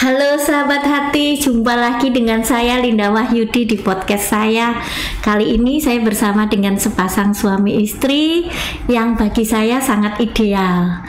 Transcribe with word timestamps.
Halo 0.00 0.40
sahabat 0.40 0.80
hati, 0.80 1.36
jumpa 1.36 1.76
lagi 1.76 2.08
dengan 2.08 2.40
saya 2.40 2.80
Linda 2.80 3.12
Wahyudi 3.12 3.68
di 3.68 3.76
podcast 3.76 4.32
saya. 4.32 4.80
Kali 5.20 5.60
ini 5.60 5.76
saya 5.76 6.00
bersama 6.00 6.48
dengan 6.48 6.80
sepasang 6.80 7.36
suami 7.36 7.84
istri 7.84 8.48
yang 8.88 9.20
bagi 9.20 9.44
saya 9.44 9.76
sangat 9.76 10.16
ideal. 10.24 11.04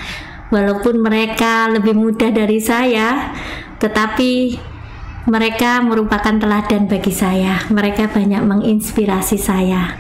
Walaupun 0.52 1.00
mereka 1.00 1.72
lebih 1.72 1.96
muda 1.96 2.36
dari 2.36 2.60
saya, 2.60 3.32
tetapi 3.80 4.60
mereka 5.24 5.80
merupakan 5.80 6.36
teladan 6.36 6.92
bagi 6.92 7.16
saya. 7.16 7.64
Mereka 7.72 8.12
banyak 8.12 8.44
menginspirasi 8.44 9.40
saya. 9.40 9.96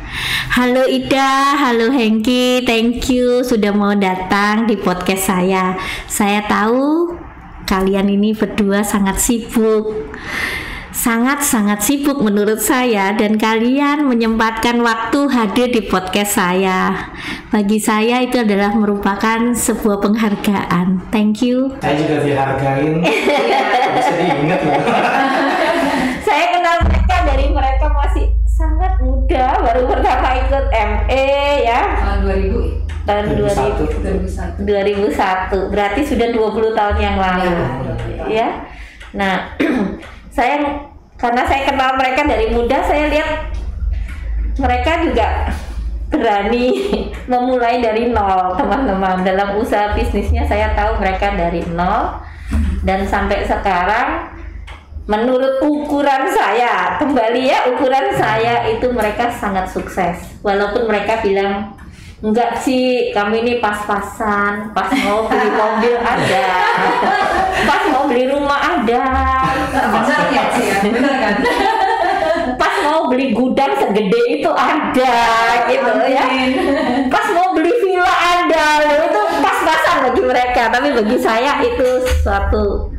Halo 0.51 0.83
Ida, 0.83 1.55
halo 1.55 1.95
Hengki, 1.95 2.67
thank 2.67 3.07
you 3.07 3.39
sudah 3.39 3.71
mau 3.71 3.95
datang 3.95 4.67
di 4.67 4.75
podcast 4.75 5.31
saya. 5.31 5.79
Saya 6.11 6.43
tahu 6.43 7.07
kalian 7.71 8.11
ini 8.11 8.35
berdua 8.35 8.83
sangat 8.83 9.23
sibuk 9.23 10.11
sangat-sangat 10.91 11.79
sibuk 11.81 12.19
menurut 12.19 12.59
saya 12.59 13.15
dan 13.15 13.39
kalian 13.39 14.05
menyempatkan 14.05 14.83
waktu 14.83 15.33
hadir 15.33 15.71
di 15.71 15.87
podcast 15.87 16.37
saya. 16.37 17.09
Bagi 17.47 17.79
saya 17.79 18.21
itu 18.21 18.37
adalah 18.37 18.75
merupakan 18.75 19.55
sebuah 19.55 20.03
penghargaan. 20.03 21.09
Thank 21.09 21.41
you. 21.41 21.73
Saya 21.79 21.95
juga 21.95 22.15
dihargain. 22.27 23.01
Bisa 23.97 24.13
diingat 24.19 24.61
ya. 24.61 24.79
saya 26.27 26.45
kenal 26.59 26.77
mereka 26.85 27.15
dari 27.23 27.45
mereka 27.49 27.85
masih 27.95 28.25
sangat 28.45 28.93
muda, 28.99 29.57
baru 29.63 29.81
pertama 29.89 30.27
ikut 30.43 30.65
ME 30.69 31.25
ya. 31.65 31.81
Tahun 32.03 32.19
2000 32.29 32.80
tahun 33.05 33.37
2001. 33.37 34.61
2001 34.61 35.73
berarti 35.73 36.01
sudah 36.05 36.27
20 36.29 36.77
tahun 36.77 36.97
yang 37.01 37.17
lalu. 37.17 37.49
Ya. 37.49 38.25
ya. 38.29 38.49
Nah 39.17 39.33
saya 40.35 40.85
karena 41.17 41.43
saya 41.45 41.61
kenal 41.69 41.97
mereka 41.97 42.25
dari 42.25 42.49
muda 42.49 42.81
saya 42.81 43.05
lihat 43.09 43.29
mereka 44.57 44.91
juga 45.05 45.27
berani 46.11 46.65
memulai 47.31 47.81
dari 47.81 48.11
nol 48.11 48.57
teman-teman. 48.59 49.23
Dalam 49.25 49.57
usaha 49.57 49.95
bisnisnya 49.95 50.45
saya 50.45 50.75
tahu 50.77 50.99
mereka 51.01 51.33
dari 51.33 51.63
nol. 51.71 52.21
Dan 52.81 53.05
sampai 53.05 53.45
sekarang 53.45 54.33
menurut 55.05 55.61
ukuran 55.61 56.29
saya 56.29 56.97
kembali 56.97 57.41
ya 57.41 57.69
ukuran 57.73 58.13
saya 58.17 58.69
itu 58.69 58.89
mereka 58.91 59.31
sangat 59.31 59.69
sukses. 59.71 60.41
Walaupun 60.43 60.89
mereka 60.89 61.21
bilang 61.23 61.77
enggak 62.21 62.53
sih 62.61 63.09
kami 63.09 63.41
ini 63.41 63.53
pas-pasan 63.57 64.69
pas 64.77 64.93
mau 64.93 65.25
beli 65.25 65.49
mobil 65.49 65.95
ada. 65.97 66.49
Pas 67.65 67.83
mau 67.89 68.05
beli 68.05 68.29
rumah 68.29 68.61
ada. 68.77 69.05
Benar 69.73 70.21
ya 70.29 70.43
sih 70.53 70.65
ya, 70.69 70.75
benar 70.85 71.13
kan? 71.17 71.35
pas 72.61 72.73
mau 72.85 73.09
beli 73.09 73.33
gudang 73.33 73.73
segede 73.73 74.21
itu 74.37 74.51
ada 74.53 75.17
gitu 75.65 75.93
ya. 76.13 76.25
Pas 77.09 77.25
mau 77.33 77.57
beli 77.57 77.73
villa 77.81 78.13
ada. 78.13 78.65
Itu 78.85 79.21
pas-pasan 79.41 79.95
bagi 80.05 80.21
mereka 80.21 80.63
tapi 80.69 80.93
bagi 80.93 81.17
saya 81.17 81.57
itu 81.65 82.05
suatu 82.21 82.93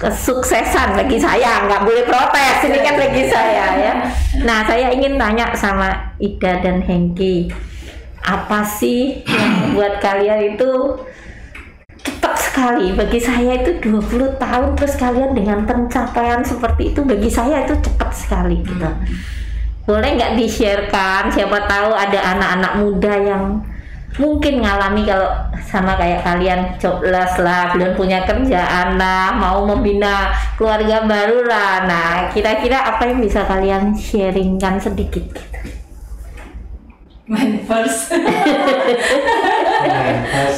kesuksesan 0.00 0.96
bagi 0.96 1.20
saya. 1.20 1.68
Nggak 1.68 1.84
boleh 1.84 2.04
protes 2.08 2.64
ini 2.64 2.80
kan 2.80 2.96
bagi 2.96 3.28
saya 3.28 3.66
ya. 3.76 3.92
Nah 4.48 4.64
saya 4.64 4.96
ingin 4.96 5.20
tanya 5.20 5.52
sama 5.52 6.16
Ida 6.16 6.64
dan 6.64 6.80
Hengki 6.80 7.52
apa 8.26 8.66
sih 8.66 9.22
yang 9.22 9.70
membuat 9.70 10.02
kalian 10.02 10.58
itu 10.58 10.98
cepat 12.02 12.34
sekali? 12.34 12.90
Bagi 12.90 13.22
saya 13.22 13.62
itu 13.62 13.78
20 13.78 14.34
tahun 14.42 14.74
terus 14.74 14.98
kalian 14.98 15.30
dengan 15.38 15.62
pencapaian 15.62 16.42
seperti 16.42 16.90
itu 16.90 17.06
bagi 17.06 17.30
saya 17.30 17.62
itu 17.62 17.78
cepat 17.78 18.10
sekali 18.10 18.66
gitu. 18.66 18.90
Boleh 19.86 20.18
nggak 20.18 20.34
di-sharekan? 20.34 21.30
Siapa 21.30 21.70
tahu 21.70 21.94
ada 21.94 22.18
anak-anak 22.34 22.72
muda 22.82 23.14
yang 23.14 23.44
mungkin 24.18 24.64
ngalami 24.64 25.06
kalau 25.06 25.30
sama 25.62 25.94
kayak 25.94 26.26
kalian 26.26 26.74
jobless 26.82 27.38
lah 27.38 27.70
belum 27.76 27.94
punya 27.94 28.24
kerjaan 28.26 28.96
lah 28.98 29.36
mau 29.38 29.62
membina 29.62 30.34
keluarga 30.58 31.06
baru 31.06 31.46
lah. 31.46 31.86
Nah 31.86 32.10
kira-kira 32.34 32.90
apa 32.90 33.06
yang 33.06 33.22
bisa 33.22 33.46
kalian 33.46 33.94
sharingkan 33.94 34.82
sedikit 34.82 35.38
Main 37.26 37.66
first. 37.66 38.14
Nah, 39.86 40.14
pas. 40.30 40.56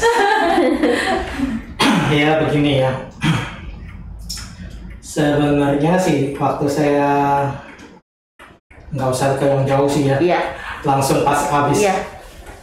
ya 2.12 2.30
begini 2.44 2.84
ya. 2.84 2.92
Sebenarnya 5.00 5.96
sih 5.96 6.36
waktu 6.36 6.66
saya 6.68 7.08
nggak 8.92 9.08
usah 9.08 9.36
ke 9.40 9.44
yang 9.48 9.64
jauh 9.64 9.88
sih 9.88 10.08
ya. 10.08 10.16
iya 10.20 10.40
Langsung 10.84 11.24
pas 11.24 11.48
habis 11.48 11.84
iya 11.84 12.18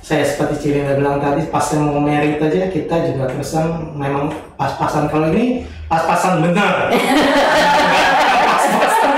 saya 0.05 0.21
seperti 0.21 0.69
Cirinda 0.69 0.93
bilang 0.93 1.17
tadi 1.17 1.49
pas 1.49 1.65
saya 1.65 1.81
mau 1.81 1.97
merit 1.97 2.37
aja 2.37 2.69
kita 2.69 3.09
juga 3.09 3.25
terusan 3.25 3.97
memang 3.97 4.29
pas-pasan 4.53 5.09
kalau 5.09 5.33
ini 5.33 5.65
pas-pasan 5.89 6.45
benar 6.45 6.93
pas-pasan 8.53 9.09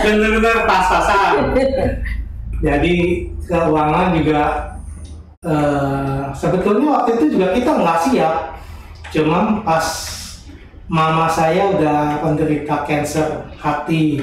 benar-benar 0.00 0.56
pas-pasan 0.64 1.32
jadi 2.62 3.26
keuangan 3.42 4.14
juga 4.14 4.42
eh, 5.42 6.22
sebetulnya 6.30 6.86
waktu 6.94 7.10
itu 7.18 7.24
juga 7.34 7.50
kita 7.58 7.70
nggak 7.74 8.00
siap. 8.06 8.34
Cuman 9.10 9.66
pas 9.66 9.86
mama 10.86 11.26
saya 11.26 11.74
udah 11.74 12.22
penderita 12.22 12.86
cancer 12.86 13.50
hati 13.58 14.22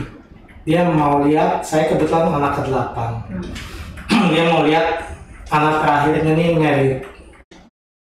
dia 0.64 0.88
mau 0.88 1.24
lihat 1.28 1.66
saya 1.66 1.90
kebetulan 1.90 2.30
anak 2.30 2.62
ke-8 2.62 2.98
dia 4.32 4.44
mau 4.52 4.62
lihat 4.68 5.18
anak 5.52 5.76
terakhirnya 5.84 6.32
nih 6.36 6.50
merit. 6.56 7.00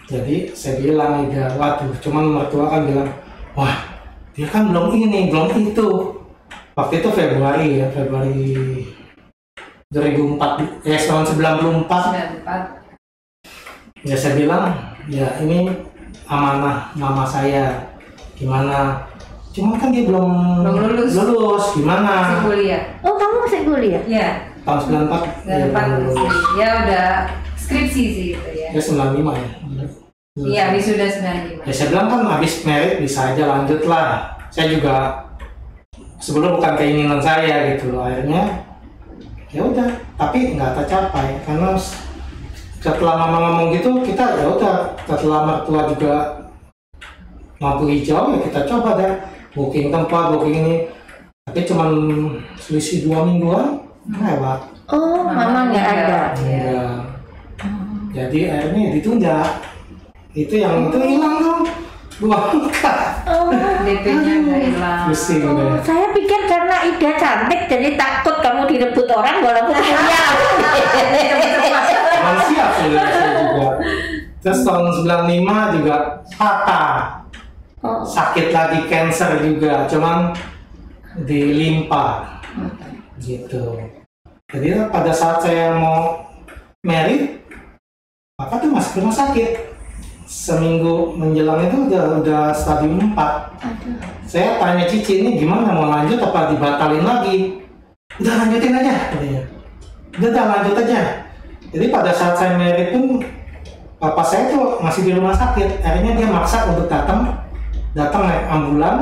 Jadi 0.05 0.37
saya 0.53 0.83
bilang 0.83 1.31
ya 1.31 1.49
waduh 1.57 1.95
cuman 2.03 2.25
mertua 2.43 2.69
kan 2.69 2.83
bilang 2.91 3.11
wah 3.55 3.79
dia 4.35 4.51
kan 4.51 4.67
belum 4.75 4.91
ini 4.99 5.31
belum 5.31 5.49
itu. 5.71 5.89
Waktu 6.75 7.07
itu 7.07 7.09
Februari 7.15 7.79
ya 7.79 7.87
Februari 7.95 8.83
2004 9.95 10.83
ya 10.83 10.99
tahun 10.99 11.23
94 11.25 11.87
94. 11.87 14.03
ya 14.03 14.17
saya 14.19 14.35
bilang 14.35 14.75
ya 15.07 15.39
ini 15.39 15.71
amanah 16.27 16.91
mama 16.93 17.23
saya 17.23 17.87
gimana 18.35 19.07
cuma 19.55 19.79
kan 19.79 19.89
dia 19.89 20.03
belum 20.03 20.61
Belum 20.61 20.99
lulus. 20.99 21.15
lulus 21.15 21.65
Masih 21.65 21.75
gimana 21.79 22.43
kuliah. 22.43 22.83
oh 23.01 23.15
kamu 23.15 23.37
masih 23.41 23.61
kuliah 23.63 24.03
Iya, 24.05 24.29
tahun 24.61 25.07
94 25.07 25.47
dia 25.47 25.71
94 25.71 25.71
belum 25.71 26.03
lulus 26.03 26.19
lulus. 26.19 26.35
Ya 26.59 26.69
udah 26.83 27.07
skripsi 27.55 28.03
sih 28.11 28.27
gitu 28.35 28.49
ya. 28.51 28.69
ya 28.75 28.81
95 28.83 29.31
ya 29.31 29.49
Iya, 30.35 30.75
wisuda 30.75 31.07
ya 31.07 31.15
95. 31.63 31.71
saya 31.71 31.87
bilang 31.89 32.07
kan 32.11 32.21
habis 32.29 32.67
merit 32.67 32.99
bisa 32.99 33.31
aja 33.31 33.43
lanjut 33.47 33.87
lah 33.87 34.35
saya 34.51 34.67
juga 34.69 34.95
sebelum 36.19 36.59
bukan 36.59 36.75
keinginan 36.75 37.23
saya 37.23 37.71
gitu 37.71 37.95
loh 37.95 38.03
akhirnya 38.03 38.67
ya 39.55 39.63
udah 39.63 39.89
tapi 40.19 40.59
nggak 40.59 40.83
tercapai 40.83 41.39
karena 41.47 41.79
setelah 42.83 43.15
mama 43.17 43.39
ngomong 43.49 43.73
gitu 43.79 44.03
kita 44.03 44.43
ya 44.43 44.47
udah 44.51 44.77
setelah 45.07 45.41
mertua 45.47 45.89
juga 45.95 46.15
mampu 47.63 47.87
hijau 47.89 48.35
ya 48.35 48.39
kita 48.45 48.61
coba 48.67 48.99
deh 48.99 49.15
booking 49.55 49.89
tempat 49.95 50.35
booking 50.35 50.55
ini. 50.61 50.77
Tapi 51.47 51.61
cuman 51.71 51.91
selisih 52.59 53.07
dua 53.07 53.23
mingguan 53.23 53.79
lewat. 54.11 54.61
Oh 54.91 55.23
mama 55.25 55.71
nggak 55.71 55.87
ada? 55.87 56.21
Iya. 56.43 56.61
Ya. 56.61 56.83
jadi 58.13 58.41
akhirnya 58.51 58.83
ditunda. 58.99 59.39
Itu 60.35 60.59
yang 60.59 60.91
itu 60.91 60.99
hilang 60.99 61.35
tuh. 61.41 61.63
Dua 62.15 62.39
muka 62.55 62.95
oh. 63.27 63.51
DP-nya 63.83 64.35
nggak 64.47 64.61
hilang. 64.71 65.03
pusing 65.11 65.43
Oh, 65.47 65.55
deh 65.59 65.83
saya 65.83 66.07
pikir 66.15 66.24
Ida 66.85 67.11
cantik 67.17 67.61
jadi 67.67 67.97
takut 67.97 68.37
kamu 68.45 68.69
direbut 68.69 69.09
orang 69.09 69.41
walaupun 69.41 69.77
siap 72.45 72.71
sebenarnya 72.77 73.13
saya 73.13 73.31
juga. 73.41 73.69
terus 74.45 74.61
tahun 74.61 74.85
95 75.01 75.77
juga 75.81 75.97
patah. 76.37 77.25
Oh, 77.85 78.01
sakit 78.01 78.49
lagi 78.49 78.81
cancer 78.89 79.45
juga 79.45 79.85
cuman 79.89 80.33
di 81.25 81.53
limpa 81.53 82.41
gitu. 83.21 83.77
Jadi 84.49 84.89
pada 84.89 85.13
saat 85.13 85.45
saya 85.45 85.77
mau 85.77 86.25
merit 86.85 87.45
maka 88.41 88.61
tuh 88.61 88.73
masuk 88.73 89.05
rumah 89.05 89.15
sakit 89.15 89.74
seminggu 90.25 91.13
menjelang 91.15 91.69
itu 91.69 91.89
udah 91.89 92.25
udah 92.25 92.43
stadium 92.57 93.13
4 93.13 93.17
aduh. 93.17 93.97
saya 94.25 94.57
tanya 94.57 94.85
Cici 94.89 95.21
ini 95.21 95.37
gimana 95.37 95.77
mau 95.77 95.89
lanjut 95.89 96.17
apa 96.21 96.53
dibatalin 96.53 97.05
lagi? 97.05 97.61
Udah 98.21 98.35
lanjutin 98.41 98.73
aja. 98.73 98.95
Katanya 99.13 99.43
udah 100.17 100.29
udah 100.33 100.45
lanjut 100.49 100.77
aja. 100.87 101.01
Jadi 101.75 101.87
pada 101.91 102.11
saat 102.15 102.35
saya 102.39 102.55
merit 102.57 102.95
pun 102.95 103.21
papa 103.99 104.23
saya 104.23 104.49
tuh 104.49 104.79
masih 104.81 105.03
di 105.05 105.13
rumah 105.13 105.35
sakit. 105.35 105.83
Akhirnya 105.83 106.13
dia 106.17 106.29
maksa 106.31 106.71
untuk 106.73 106.87
datang. 106.87 107.35
Datang 107.93 108.27
naik 108.27 108.45
ambulan. 108.51 108.97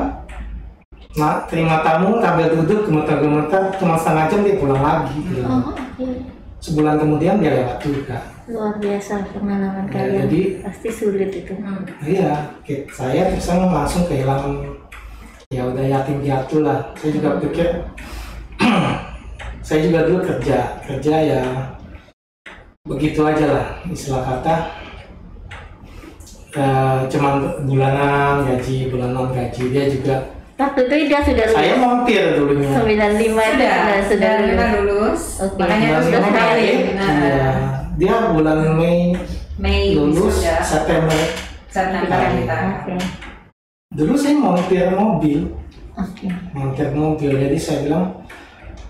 Nah, 1.12 1.44
terima 1.44 1.84
tamu 1.84 2.24
sambil 2.24 2.48
duduk 2.56 2.88
gemetar-gemetar 2.88 3.76
cuma 3.76 4.00
setengah 4.00 4.32
jam 4.32 4.40
dia 4.48 4.56
pulang 4.56 4.80
lagi. 4.80 5.20
Gitu. 5.20 5.44
Oh, 5.44 5.76
oke. 5.76 6.08
sebulan 6.62 6.94
kemudian 6.96 7.42
dia 7.42 7.58
lewat 7.58 7.82
juga 7.82 8.31
Luar 8.44 8.74
biasa 8.76 9.22
pengalaman 9.28 9.86
Ya, 9.86 9.92
kalian. 9.92 10.26
jadi- 10.26 10.50
Pasti 10.60 10.88
sulit 10.90 11.30
itu. 11.30 11.54
Hmm. 11.54 11.86
iya 12.02 12.50
saya 12.90 13.30
terus 13.30 13.46
langsung 13.48 14.02
kehilangan 14.04 14.58
ya 15.48 15.62
udah 15.64 15.84
yatim 15.84 16.18
piatu 16.18 16.60
lah 16.60 16.80
saya 16.96 17.10
juga 17.12 17.36
pikir 17.38 17.68
saya 19.62 19.80
juga 19.80 19.98
dulu 20.04 20.24
kerja 20.24 20.58
kerja 20.82 21.14
ya 21.14 21.42
begitu 22.82 23.20
aja 23.22 23.46
lah 23.48 23.66
istilah 23.86 24.22
kata 24.24 24.56
Eh, 26.52 26.98
cuman 27.08 27.40
bulanan 27.64 28.44
gaji 28.44 28.92
bulanan 28.92 29.32
gaji 29.32 29.72
dia 29.72 29.88
juga 29.88 30.20
Waktu 30.52 30.84
itu 30.84 31.08
dia 31.08 31.20
sudah 31.24 31.46
saya 31.48 31.72
lulus. 31.72 31.80
montir 31.80 32.24
dulunya 32.36 32.68
95 32.76 32.84
itu 32.84 33.24
Sudah, 33.24 33.40
sudah 33.40 34.00
sudah 34.04 34.32
sudah 34.36 34.68
lulus. 34.68 34.84
lulus. 34.84 35.22
Oke. 35.40 35.56
Makanya 35.56 35.88
sudah 36.04 36.20
sekali. 36.22 36.68
Nah, 36.92 37.08
Iya. 37.08 37.48
Dia 38.00 38.32
bulan 38.32 38.76
Mei 38.76 39.12
Mei 39.60 39.92
lulus 39.92 40.40
September. 40.64 41.20
September 41.68 42.18
kita. 42.32 42.58
Dulu 43.92 44.14
saya 44.16 44.36
montir 44.40 44.88
mobil. 44.96 45.52
Oke. 45.92 46.28
montir 46.56 46.88
mobil. 46.96 47.36
Jadi 47.36 47.58
saya 47.60 47.78
bilang 47.84 48.24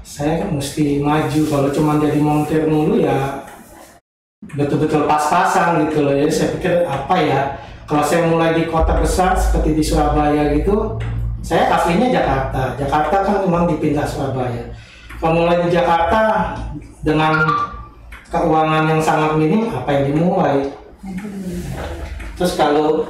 saya 0.07 0.47
kan 0.47 0.55
mesti 0.55 1.03
maju. 1.03 1.41
Kalau 1.51 1.69
cuma 1.75 1.99
jadi 1.99 2.19
montir 2.23 2.71
mulu 2.71 3.03
ya 3.03 3.43
betul-betul 4.55 5.11
pas-pasan 5.11 5.87
gitu 5.87 6.07
loh. 6.07 6.15
Jadi 6.15 6.31
saya 6.31 6.49
pikir 6.59 6.75
apa 6.87 7.17
ya? 7.19 7.41
Kalau 7.91 8.05
saya 8.07 8.31
mulai 8.31 8.55
di 8.55 8.71
kota 8.71 9.03
besar 9.03 9.35
seperti 9.35 9.75
di 9.75 9.83
Surabaya 9.83 10.55
gitu 10.55 10.97
saya 11.43 11.67
aslinya 11.75 12.15
Jakarta. 12.15 12.79
Jakarta 12.79 13.17
kan 13.27 13.37
memang 13.43 13.67
dipindah 13.67 14.07
Surabaya. 14.07 14.71
Kalau 15.19 15.43
mulai 15.43 15.67
di 15.67 15.75
Jakarta 15.75 16.55
dengan 17.03 17.43
keuangan 18.33 18.89
yang 18.89 18.97
sangat 18.99 19.37
minim 19.37 19.69
apa 19.69 19.93
yang 19.93 20.05
dimulai 20.09 20.57
terus 22.35 22.57
kalau 22.57 23.05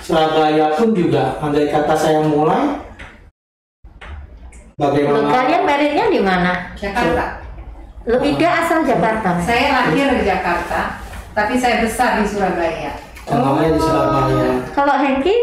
Surabaya 0.00 0.72
pun 0.74 0.92
juga 0.92 1.36
andai 1.38 1.68
kata 1.68 1.94
saya 1.94 2.20
mulai 2.20 2.80
Lu 4.74 4.90
bagaimana 4.90 5.30
kalian 5.30 5.62
meritnya 5.62 6.06
di 6.10 6.18
mana? 6.18 6.52
Jakarta. 6.74 7.38
Lu 8.04 8.18
Ida 8.18 8.48
asal 8.58 8.82
Jakarta. 8.82 9.38
Saya 9.38 9.70
lahir 9.70 10.18
di 10.18 10.26
Jakarta, 10.26 10.98
tapi 11.30 11.54
saya 11.54 11.78
besar 11.78 12.18
di 12.18 12.26
Surabaya. 12.26 12.90
namanya 13.24 13.70
di 13.70 13.80
Surabaya 13.80 14.50
Kalau 14.74 14.96
Hengki? 14.98 15.36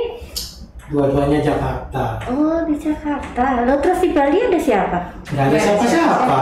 dua-duanya 0.91 1.39
Jakarta 1.39 2.19
Oh 2.27 2.59
di 2.67 2.75
Jakarta. 2.75 3.63
Lo 3.63 3.79
terus 3.79 4.03
di 4.03 4.11
Bali 4.11 4.37
ada 4.37 4.59
siapa? 4.59 4.99
nggak 5.31 5.45
ada 5.47 5.57
siapa-siapa 5.57 6.41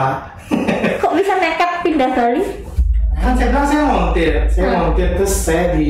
Kok 0.98 1.12
bisa 1.14 1.38
nekat 1.38 1.70
pindah 1.80 2.10
Bali? 2.10 2.42
Kan 3.20 3.32
saya 3.36 3.48
bilang 3.48 3.66
saya 3.66 3.84
montir 3.86 4.32
saya 4.48 4.66
Hmm. 4.66 4.80
montir 4.82 5.08
terus 5.14 5.34
saya 5.38 5.64
di 5.70 5.88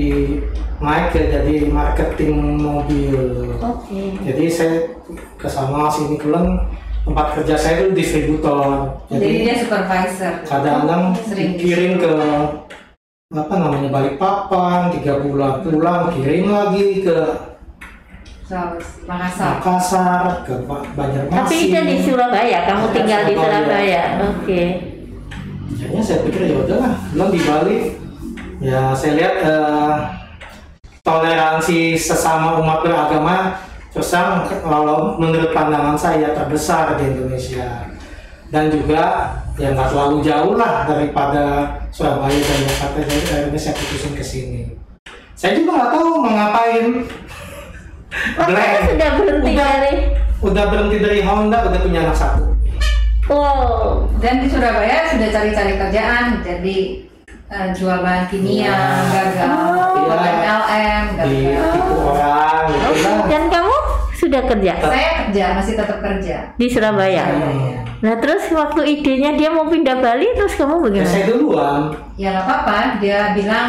naik 0.78 1.06
ke 1.10 1.20
jadi 1.28 1.54
marketing 1.68 2.34
mobil 2.58 3.16
Oke. 3.56 4.18
jadi 4.20 4.44
saya 4.46 4.74
ke 5.38 5.46
sana 5.46 5.86
sini 5.86 6.16
pulang 6.16 6.58
tempat 7.00 7.26
kerja 7.32 7.54
saya 7.54 7.74
dulu 7.80 7.94
distributor 7.94 8.66
Jadi 9.08 9.26
dia 9.38 9.44
jadi 9.46 9.62
supervisor. 9.62 10.32
kadang-kadang 10.44 11.02
Sering 11.22 11.50
dikirim 11.54 11.92
ke 11.96 12.12
apa 13.30 13.54
namanya 13.56 13.88
Balikpapan 13.88 14.90
tiga 14.90 15.14
bulan 15.18 15.62
pulang 15.62 16.10
kirim 16.10 16.50
lagi 16.50 17.00
ke 17.00 17.18
Makassar. 19.06 19.62
Makassar 19.62 20.42
ke 20.42 20.66
Ba- 20.66 20.82
Banjarmasin 20.90 21.30
Tapi 21.30 21.54
Ida 21.70 21.80
di 21.86 21.96
Surabaya. 22.02 22.58
Kamu 22.66 22.90
tinggal 22.90 23.20
di 23.22 23.34
Surabaya. 23.38 23.62
Surabaya. 23.62 24.02
Oke. 24.26 24.62
Akhirnya 25.70 26.02
saya 26.02 26.18
pikir 26.26 26.50
ya 26.50 26.56
udahlah, 26.60 26.94
belum 27.14 27.28
di 27.30 27.40
Bali. 27.46 27.78
Ya 28.60 28.92
saya 28.92 29.12
lihat 29.16 29.34
eh, 29.40 29.94
toleransi 31.00 31.96
sesama 31.96 32.60
umat 32.60 32.84
beragama 32.84 33.56
terus 33.90 34.14
kalau 34.62 35.18
menurut 35.18 35.50
pandangan 35.50 35.98
saya 35.98 36.30
terbesar 36.30 36.94
di 36.94 37.10
Indonesia 37.10 37.90
dan 38.54 38.70
juga 38.70 39.34
ya 39.58 39.74
nggak 39.74 39.90
terlalu 39.90 40.18
jauh 40.22 40.54
lah 40.54 40.86
daripada 40.86 41.74
Surabaya 41.90 42.38
dan 42.38 42.58
Jakarta 42.66 42.98
jadi 43.02 43.26
akhirnya 43.30 43.60
saya 43.60 43.74
putusin 43.78 44.12
ke 44.14 44.24
sini. 44.24 44.62
Saya 45.34 45.58
juga 45.58 45.70
nggak 45.78 45.90
tahu 45.94 46.08
mau 46.20 46.32
ngapain. 46.34 46.86
Waktu 48.10 48.52
sudah 48.90 49.10
berhenti 49.16 49.52
Udah. 49.54 49.66
dari. 49.66 49.94
Udah 50.40 50.64
berhenti 50.72 50.96
dari 50.98 51.20
Honda, 51.22 51.58
udah 51.68 51.80
punya 51.80 52.00
anak 52.06 52.16
satu. 52.18 52.49
Wow. 53.30 54.10
Dan 54.18 54.42
di 54.42 54.48
Surabaya 54.48 55.06
sudah 55.06 55.28
cari-cari 55.30 55.74
kerjaan, 55.76 56.42
jadi 56.42 56.78
eh, 57.46 57.68
jual 57.72 57.98
bahan 58.00 58.26
kimia, 58.26 58.66
Iya. 58.66 58.78
gagal, 59.06 59.48
Oh. 59.48 60.10
Iya. 60.10 60.18
MLM, 60.34 61.04
Di 61.06 61.16
gagal. 61.16 61.70
tipu 61.72 61.94
orang 62.08 62.62
gitu 62.66 62.90
lah. 63.00 63.22
Dan 63.24 63.42
kamu 63.46 63.76
sudah 64.12 64.42
kerja 64.44 64.72
Saya 64.76 65.10
kerja, 65.20 65.44
masih 65.54 65.74
tetap 65.74 65.98
kerja. 66.00 66.36
di 66.52 66.66
Surabaya. 66.66 67.24
Hmm. 67.24 67.70
Nah 68.00 68.14
terus 68.16 68.48
waktu 68.50 68.80
idenya 68.90 69.30
dia 69.32 69.48
mau 69.48 69.64
pindah 69.64 69.96
Bali, 69.96 70.26
terus 70.32 70.54
kamu 70.54 70.74
Ya, 70.74 70.82
bagaimana? 70.82 71.08
saya 71.08 71.24
duluan. 71.26 71.80
Ya 72.14 72.28
nggak 72.32 72.44
apa-apa, 72.44 72.76
dia 72.98 73.18
bilang 73.32 73.68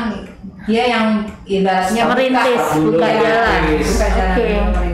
dia 0.63 0.83
yang 0.87 1.07
ibaratnya 1.43 2.03
Merintis, 2.07 2.63
buka 2.77 3.07
ya, 3.07 3.17
jalan. 3.17 3.61
buka 3.77 4.07
jalan 4.09 4.35
Oke. 4.37 4.90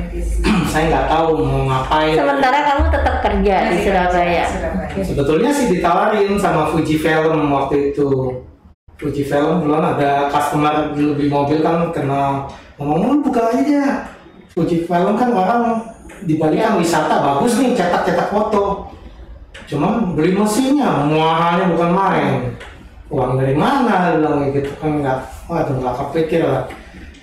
Saya 0.68 0.86
nggak 0.92 1.08
tahu 1.10 1.30
mau 1.42 1.64
ngapain. 1.66 2.14
Sementara 2.14 2.58
kamu 2.68 2.84
tetap 2.92 3.16
kerja 3.24 3.56
di 3.72 3.78
Surabaya. 3.82 4.46
Sebetulnya 5.02 5.50
sih 5.56 5.66
ditawarin 5.72 6.36
sama 6.38 6.70
Fuji 6.70 7.00
Film 7.00 7.50
waktu 7.50 7.96
itu. 7.96 8.10
Fuji 8.98 9.24
Film 9.26 9.64
belum 9.64 9.82
ada 9.82 10.28
customer 10.28 10.92
beli 10.92 11.30
mobil 11.32 11.64
kan 11.64 11.90
kenal. 11.96 12.50
Ngomong 12.78 13.00
"Lu 13.10 13.16
buka 13.26 13.54
aja. 13.54 14.10
Fuji 14.52 14.90
Film 14.90 15.14
kan 15.16 15.30
orang 15.34 15.82
di 16.26 16.36
Bali 16.42 16.58
kan 16.58 16.82
wisata 16.82 17.22
bagus 17.22 17.62
nih 17.62 17.78
cetak-cetak 17.78 18.34
foto. 18.34 18.90
Cuman 19.70 20.18
beli 20.18 20.34
mesinnya 20.34 21.06
muahannya 21.06 21.74
bukan 21.76 21.92
main. 21.94 22.34
Uang 23.08 23.40
dari 23.40 23.56
mana 23.56 24.20
bilang 24.20 24.52
gitu 24.52 24.72
kan 24.82 25.00
nggak, 25.00 25.20
waduh 25.48 25.76
nggak 25.80 25.96
kepikir 25.96 26.44
lah. 26.44 26.68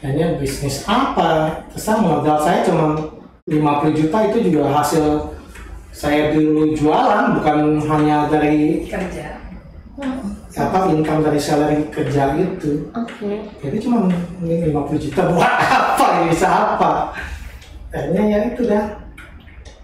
Hanya 0.04 0.36
bisnis 0.36 0.84
apa? 0.84 1.64
Terus 1.72 1.88
modal 1.96 2.36
saya 2.40 2.60
cuma 2.64 2.96
50 3.44 3.92
juta 3.92 4.18
itu 4.32 4.48
juga 4.48 4.72
hasil 4.72 5.04
saya 5.92 6.32
dulu 6.32 6.72
jualan 6.72 7.36
bukan 7.36 7.76
hanya 7.92 8.24
dari 8.32 8.88
kerja. 8.88 9.36
apa 10.56 10.88
income 10.88 11.20
dari 11.20 11.36
salary 11.36 11.84
kerja 11.92 12.40
itu 12.40 12.88
Oke. 12.96 13.44
jadi 13.60 13.76
cuma 13.84 14.08
ini 14.40 14.72
50 14.72 14.96
juta 14.96 15.28
buat 15.28 15.44
apa 15.76 16.06
ini 16.24 16.32
bisa 16.32 16.48
apa 16.48 17.12
akhirnya 17.92 18.22
ya 18.32 18.38
itu 18.48 18.64
dah 18.64 18.96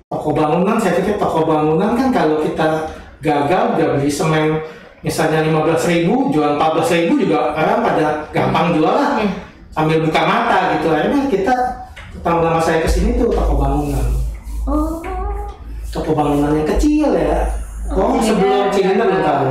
toko 0.08 0.32
bangunan 0.32 0.80
saya 0.80 0.96
pikir 1.04 1.20
toko 1.20 1.44
bangunan 1.44 1.92
kan 2.00 2.08
kalau 2.16 2.40
kita 2.40 2.88
gagal 3.20 3.76
udah 3.76 3.86
beli 4.00 4.08
semen 4.08 4.56
misalnya 5.04 5.44
15.000 5.44 6.08
ribu 6.08 6.32
jual 6.32 6.56
14.000 6.56 6.96
ribu 7.12 7.28
juga 7.28 7.52
orang 7.52 7.84
pada 7.84 8.24
gampang 8.32 8.72
jual 8.72 8.94
lah 8.96 9.20
Iya. 9.20 9.28
sambil 9.68 10.00
buka 10.00 10.20
mata 10.24 10.80
gitu 10.80 10.88
akhirnya 10.96 11.28
kita 11.28 11.54
pertama-tama 12.20 12.60
saya 12.60 12.84
ke 12.84 12.88
sini 12.92 13.16
tuh 13.16 13.32
toko 13.32 13.56
bangunan 13.56 14.06
Oh. 14.68 15.00
toko 15.88 16.12
bangunan 16.12 16.52
yang 16.52 16.68
kecil 16.68 17.16
ya 17.16 17.48
oh 17.90 18.20
Cilinda, 18.20 18.28
sebelum 18.28 18.64
Cilinda 18.70 19.04
belum 19.04 19.08
nggak 19.08 19.24
tahu 19.24 19.46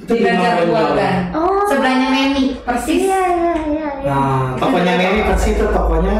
itu 0.00 0.12
Di 0.12 0.22
Banjar 0.26 0.52
Banjar 0.58 0.66
Buagan. 0.68 1.14
Oh. 1.32 1.46
kan? 1.48 1.66
Sebelahnya 1.70 2.08
Neni, 2.10 2.44
persis. 2.66 3.00
Iya 3.06 3.20
iya 3.30 3.54
iya. 3.62 3.88
iya. 4.02 4.10
Nah, 4.10 4.58
tokonya 4.58 4.92
Neni 4.98 5.20
persis 5.22 5.54
itu 5.54 5.66
tokonya 5.70 6.16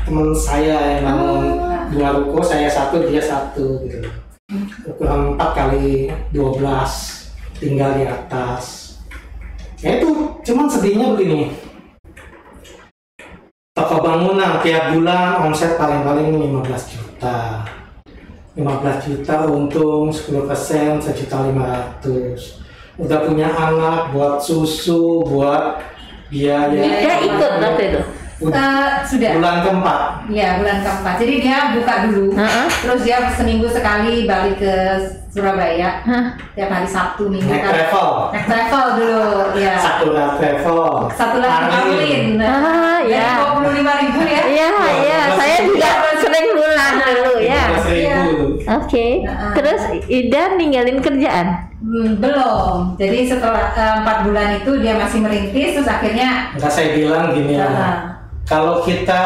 teman 0.00 0.28
saya 0.32 0.76
yang 0.96 1.04
bangun 1.04 1.44
Oh. 1.60 1.82
dua 1.92 2.08
ruko, 2.16 2.40
saya 2.40 2.64
satu, 2.66 3.04
dia 3.04 3.20
satu 3.20 3.84
gitu. 3.84 4.08
Ukuran 4.88 5.36
4 5.36 5.52
kali 5.52 6.08
12 6.32 7.28
tinggal 7.60 8.00
di 8.00 8.08
atas. 8.08 8.96
Ya 9.84 10.00
itu, 10.00 10.08
cuman 10.40 10.64
sedihnya 10.64 11.12
begini. 11.12 11.52
Bangunan 14.14 14.62
tiap 14.62 14.94
bulan 14.94 15.42
omset 15.42 15.74
paling-paling 15.74 16.38
15 16.38 16.94
juta. 16.94 17.66
15 18.54 18.62
juta 19.10 19.42
untung 19.50 20.06
10 20.06 20.46
persen 20.46 21.02
sejuta 21.02 21.42
lima 21.42 21.66
ratus 21.66 22.62
udah 22.94 23.26
punya 23.26 23.50
anak 23.50 24.14
buat 24.14 24.38
susu 24.38 25.26
buat 25.26 25.82
biaya 26.30 26.78
Dia 26.78 27.26
ikut 27.26 27.52
waktu 27.58 27.82
itu. 27.90 28.00
Eh, 28.52 28.90
sudah. 29.08 29.30
bulan 29.38 29.56
keempat 29.62 30.00
Iya, 30.24 30.48
bulan 30.60 30.78
keempat. 30.80 31.14
Jadi 31.20 31.34
dia 31.44 31.58
buka 31.76 31.94
dulu. 32.08 32.32
Heeh. 32.32 32.66
Terus 32.82 33.00
dia 33.04 33.16
seminggu 33.36 33.68
sekali 33.68 34.24
balik 34.24 34.56
ke 34.56 34.74
Surabaya. 35.28 36.00
Hah. 36.04 36.32
Tiap 36.56 36.70
hari 36.72 36.88
Sabtu 36.88 37.28
minggu 37.28 37.48
naik 37.48 37.60
kan. 37.60 37.72
travel 37.76 38.08
Naik 38.32 38.44
travel 38.48 38.86
dulu, 38.96 39.28
ya. 39.60 39.76
Sakura 39.76 40.26
travel 40.40 40.84
Satu 41.12 41.36
lagi 41.44 41.68
Arlin. 41.68 42.24
Ah, 42.40 42.98
ya. 43.04 43.28
Dua 43.44 43.50
puluh 43.60 43.72
lima 43.76 43.92
ribu 44.00 44.20
ya. 44.24 44.42
Iya 44.48 44.68
iya. 45.04 45.20
Saya 45.36 45.56
juga 45.68 46.04
Oke. 48.64 49.22
Nah, 49.28 49.52
Terus 49.52 49.82
Ida 50.08 50.56
ninggalin 50.56 50.98
kerjaan. 51.04 51.46
Hmm, 51.84 52.16
belum. 52.16 52.96
Jadi 52.96 53.28
setelah 53.28 53.76
eh, 53.76 53.94
empat 54.00 54.16
bulan 54.24 54.48
itu 54.56 54.70
dia 54.80 54.96
masih 54.96 55.20
merintis, 55.20 55.76
terus 55.76 55.90
akhirnya 55.90 56.48
Enggak 56.56 56.72
saya 56.72 56.96
bilang 56.96 57.36
gini 57.36 57.60
ya. 57.60 57.68
Kalau 58.44 58.84
kita 58.84 59.20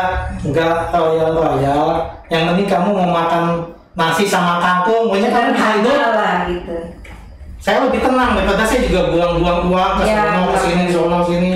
nggak 0.46 0.94
royal-royal, 0.94 2.06
yang 2.30 2.54
penting 2.54 2.70
kamu 2.70 2.88
mau 2.94 3.10
makan 3.10 3.66
nasi 3.98 4.30
sama 4.30 4.62
kangkung, 4.62 5.10
pokoknya 5.10 5.34
kamu 5.34 5.48
bisa 5.58 6.06
lah 6.14 6.46
gitu. 6.46 6.76
Saya 7.58 7.90
lebih 7.90 7.98
tenang 7.98 8.38
daripada 8.38 8.62
saya 8.62 8.87
juga 8.87 9.10
buang-buang 9.10 9.66
uang 9.66 9.92
ke 9.98 10.02
Ya, 10.06 10.30
sono 10.30 10.54
ke 10.54 10.58
sini, 10.62 10.84
sono 10.94 11.18
sini. 11.26 11.50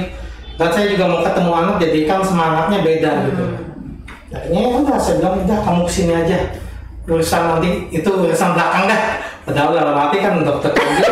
Dan 0.59 0.69
saya 0.75 0.87
juga 0.91 1.05
mau 1.07 1.21
ketemu 1.23 1.51
anak, 1.55 1.75
jadi 1.79 1.99
kan 2.11 2.21
semangatnya 2.27 2.79
beda 2.83 3.11
gitu. 3.31 3.45
Hmm. 3.47 4.35
Akhirnya 4.35 4.61
ya 4.67 4.77
udah 4.83 4.99
saya 4.99 5.15
bilang 5.23 5.35
udah 5.47 5.59
kamu 5.63 5.81
ke 5.87 5.93
sini 5.95 6.13
aja. 6.19 6.39
Urusan 7.07 7.43
nanti 7.47 7.71
itu 7.95 8.11
urusan 8.11 8.51
belakang 8.59 8.91
dah. 8.91 9.01
Padahal 9.47 9.71
dalam 9.79 9.97
hati 10.03 10.17
kan 10.19 10.43
dokter 10.43 10.71
juga. 10.75 11.11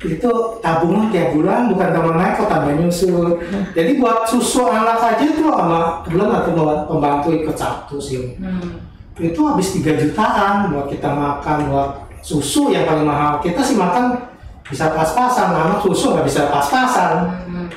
itu 0.00 0.32
tabungan 0.64 1.12
tiap 1.12 1.36
bulan 1.36 1.68
bukan 1.68 1.92
tambah 1.92 2.16
naik 2.16 2.40
kok 2.40 2.48
tambah 2.48 2.72
nyusul 2.72 3.36
jadi 3.76 4.00
buat 4.00 4.24
susu 4.24 4.64
anak 4.64 4.96
aja 4.96 5.28
tuh 5.36 5.52
sama 5.52 6.00
kebetulan 6.08 6.40
aku 6.40 6.50
pembantu 6.88 7.28
ikut 7.36 7.56
satu 7.56 8.00
sih. 8.00 8.40
Hmm. 8.40 8.80
itu 9.20 9.36
habis 9.44 9.76
3 9.76 10.00
jutaan 10.00 10.72
buat 10.72 10.88
kita 10.88 11.12
makan 11.12 11.68
buat 11.68 12.08
susu 12.24 12.72
yang 12.72 12.88
paling 12.88 13.04
mahal. 13.04 13.44
Kita 13.44 13.60
sih 13.60 13.76
makan 13.76 14.16
bisa 14.64 14.88
pas-pasan 14.96 15.52
anak 15.52 15.84
susu 15.84 16.16
nggak 16.16 16.24
bisa 16.24 16.48
pas-pasan. 16.48 17.28
Hmm. 17.44 17.68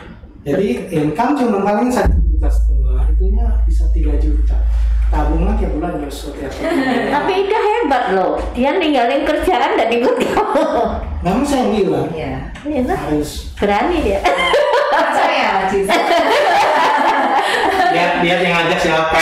jadi 0.48 0.88
income 0.96 1.36
cuma 1.36 1.60
paling 1.60 1.92
satu 1.92 2.16
juta 2.24 2.48
setengah 2.48 3.04
itunya 3.12 3.46
bisa 3.68 3.84
3 3.92 4.24
juta 4.24 4.56
tabungan 5.13 5.53
tiap 5.62 5.72
bulan 5.77 6.01
nyusul 6.01 6.34
tiap 6.34 6.50
bulan 6.50 7.13
Tapi 7.13 7.32
Ida 7.46 7.60
hebat 7.62 8.03
loh. 8.17 8.41
Dia 8.58 8.74
ninggalin 8.82 9.22
kerjaan 9.22 9.77
dan 9.77 9.89
ikut 9.93 10.17
kamu. 10.17 10.65
Namun 11.22 11.46
saya 11.46 11.70
bilang 11.70 12.10
Iya. 12.10 12.50
Enak. 12.65 12.98
harus 12.98 13.53
Berani 13.62 14.01
dia. 14.01 14.20
Saya 15.13 15.53
lihat 17.93 18.12
lihat 18.25 18.39
yang 18.41 18.53
ngajak 18.58 18.79
siapa. 18.82 19.17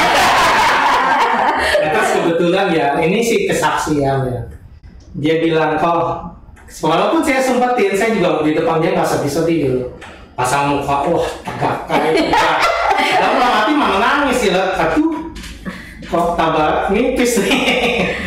Terus 1.92 2.10
kebetulan 2.16 2.66
ya 2.72 2.96
ini 3.04 3.20
sih 3.20 3.52
kesaksian 3.52 4.18
ya. 4.32 4.42
Dia 5.20 5.36
bilang 5.44 5.76
kok 5.76 6.32
walaupun 6.80 7.20
saya 7.20 7.44
sempetin 7.44 7.92
saya 8.00 8.16
juga 8.16 8.48
di 8.48 8.56
depan 8.56 8.80
dia 8.80 8.96
nggak 8.96 9.10
sedih-sedih 9.10 9.58
gitu. 9.68 9.80
Pasang 10.40 10.80
muka 10.80 11.04
wah 11.12 11.28
tegak 11.44 11.76
kayak 11.92 12.12
gitu. 12.16 12.32
Dan 13.02 13.32
malah 13.36 13.52
hati 13.66 13.74
mana 13.76 13.98
nangis 14.00 14.40
ya. 14.48 14.80
Aduh 14.80 15.11
kok 16.12 16.36
tambah 16.36 16.92
nipis 16.92 17.40
nih. 17.40 17.60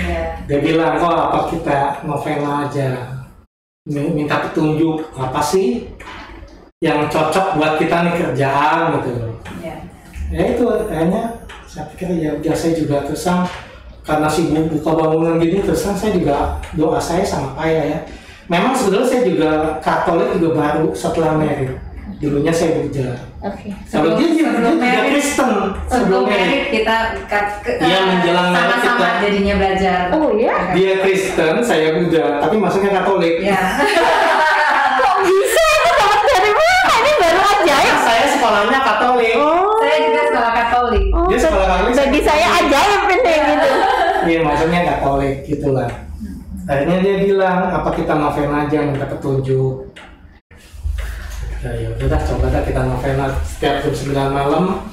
Iya. 0.09 0.23
Dia 0.49 0.59
bilang 0.64 0.97
kok 0.97 1.12
apa 1.12 1.41
kita 1.53 1.79
novena 2.09 2.64
aja? 2.64 2.88
Minta 3.85 4.49
petunjuk 4.49 5.12
apa 5.12 5.45
sih 5.45 5.93
yang 6.81 7.05
cocok 7.12 7.61
buat 7.61 7.76
kita 7.76 8.09
nih 8.09 8.14
kerjaan? 8.17 8.97
Gitu. 8.97 9.12
Iya. 9.61 9.76
ya 10.33 10.43
itu 10.57 10.64
kayaknya 10.88 11.23
saya 11.69 11.85
pikir 11.93 12.09
ya 12.17 12.41
udah 12.41 12.55
saya 12.57 12.73
juga 12.73 13.05
tersang 13.05 13.45
karena 14.00 14.29
sibuk 14.33 14.73
buka 14.81 14.91
bangunan 14.97 15.37
gini 15.37 15.61
tersang 15.61 15.93
saya 15.93 16.17
juga 16.17 16.57
doa 16.73 16.97
saya 16.97 17.21
sama 17.21 17.53
kaya 17.61 17.83
ya. 17.85 17.99
Memang 18.49 18.73
sebetulnya 18.76 19.09
saya 19.09 19.23
juga 19.29 19.50
Katolik 19.85 20.41
juga 20.41 20.49
baru 20.57 20.93
setelah 20.97 21.37
merit 21.37 21.84
dulunya 22.25 22.49
saya 22.50 22.71
Buddha 22.75 23.11
Oke. 23.38 23.69
dia 23.69 23.76
dia, 23.76 23.76
dia 23.76 23.85
Sebelum 23.87 24.16
juga 24.33 24.50
merit. 24.75 25.11
Kristen 25.11 25.50
Sebelum 25.85 26.23
merit 26.25 26.62
kita 26.71 26.97
ke- 27.28 27.76
Iya, 27.78 27.93
eh, 27.93 28.02
menjelang 28.07 28.49
merit 28.49 28.61
sama-sama 28.73 28.97
kita. 28.99 29.21
jadinya 29.21 29.54
belajar. 29.54 29.99
Oh 30.11 30.28
ya? 30.35 30.57
dia 30.73 30.93
Kristen 30.99 31.54
saya 31.61 31.88
Buddha 31.95 32.26
tapi 32.38 32.57
maksudnya 32.57 32.90
Katolik 32.95 33.35
Ya. 33.38 33.61
Kok 34.99 35.14
bisa? 35.23 35.62
Itu 35.75 35.90
dapat 35.93 36.21
dari 36.26 36.52
mana? 36.52 36.95
Ini 36.97 37.12
baru 37.19 37.40
ajaib. 37.43 37.95
saya 38.00 38.25
sekolahnya 38.31 38.78
Katolik 38.81 39.35
Oh. 39.37 39.76
Saya 39.76 39.97
juga 40.02 40.23
sekolah 40.25 40.52
Katolik. 40.54 41.04
Oh, 41.11 41.26
Dia 41.26 41.38
sekolah 41.38 41.66
Katolik, 41.69 41.95
bagi 41.95 42.21
saya- 42.23 42.52
ajaib 42.57 43.02
ini 43.07 43.35
gitu. 43.37 43.69
Iya 44.25 44.38
maksudnya 44.40 44.81
Katolik 44.87 45.37
gitulah. 45.45 45.88
Akhirnya 46.64 46.97
dia 46.99 47.14
bilang 47.21 47.69
apa 47.71 47.93
kita 47.93 48.14
novena 48.14 48.64
aja 48.64 48.78
minta 48.83 49.04
petunjuk. 49.04 49.85
Ya 51.64 51.73
ya 51.80 51.88
udah 51.97 52.21
coba 52.28 52.52
dah 52.52 52.61
kita 52.61 52.85
novena 52.85 53.33
setiap 53.40 53.80
jam 53.80 54.12
9 54.12 54.37
malam 54.37 54.85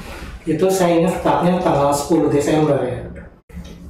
itu 0.47 0.71
saya 0.71 1.03
ingat 1.03 1.19
tepatnya 1.19 1.59
tanggal 1.59 1.91
10 1.91 2.31
Desember 2.31 2.79
ya. 2.87 3.11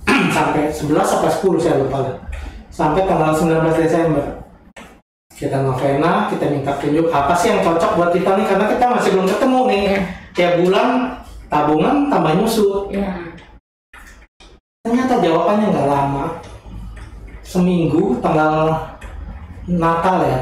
Sampai 0.36 0.74
11 0.74 0.90
sampai 0.98 1.30
10 1.30 1.62
saya 1.62 1.78
lupa 1.78 1.98
lah. 2.02 2.18
Sampai 2.74 3.06
tanggal 3.06 3.38
19 3.38 3.86
Desember. 3.86 4.26
Kita 5.30 5.62
novena, 5.62 6.26
kita 6.34 6.50
minta 6.50 6.74
petunjuk 6.82 7.14
apa 7.14 7.38
sih 7.38 7.54
yang 7.54 7.62
cocok 7.62 8.02
buat 8.02 8.12
kita 8.18 8.34
nih 8.34 8.46
karena 8.50 8.66
kita 8.74 8.86
masih 8.90 9.10
belum 9.14 9.28
ketemu 9.30 9.60
nih. 9.70 9.86
Tiap 10.34 10.54
bulan 10.66 10.88
tabungan 11.54 11.96
tambah 12.10 12.34
nyusut. 12.34 12.90
Ya. 12.90 13.14
Ternyata 14.82 15.22
jawabannya 15.22 15.70
nggak 15.70 15.86
lama. 15.86 16.26
Seminggu 17.46 18.18
tanggal 18.26 18.74
Natal 19.70 20.18
ya. 20.26 20.42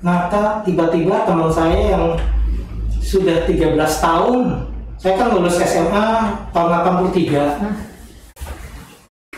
Natal 0.00 0.64
tiba-tiba 0.64 1.28
teman 1.28 1.52
saya 1.52 1.92
yang 1.92 2.16
sudah 3.04 3.44
13 3.44 3.76
tahun, 3.76 4.64
saya 4.96 5.14
kan 5.20 5.28
lulus 5.36 5.60
SMA 5.60 6.08
tahun 6.56 6.70
83. 7.12 7.68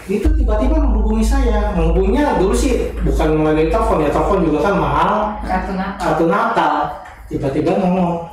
Itu 0.07 0.29
tiba-tiba 0.35 0.79
menghubungi 0.79 1.23
saya. 1.27 1.75
Menghubunginya 1.75 2.39
dulu 2.39 2.55
sih 2.55 2.95
bukan 3.03 3.43
melalui 3.43 3.71
telepon 3.71 4.07
ya, 4.07 4.11
telepon 4.15 4.47
juga 4.47 4.59
kan 4.71 4.75
mahal. 4.79 5.15
Kartu 5.99 6.27
Natal. 6.31 6.75
Tiba-tiba 7.27 7.81
ngomong, 7.81 8.29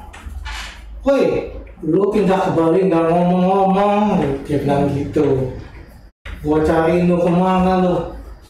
woi 1.07 1.55
lu 1.81 2.11
pindah 2.11 2.35
ke 2.35 2.51
Bali 2.51 2.91
nggak 2.91 3.09
ngomong-ngomong, 3.09 4.19
dia 4.43 4.59
bilang 4.59 4.91
gitu. 4.91 5.55
Gua 6.43 6.59
cari 6.67 7.07
lu 7.07 7.15
ke 7.15 7.31
mana 7.31 7.79
lu? 7.79 7.95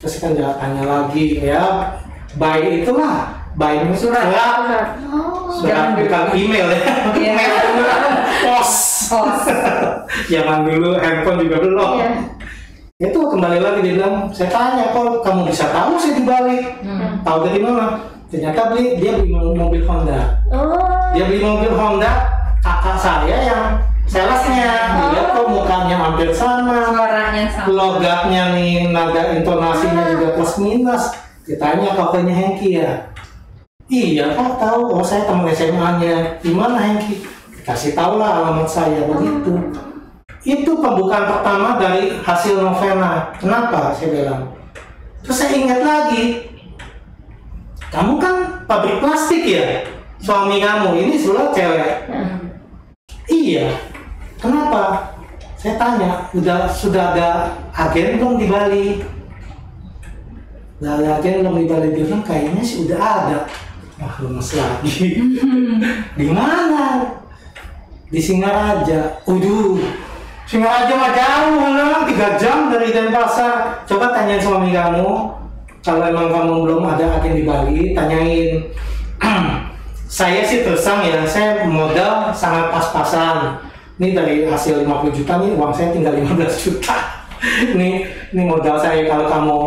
Terus 0.02 0.18
kan 0.18 0.34
tanya 0.34 0.84
lagi, 0.84 1.38
ya 1.38 1.94
baik 2.40 2.82
itulah, 2.82 3.39
baik 3.60 3.92
Surat. 3.92 4.24
surat, 4.32 4.58
Oh. 5.06 5.52
surat 5.52 5.92
bukan 5.94 6.26
email 6.32 6.68
ya, 6.70 6.80
Iya. 7.12 7.32
email 7.36 7.52
beneran 7.68 8.02
pos. 8.42 8.72
Pos. 9.10 9.42
Zaman 10.26 10.64
dulu 10.64 10.96
handphone 10.96 11.40
juga 11.42 11.58
belum. 11.60 11.90
Iya. 11.98 12.10
Itu 13.00 13.20
kembali 13.28 13.60
lagi 13.60 13.80
dia 13.82 13.94
bilang, 13.96 14.28
saya 14.30 14.48
tanya 14.48 14.92
kok 14.92 15.20
kamu 15.22 15.48
bisa 15.48 15.72
tahu 15.72 15.96
saya 15.96 16.14
di 16.14 16.24
Bali? 16.24 16.58
Hmm. 16.84 17.20
Tahu 17.22 17.38
dari 17.44 17.60
mana? 17.60 18.00
Ternyata 18.28 18.62
beli 18.70 18.96
dia 18.96 19.12
beli 19.16 19.32
mobil 19.34 19.84
Honda. 19.84 20.40
Oh. 20.48 20.78
dia 21.10 21.26
beli 21.26 21.42
mobil 21.42 21.74
Honda 21.74 22.12
kakak 22.60 22.96
saya 22.96 23.36
yang 23.42 23.64
salesnya 24.06 24.72
Oh. 24.94 25.10
dia 25.10 25.24
kok 25.28 25.48
mukanya 25.48 25.96
hampir 25.98 26.30
sama 26.30 26.86
Suaranya 26.86 27.44
sama. 27.50 27.68
logatnya 27.68 28.54
nih 28.54 28.94
nada 28.94 29.34
intonasinya 29.34 30.04
Ah. 30.06 30.10
juga 30.12 30.28
plus 30.38 30.54
minus 30.60 31.04
ditanya 31.44 31.98
kakaknya 31.98 32.34
Hengki 32.36 32.70
ya 32.78 33.10
iya 33.90 34.32
kok 34.38 34.62
tahu 34.62 34.96
oh 34.96 35.04
saya 35.04 35.26
teman 35.26 35.50
SMA 35.52 35.90
nya 36.00 36.16
gimana 36.40 36.78
Hengki 36.78 37.26
kasih 37.66 37.98
tahu 37.98 38.22
lah 38.22 38.46
alamat 38.46 38.70
saya 38.70 39.04
begitu 39.10 39.54
itu 40.46 40.72
pembukaan 40.72 41.28
pertama 41.28 41.76
dari 41.76 42.16
hasil 42.24 42.64
novena 42.64 43.36
kenapa 43.36 43.92
saya 43.92 44.10
bilang 44.16 44.42
terus 45.26 45.42
saya 45.42 45.52
ingat 45.58 45.82
lagi 45.84 46.48
kamu 47.90 48.22
kan 48.22 48.64
pabrik 48.70 49.02
plastik 49.04 49.44
ya 49.44 49.84
suami 50.22 50.62
kamu 50.62 50.96
ini 50.96 51.14
sebelah 51.20 51.50
cewek 51.52 51.94
Hmm. 52.10 52.50
Iya. 53.30 53.70
Kenapa? 54.42 55.14
Saya 55.60 55.76
tanya, 55.78 56.26
udah 56.32 56.66
sudah 56.66 57.14
ada 57.14 57.30
agen 57.76 58.18
belum 58.18 58.40
di 58.42 58.48
Bali? 58.50 58.88
Ada 60.82 61.20
agen 61.20 61.44
belum 61.44 61.56
di 61.62 61.66
Bali? 61.68 61.90
Bilang 61.94 62.24
kayaknya 62.26 62.64
sih 62.64 62.88
udah 62.88 63.00
ada. 63.00 63.40
Wah, 64.00 64.16
lemes 64.24 64.50
lagi. 64.56 65.20
di 66.20 66.28
mana? 66.32 67.04
Di 68.08 68.20
Singaraja. 68.24 69.20
Waduh, 69.28 69.76
Singaraja 70.48 70.94
mah 70.96 71.12
jauh 71.12 71.60
lah, 71.60 72.08
tiga 72.08 72.40
jam 72.40 72.72
dari 72.72 72.96
Denpasar. 72.96 73.84
Coba 73.84 74.16
tanyain 74.16 74.40
suami 74.40 74.72
kamu, 74.72 75.08
kalau 75.84 76.04
emang 76.08 76.32
kamu 76.32 76.54
belum 76.64 76.84
ada 76.88 77.20
agen 77.20 77.38
di 77.38 77.44
Bali, 77.44 77.94
tanyain. 77.94 78.72
saya 80.10 80.42
sih 80.48 80.64
tersang 80.64 81.04
ya, 81.06 81.22
saya 81.28 81.68
modal 81.68 82.32
sangat 82.32 82.72
pas-pasan. 82.72 83.62
Ini 84.00 84.16
dari 84.16 84.36
hasil 84.48 84.88
50 84.88 85.12
juta 85.12 85.44
nih, 85.44 85.54
uang 85.60 85.76
saya 85.76 85.92
tinggal 85.92 86.16
15 86.16 86.56
juta. 86.56 86.98
ini 87.76 88.08
ini 88.32 88.44
modal 88.48 88.80
saya 88.80 89.04
kalau 89.06 89.28
kamu 89.28 89.60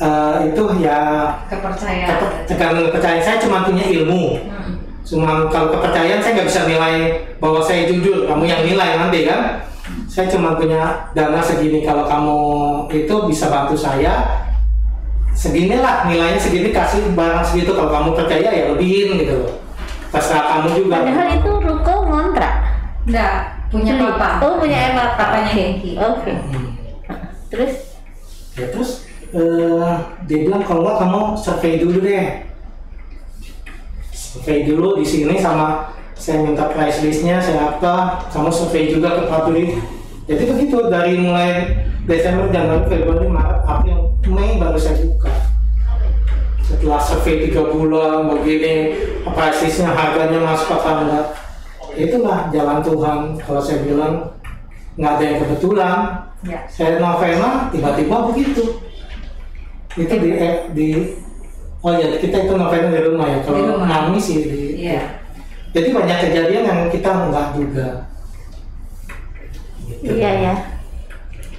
eh, 0.00 0.48
itu 0.48 0.62
ya 0.78 0.98
kepercayaan 1.46 2.08
keper- 2.10 2.34
tergantung 2.46 2.84
kepercayaan 2.88 3.22
saya 3.22 3.36
cuma 3.38 3.62
punya 3.62 3.84
ilmu 3.84 4.40
Hmm. 4.40 4.72
cuma 5.02 5.30
kalau 5.48 5.68
kepercayaan 5.70 6.18
saya 6.18 6.32
nggak 6.34 6.48
bisa 6.48 6.60
nilai 6.64 6.94
bahwa 7.36 7.60
saya 7.60 7.84
jujur 7.86 8.24
kamu 8.24 8.44
yang 8.44 8.62
nilai 8.64 8.96
nanti 8.96 9.24
kan 9.24 9.60
saya 10.06 10.26
cuma 10.26 10.54
punya 10.54 11.08
dana 11.12 11.38
segini 11.38 11.82
kalau 11.82 12.04
kamu 12.04 12.38
itu 12.90 13.14
bisa 13.26 13.46
bantu 13.48 13.74
saya 13.74 14.46
seginilah 15.32 16.04
nilainya 16.04 16.36
segini 16.36 16.70
kasih 16.70 17.10
barang 17.10 17.42
segitu 17.42 17.72
kalau 17.72 17.90
kamu 17.90 18.08
percaya 18.14 18.48
ya 18.48 18.64
lebihin 18.68 19.16
gitu 19.16 19.34
loh 19.38 19.52
terserah 20.10 20.58
kamu 20.58 20.68
juga 20.76 20.96
Padahal 21.00 21.28
itu 21.32 21.50
ruko 21.60 21.94
ngontrak. 22.04 22.54
enggak 23.00 23.32
punya 23.70 23.94
papa 24.10 24.42
Oh 24.42 24.58
punya 24.58 24.90
Emma 24.90 25.14
Papanya 25.14 25.46
Oke. 25.46 25.54
Hengki. 25.56 25.90
Oke. 25.96 26.30
Hmm. 26.34 26.68
Terus 27.48 27.72
ya 28.52 28.66
terus 28.68 29.06
eh, 29.34 29.92
dia 30.26 30.38
bilang 30.46 30.62
kalau 30.62 30.96
kamu 30.98 31.22
survei 31.38 31.78
dulu 31.78 31.98
deh. 32.02 32.46
Survei 34.10 34.66
dulu 34.66 34.98
di 34.98 35.06
sini 35.06 35.38
sama 35.38 35.90
saya 36.20 36.44
minta 36.44 36.68
price 36.68 37.00
listnya 37.00 37.40
saya 37.40 37.72
apa 37.72 38.28
kamu 38.28 38.52
survei 38.52 38.92
juga 38.92 39.16
ke 39.16 39.24
pabrik 39.24 39.80
jadi 40.28 40.46
begitu 40.46 40.78
dari 40.92 41.16
mulai 41.16 41.64
Desember 42.04 42.46
Januari 42.52 42.86
Februari 42.86 43.26
Maret 43.26 43.60
April 43.66 44.14
Mei 44.30 44.62
baru 44.62 44.78
saya 44.78 45.02
buka. 45.02 45.32
Setelah 46.62 47.02
survei 47.02 47.50
tiga 47.50 47.66
bulan 47.66 48.30
begini 48.30 48.94
price 49.26 49.66
listnya 49.66 49.90
harganya 49.90 50.38
masuk 50.44 50.76
apa 50.76 50.90
enggak. 51.02 51.26
Itulah 51.98 52.46
jalan 52.54 52.78
Tuhan. 52.78 53.18
Kalau 53.42 53.58
saya 53.58 53.82
bilang 53.82 54.38
nggak 54.94 55.12
ada 55.18 55.24
yang 55.24 55.38
kebetulan 55.42 55.98
ya. 56.46 56.58
saya 56.70 57.02
novena 57.02 57.72
tiba-tiba 57.72 58.16
begitu 58.30 58.64
itu 59.92 60.14
di 60.14 60.28
eh, 60.32 60.54
di 60.70 60.88
oh 61.80 61.92
ya 61.92 62.06
kita 62.14 62.36
itu 62.44 62.54
novena 62.54 62.88
di 62.88 63.00
rumah 63.00 63.26
ya 63.26 63.38
Di 63.38 63.44
kalau 63.44 63.60
rumah. 63.74 63.88
mami 64.06 64.18
sih 64.18 64.36
di 64.40 64.60
iya 64.80 65.02
jadi 65.70 65.88
banyak 65.90 66.18
kejadian 66.20 66.62
yang 66.64 66.80
kita 66.88 67.08
nggak 67.08 67.46
duga 67.54 67.88
gitu. 69.86 70.10
iya 70.10 70.30
ya. 70.42 70.54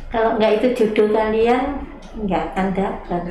Kalau 0.08 0.36
nggak 0.36 0.60
itu 0.60 0.68
jodoh 0.76 1.08
kalian 1.10 1.88
nggak 2.18 2.44
akan 2.52 2.68
dapat. 2.76 3.22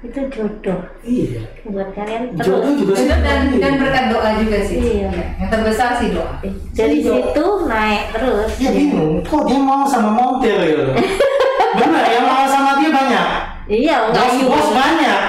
Itu 0.00 0.20
jodoh 0.30 0.80
iya 1.02 1.44
buat 1.62 1.92
kalian 1.92 2.32
jodoh 2.34 2.64
terus. 2.64 2.76
juga 2.78 2.92
sih 2.94 3.06
Betul, 3.06 3.20
dan 3.20 3.38
dan 3.54 3.72
berkat 3.76 4.04
doa 4.08 4.30
juga 4.38 4.58
sih 4.62 4.76
Iya. 4.78 5.08
Ya, 5.10 5.24
yang 5.36 5.48
terbesar 5.50 5.90
sih 5.96 6.08
doa 6.12 6.32
Dari 6.72 6.96
Iya. 6.96 7.08
situ 7.10 7.44
naik 7.66 8.02
terus. 8.12 8.50
ya 8.56 8.70
bingung 8.72 9.20
kok 9.20 9.42
dia 9.44 9.58
mau 9.58 9.84
sama 9.84 10.10
montir 10.10 10.56
ya 10.56 10.96
benar 11.76 12.04
yang 12.06 12.24
mau 12.24 12.44
sama 12.46 12.80
dia 12.80 12.88
banyak 12.88 13.28
Iya, 13.66 14.14
nggak 14.14 14.26
bos 14.30 14.46
bos 14.46 14.68
banyak. 14.70 15.20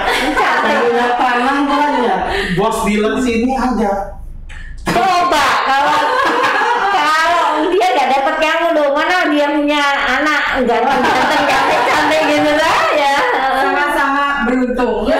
Yang 0.62 0.78
punya 0.86 1.06
tanah 1.18 1.58
banyak. 1.66 2.20
Bos 2.54 2.86
dealer 2.86 3.18
sini 3.18 3.50
ada. 3.58 4.22
Coba 4.86 5.44
kalau 5.66 5.98
kalau 6.94 7.46
dia 7.74 7.86
nggak 7.98 8.08
dapat 8.14 8.36
kamu 8.38 8.66
dong 8.78 8.94
mana 8.94 9.26
dia 9.34 9.46
punya 9.50 9.82
anak? 10.06 10.42
Nggak 10.62 10.80
ganteng 10.86 11.44
cantik 11.50 11.82
cantik 11.82 12.22
gitu 12.30 12.52
lah 12.54 12.78
ya. 12.94 13.14
sama-sama 13.34 14.24
beruntung. 14.46 15.10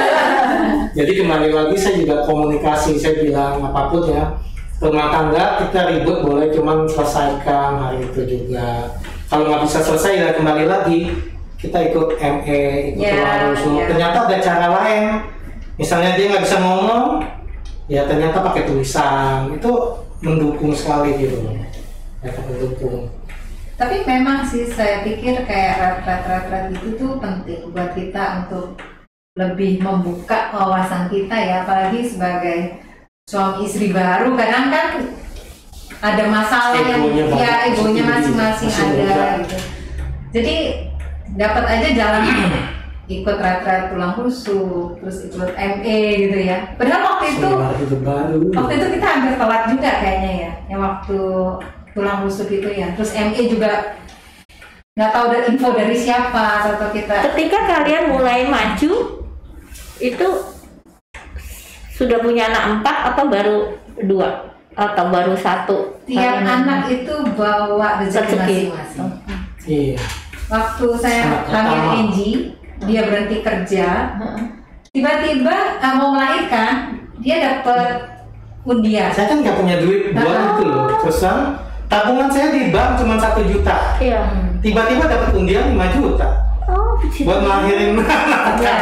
Jadi 0.95 1.13
kembali 1.19 1.49
lagi 1.51 1.75
saya 1.75 1.95
juga 1.99 2.17
komunikasi, 2.23 3.03
saya 3.03 3.19
bilang 3.19 3.59
apa 3.67 3.91
pun 3.91 4.07
ya. 4.07 4.31
Rumah 4.79 5.11
tangga 5.11 5.45
kita 5.67 5.91
ribut 5.91 6.23
boleh 6.23 6.55
cuman 6.55 6.87
selesaikan 6.87 7.83
hari 7.83 8.07
itu 8.07 8.23
juga. 8.23 8.95
Kalau 9.27 9.51
nggak 9.51 9.67
bisa 9.67 9.83
selesai 9.83 10.13
ya 10.15 10.29
kembali 10.39 10.71
lagi 10.71 11.11
kita 11.59 11.79
ikut 11.91 12.09
ME, 12.23 12.63
ikut 12.95 13.03
semua. 13.59 13.83
ya. 13.83 13.87
Ternyata 13.91 14.19
ada 14.31 14.37
cara 14.39 14.67
lain. 14.71 15.05
Misalnya 15.79 16.15
dia 16.15 16.27
nggak 16.31 16.45
bisa 16.47 16.59
ngomong, 16.59 17.23
ya 17.87 18.03
ternyata 18.07 18.43
pakai 18.43 18.67
tulisan 18.67 19.55
itu 19.55 19.71
mendukung 20.23 20.75
sekali 20.75 21.19
gitu. 21.19 21.39
Ya 22.23 22.31
mendukung. 22.35 23.11
Tapi 23.79 24.03
memang 24.03 24.43
sih 24.43 24.67
saya 24.67 25.07
pikir 25.07 25.47
kayak 25.47 26.03
retret-retret 26.03 26.75
itu 26.75 26.99
tuh 26.99 27.23
penting 27.23 27.71
buat 27.71 27.95
kita 27.95 28.43
untuk 28.47 28.75
lebih 29.39 29.79
membuka 29.79 30.51
wawasan 30.51 31.07
kita 31.07 31.35
ya, 31.39 31.63
apalagi 31.63 32.03
sebagai 32.03 32.83
suami 33.31 33.71
istri 33.71 33.95
baru 33.95 34.35
kadang 34.35 34.75
kan 34.75 34.87
ada 36.03 36.25
masalah 36.27 36.75
yang 36.75 37.07
ya 37.39 37.71
egonya 37.71 38.03
masih 38.03 38.35
masing-masing 38.35 38.71
ada 38.99 39.47
gitu. 39.47 39.57
Jadi 40.35 40.57
dapat 41.35 41.65
aja 41.67 41.89
jalan 41.93 42.23
ikut 43.09 43.37
retret 43.37 43.89
tulang 43.89 44.13
rusuk, 44.15 45.01
terus 45.01 45.25
ikut 45.25 45.51
ME 45.57 46.01
gitu 46.23 46.39
ya. 46.45 46.77
Padahal 46.77 47.03
waktu 47.09 47.27
itu 47.35 47.49
hidup 47.83 48.01
baru. 48.05 48.39
waktu 48.53 48.73
itu 48.77 48.87
kita 49.01 49.07
hampir 49.09 49.33
telat 49.35 49.63
juga 49.69 49.91
kayaknya 49.97 50.33
ya 50.39 50.51
yang 50.69 50.81
waktu 50.81 51.19
tulang 51.93 52.21
rusuk 52.23 52.49
itu 52.49 52.69
ya 52.69 52.93
terus 52.93 53.11
ME 53.11 53.43
juga 53.49 53.97
nggak 54.93 55.11
tahu 55.11 55.27
dari 55.31 55.45
info 55.49 55.69
dari 55.73 55.97
siapa 55.97 56.45
atau 56.69 56.91
kita 56.91 57.15
Ketika 57.33 57.59
kalian 57.65 58.13
mulai 58.13 58.45
maju 58.45 58.93
itu 59.99 60.29
sudah 61.91 62.19
punya 62.19 62.47
anak 62.47 62.65
empat 62.77 62.97
atau 63.11 63.25
baru 63.27 63.59
dua 64.05 64.53
atau 64.75 65.05
baru 65.09 65.35
satu? 65.35 65.97
tiap 66.05 66.39
anak 66.41 66.87
itu 66.89 67.15
bawa 67.35 67.99
rezeki 67.99 68.21
Rezeki. 68.21 68.59
masing-masing 68.69 69.11
Iya. 69.65 69.99
Waktu 70.49 70.87
saya 70.97 71.23
hamil 71.45 71.77
pertama. 71.77 71.93
Angie 71.95 72.37
dia 72.81 73.01
berhenti 73.05 73.37
kerja 73.41 73.89
Heeh. 74.17 74.41
tiba-tiba 74.91 75.55
eh, 75.77 75.93
mau 75.95 76.09
melahirkan 76.11 76.95
dia 77.19 77.37
dapat 77.39 78.07
undian 78.65 79.11
Saya 79.11 79.27
kan 79.29 79.39
nggak 79.41 79.57
punya 79.57 79.77
duit 79.79 80.13
buat 80.13 80.25
Ah. 80.31 80.45
itu 80.51 80.63
loh. 80.65 80.87
Terus 80.99 81.19
kan, 81.19 81.39
tabungan 81.87 82.29
saya 82.29 82.49
di 82.51 82.69
bank 82.69 82.97
cuma 82.97 83.17
satu 83.17 83.41
juta. 83.43 83.97
Iya. 83.99 84.23
Tiba-tiba 84.59 85.05
dapat 85.05 85.31
undian 85.33 85.73
5 85.73 85.89
juta 85.91 86.29
Oh, 86.65 86.99
begitu. 86.99 87.25
buat 87.25 87.41
ngelahirin 87.41 87.97
anak 87.97 88.61
Ya. 88.61 88.79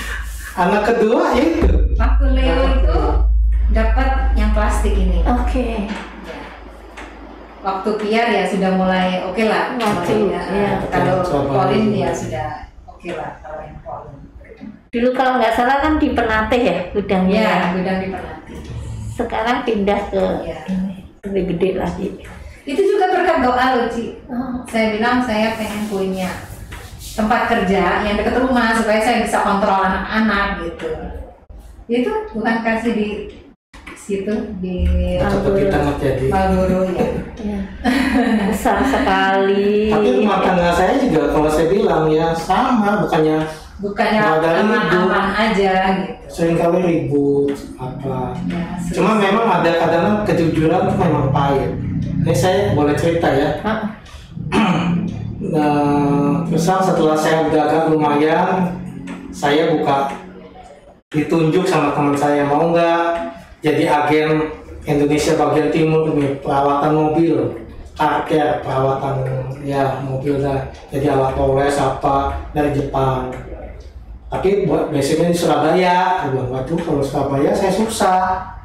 Anak 0.60 0.82
kedua 0.84 1.32
ya 1.32 1.42
itu. 1.42 1.72
waktu 1.96 2.24
Leo 2.32 2.58
itu 2.76 2.96
dapat 3.70 4.10
yang 4.34 4.50
plastik 4.50 4.92
ini 4.92 5.22
Oke. 5.22 5.86
Waktu 7.60 7.90
Piar 7.96 8.26
ya 8.26 8.44
sudah 8.44 8.70
mulai 8.72 9.20
oke 9.22 9.42
lah 9.44 9.76
Waktu, 9.76 10.12
mulai 10.18 10.32
ya. 10.32 10.42
iya. 10.48 10.72
kalau 10.88 11.24
dulu. 11.68 11.92
ya 11.92 12.10
sudah 12.10 12.48
oke 12.86 13.10
lah 13.12 13.30
kalau 13.38 13.60
yang 13.60 13.78
Colin 13.80 14.16
Dulu 14.90 15.08
kalau 15.14 15.38
nggak 15.38 15.54
salah 15.54 15.78
kan 15.78 15.96
di 15.96 16.10
Penate 16.10 16.58
ya 16.58 16.76
gudangnya. 16.90 17.40
ya 17.40 17.56
gudang 17.72 17.98
di 18.00 18.08
Penanti 18.10 18.54
Sekarang 19.12 19.58
pindah 19.62 20.00
ke 20.08 20.24
ya 20.42 20.58
ini 20.66 21.04
lebih 21.20 21.42
gede 21.54 21.70
lagi. 21.76 22.08
itu 22.64 22.82
juga 22.86 23.06
berkat 23.10 23.38
doa 23.40 23.66
loh 23.76 23.86
Ci 23.86 24.18
Oh, 24.26 24.64
saya 24.64 24.94
bilang 24.94 25.20
saya 25.20 25.54
pengen 25.54 25.84
punya 25.86 26.30
tempat 27.10 27.46
kerja 27.46 28.02
yang 28.02 28.14
dekat 28.14 28.38
rumah 28.38 28.72
supaya 28.72 28.98
saya 28.98 29.22
bisa 29.22 29.42
kontrol 29.42 29.78
anak-anak 29.78 30.46
gitu 30.62 30.90
itu 31.86 32.10
bukan 32.30 32.56
kasih 32.62 32.92
di 32.94 33.08
situ 34.10 34.34
di 34.58 34.76
Cepat 35.22 35.54
kita 35.54 35.76
nggak 35.78 35.96
jadi. 36.02 36.26
Marlboro 36.26 36.80
ya 36.90 37.06
iya. 37.38 37.60
Besar 38.50 38.82
sekali. 38.82 39.94
Tapi 39.94 40.08
rumah 40.18 40.38
tangga 40.42 40.74
saya 40.74 40.98
juga 40.98 41.30
kalau 41.30 41.46
saya 41.46 41.70
bilang 41.70 42.10
ya 42.10 42.34
sama, 42.34 43.06
bukannya 43.06 43.46
bukannya 43.80 44.20
aman-aman 44.20 45.26
aja 45.32 45.72
gitu 46.04 46.20
sering 46.28 46.60
kali 46.60 46.78
ribut 46.84 47.56
apa. 47.80 48.36
ya, 48.44 48.76
Cuma 48.92 49.16
memang 49.16 49.46
ada 49.48 49.72
kadang 49.80 50.06
kejujuran 50.28 50.84
itu 50.84 50.94
memang 51.00 51.32
pahit. 51.32 51.72
Ini 52.20 52.34
saya 52.36 52.58
boleh 52.76 52.92
cerita 52.98 53.32
ya. 53.32 53.50
Ah, 53.64 53.78
Nah, 55.40 56.44
misal 56.52 56.84
setelah 56.84 57.16
saya 57.16 57.48
udah 57.48 57.64
agak 57.64 57.84
lumayan, 57.88 58.76
saya 59.32 59.72
buka 59.72 60.12
ditunjuk 61.08 61.64
sama 61.64 61.96
teman 61.96 62.12
saya 62.12 62.44
mau 62.44 62.70
nggak 62.70 63.39
jadi 63.60 63.84
agen 63.88 64.48
Indonesia 64.88 65.36
bagian 65.36 65.68
timur 65.68 66.16
nih 66.16 66.40
perawatan 66.40 66.92
mobil, 66.96 67.36
parkir 67.92 68.64
perawatan 68.64 69.28
ya 69.60 70.00
mobil 70.00 70.40
jadi 70.88 71.06
alat 71.12 71.36
poles 71.36 71.76
apa 71.76 72.48
dari 72.56 72.72
Jepang. 72.72 73.28
Tapi 74.30 74.64
buat 74.64 74.94
basicnya 74.94 75.28
di 75.28 75.36
Surabaya, 75.36 76.30
bilang 76.30 76.54
waduh 76.54 76.78
kalau 76.78 77.02
Surabaya 77.02 77.50
saya 77.50 77.72
susah. 77.74 78.56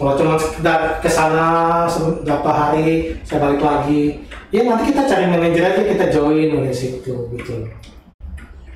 Kalau 0.00 0.16
cuma 0.16 0.32
sekedar 0.40 0.96
ke 1.04 1.10
sana 1.12 1.84
se- 1.84 2.24
berapa 2.24 2.48
hari 2.48 3.12
saya 3.20 3.44
balik 3.44 3.60
lagi, 3.60 4.24
ya 4.48 4.64
nanti 4.64 4.88
kita 4.88 5.04
cari 5.04 5.28
manajer 5.28 5.60
aja 5.60 5.82
kita 5.84 6.08
join 6.08 6.56
dari 6.56 6.72
situ 6.72 7.28
gitu. 7.36 7.68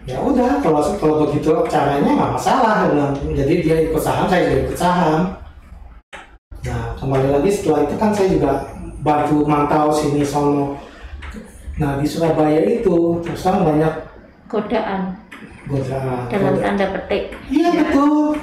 Ya 0.04 0.20
udah 0.20 0.60
kalau 0.60 0.84
kalau 0.94 1.24
begitu 1.24 1.48
caranya 1.64 2.10
nggak 2.12 2.32
masalah, 2.34 2.92
bilang. 2.92 3.12
jadi 3.32 3.54
dia 3.58 3.76
ikut 3.88 3.96
saham 3.98 4.28
saya 4.28 4.44
juga 4.46 4.60
ikut 4.62 4.76
saham. 4.76 5.20
Nah 6.62 6.92
kembali 6.94 7.28
lagi 7.30 7.48
setelah 7.48 7.80
itu 7.82 7.94
kan 7.96 8.10
saya 8.12 8.28
juga 8.28 8.50
bantu 9.00 9.44
mantau 9.44 9.88
sini 9.88 10.20
sono. 10.20 10.76
Nah 11.74 11.96
di 11.96 12.04
Surabaya 12.04 12.60
itu 12.60 12.96
terus 13.20 13.42
banyak 13.42 13.92
godaan 14.46 15.16
godaan 15.64 16.28
dalam 16.28 16.54
tanda 16.54 16.86
petik 16.92 17.32
iya 17.48 17.72
betul 17.72 18.36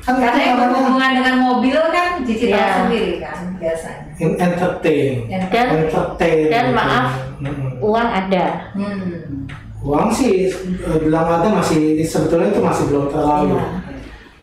kan 0.00 0.14
Karena 0.14 0.38
yang 0.38 0.54
namanya 0.54 0.68
berhubungan 0.70 1.10
dengan 1.16 1.34
mobil 1.40 1.78
kan 1.90 2.08
Cici 2.22 2.46
tahu 2.46 2.54
Iya. 2.54 2.68
sendiri 2.78 3.14
kan 3.18 3.38
biasanya. 3.56 4.04
en- 4.16 4.38
entertain 4.38 5.12
dan 5.26 5.66
entertain 5.80 6.38
dan 6.46 6.66
maaf. 6.70 7.08
Mm-mm. 7.40 7.70
uang 7.80 8.08
ada 8.08 8.46
Hmm. 8.70 9.48
Uang 9.80 10.12
sih 10.12 10.52
eh, 10.52 10.98
bilang 11.00 11.24
ada 11.24 11.48
masih 11.48 12.04
sebetulnya 12.04 12.52
itu 12.52 12.60
masih 12.60 12.84
belum 12.88 13.06
terlalu. 13.08 13.56
Iya. 13.56 13.66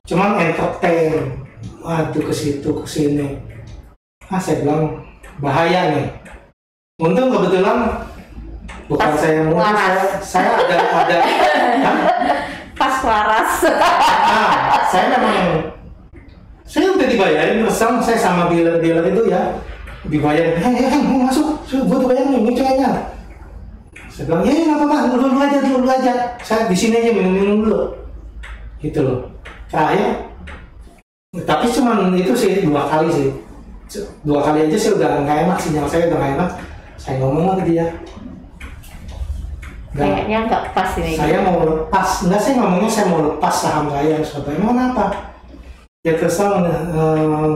cuman 0.08 0.40
entertain. 0.40 1.12
Waduh 1.84 2.24
ke 2.24 2.34
situ 2.36 2.70
ke 2.72 2.88
sini. 2.88 3.40
Ah 4.28 4.40
saya 4.40 4.64
bilang 4.64 5.04
bahaya 5.40 5.96
nih. 5.96 6.08
Untung 7.00 7.30
kebetulan 7.30 8.08
bukan 8.88 9.08
Pas 9.14 9.20
saya 9.20 9.34
yang 9.44 9.48
ngurus, 9.52 10.04
saya, 10.24 10.50
ada 10.58 10.78
ada. 11.06 11.18
Hah? 11.86 11.98
pas 12.78 12.96
waras. 13.04 13.54
Ah, 13.68 14.80
saya 14.90 15.06
memang 15.18 15.38
saya 16.68 16.94
udah 16.94 17.08
dibayarin 17.08 17.64
terang 17.64 18.04
saya 18.04 18.20
sama 18.20 18.52
dealer 18.52 18.80
dealer 18.84 19.08
itu 19.08 19.32
ya 19.32 19.56
dibayarin 20.08 20.60
hei 20.60 20.76
hei 20.88 21.00
mau 21.00 21.28
masuk? 21.28 21.64
Gue 21.68 21.98
tuh 22.00 22.08
bayar 22.08 22.28
nih 22.32 22.40
ini 22.44 22.52
ceweknya 22.56 23.17
saya 24.18 24.34
bilang 24.34 24.50
ya 24.50 24.54
nggak 24.66 24.78
apa-apa 24.82 25.14
dulu 25.14 25.26
dulu 25.30 25.40
aja 25.46 25.58
dulu 25.62 25.86
aja. 25.86 26.14
Saya 26.42 26.66
di 26.66 26.74
sini 26.74 26.98
aja 26.98 27.14
minum 27.14 27.34
minum 27.38 27.58
dulu. 27.62 27.82
Gitu 28.82 29.06
loh. 29.06 29.30
Terakhir 29.70 30.26
tapi 31.46 31.70
cuman 31.70 32.18
itu 32.18 32.34
sih 32.34 32.66
dua 32.66 32.90
kali 32.90 33.14
sih. 33.14 33.30
Dua 34.26 34.42
kali 34.42 34.66
aja 34.66 34.74
sih 34.74 34.98
udah 34.98 35.22
nggak 35.22 35.38
enak 35.46 35.58
sinyal 35.62 35.86
saya 35.86 36.10
udah 36.10 36.18
nggak 36.18 36.34
enak. 36.34 36.50
Saya 36.98 37.22
ngomong 37.22 37.46
sama 37.46 37.62
dia. 37.62 37.86
Nggak- 39.94 40.10
kayaknya 40.10 40.40
nggak 40.50 40.64
pas 40.74 40.90
ini. 40.98 41.14
saya 41.14 41.38
mau 41.46 41.62
lepas. 41.62 42.10
Enggak 42.26 42.42
saya 42.42 42.54
ngomongnya 42.58 42.90
saya 42.90 43.06
mau 43.14 43.22
lepas 43.22 43.54
saham 43.54 43.86
saya 43.94 44.18
Sobat. 44.26 44.58
emang 44.58 44.74
kenapa 44.74 45.06
ya 46.02 46.14
terus 46.18 46.42
eh, 46.42 46.50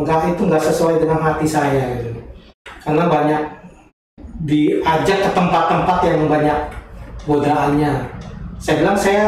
enggak 0.06 0.38
itu 0.38 0.42
enggak 0.46 0.62
sesuai 0.70 1.02
dengan 1.02 1.26
hati 1.26 1.50
saya 1.50 2.06
gitu. 2.06 2.22
Karena 2.86 3.10
banyak 3.10 3.42
diajak 4.46 5.18
ke 5.26 5.30
tempat-tempat 5.34 5.98
yang 6.08 6.26
banyak 6.26 6.60
godaannya. 7.26 7.94
Saya 8.58 8.76
bilang 8.82 8.98
saya 8.98 9.26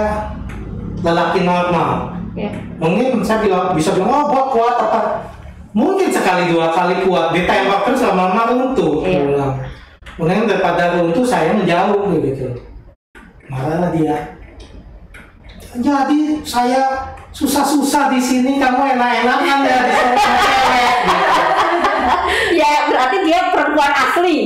lelaki 1.01 1.45
normal. 1.45 2.13
Ya. 2.33 2.49
mungkin 2.81 3.21
saya 3.21 3.45
bilang 3.45 3.77
bisa 3.77 3.93
bilang 3.93 4.09
oh 4.09 4.25
gua 4.25 4.43
kuat 4.49 4.75
apa? 4.89 5.01
Mungkin 5.73 6.09
sekali 6.09 6.49
dua 6.49 6.73
kali 6.73 7.05
kuat 7.05 7.29
ditembak 7.29 7.85
terus 7.85 8.01
lama-lama 8.01 8.49
runtuh. 8.49 9.05
Dia 9.05 9.21
bilang. 9.21 9.53
Mungkin 10.17 10.49
daripada 10.49 10.97
runtuh 10.97 11.25
saya 11.25 11.53
menjauh 11.53 12.09
gitu. 12.21 12.57
Marahlah 13.49 13.93
dia. 13.93 14.33
Jadi 15.77 16.41
saya 16.45 17.13
susah-susah 17.33 18.13
di 18.13 18.21
sini 18.21 18.61
kamu 18.61 18.93
enak-enakan 18.93 19.59
ya 19.65 19.77
di 19.89 19.93
sana 19.93 20.17
cewek 20.41 20.97
gitu. 21.09 21.52
Berarti 23.13 23.29
dia 23.29 23.39
perempuan 23.53 23.93
asli. 23.93 24.37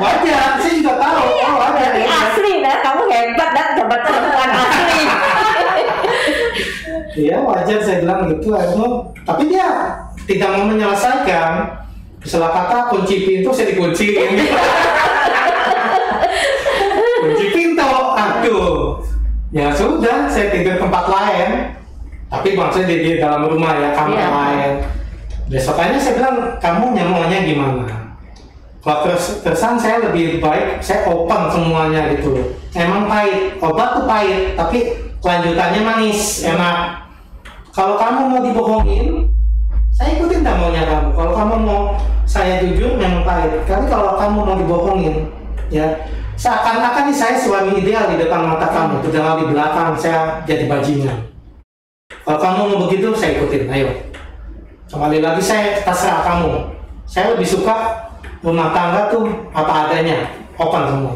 Wajar. 0.00 0.60
Saya 0.60 0.72
juga 0.76 0.92
tahu. 1.00 1.24
Oh 1.24 1.52
wajar 1.56 1.72
berarti 1.72 2.00
ya. 2.04 2.08
asli 2.12 2.52
nah 2.60 2.76
kamu 2.84 3.02
hebat 3.08 3.48
dan 3.56 3.66
dapat 3.80 4.00
perempuan 4.04 4.50
asli. 4.52 5.00
Iya 7.10 7.42
wajar 7.42 7.82
saya 7.82 8.06
bilang 8.06 8.30
gitu 8.30 8.54
akhirnya 8.54 8.86
tapi 9.26 9.50
dia 9.50 9.66
tidak 10.30 10.56
mau 10.56 10.70
menyelesaikan 10.70 11.66
salah 12.22 12.54
kata 12.54 12.86
kunci 12.86 13.26
pintu 13.26 13.50
saya 13.50 13.74
dikunciin 13.74 14.30
kunci 17.24 17.46
pintu. 17.50 17.90
Aduh. 18.14 19.02
Ya 19.50 19.74
sudah 19.74 20.30
saya 20.30 20.54
tidur 20.54 20.78
tempat 20.78 21.04
lain. 21.10 21.50
Tapi 22.30 22.54
maksudnya 22.54 22.86
di, 22.86 22.96
di 23.02 23.12
dalam 23.18 23.42
rumah 23.50 23.74
ya 23.74 23.90
kamar 23.90 24.14
Iya. 24.14 24.28
lain 24.30 24.72
besokannya 25.50 25.98
saya 25.98 26.14
bilang 26.16 26.36
kamu 26.62 26.84
nyamuannya 26.94 27.38
gimana? 27.42 27.84
Kalau 28.80 29.04
terus 29.04 29.44
terusan 29.44 29.76
saya 29.76 30.00
lebih 30.08 30.40
baik 30.40 30.80
saya 30.80 31.04
open 31.10 31.52
semuanya 31.52 32.14
gitu 32.14 32.56
emang 32.72 33.10
pahit. 33.10 33.58
Obat 33.60 33.98
tuh 33.98 34.04
pahit 34.08 34.56
tapi 34.56 34.96
kelanjutannya 35.20 35.80
manis 35.84 36.46
enak. 36.46 37.04
Kalau 37.74 38.00
kamu 38.00 38.20
mau 38.30 38.40
dibohongin 38.40 39.28
saya 39.92 40.16
ikutin 40.16 40.46
tak 40.46 40.56
maunya 40.56 40.86
kamu. 40.88 41.12
Kalau 41.12 41.32
kamu 41.36 41.54
mau 41.66 41.82
saya 42.24 42.62
jujur 42.64 42.96
memang 42.96 43.26
pahit. 43.26 43.52
Tapi 43.68 43.84
kalau 43.90 44.16
kamu 44.16 44.38
mau 44.46 44.56
dibohongin 44.56 45.28
ya 45.68 45.86
seakan-akan 46.40 47.12
nih 47.12 47.16
saya 47.20 47.36
suami 47.36 47.84
ideal 47.84 48.08
di 48.08 48.16
depan 48.16 48.48
mata 48.48 48.72
kamu 48.72 49.04
padahal 49.04 49.44
di 49.44 49.46
belakang 49.52 49.92
saya 49.92 50.40
jadi 50.48 50.64
bajingan 50.64 51.28
kalau 52.24 52.38
kamu 52.40 52.60
mau 52.64 52.78
begitu 52.88 53.12
saya 53.12 53.36
ikutin. 53.36 53.68
Ayo 53.68 53.92
kembali 54.90 55.22
lagi 55.22 55.42
saya 55.42 55.78
terserah 55.86 56.26
kamu. 56.26 56.66
Saya 57.06 57.34
lebih 57.34 57.46
suka 57.46 58.06
rumah 58.42 58.74
tangga 58.74 59.06
tuh 59.06 59.30
apa 59.54 59.86
adanya 59.86 60.26
open 60.58 60.82
semua 60.88 61.14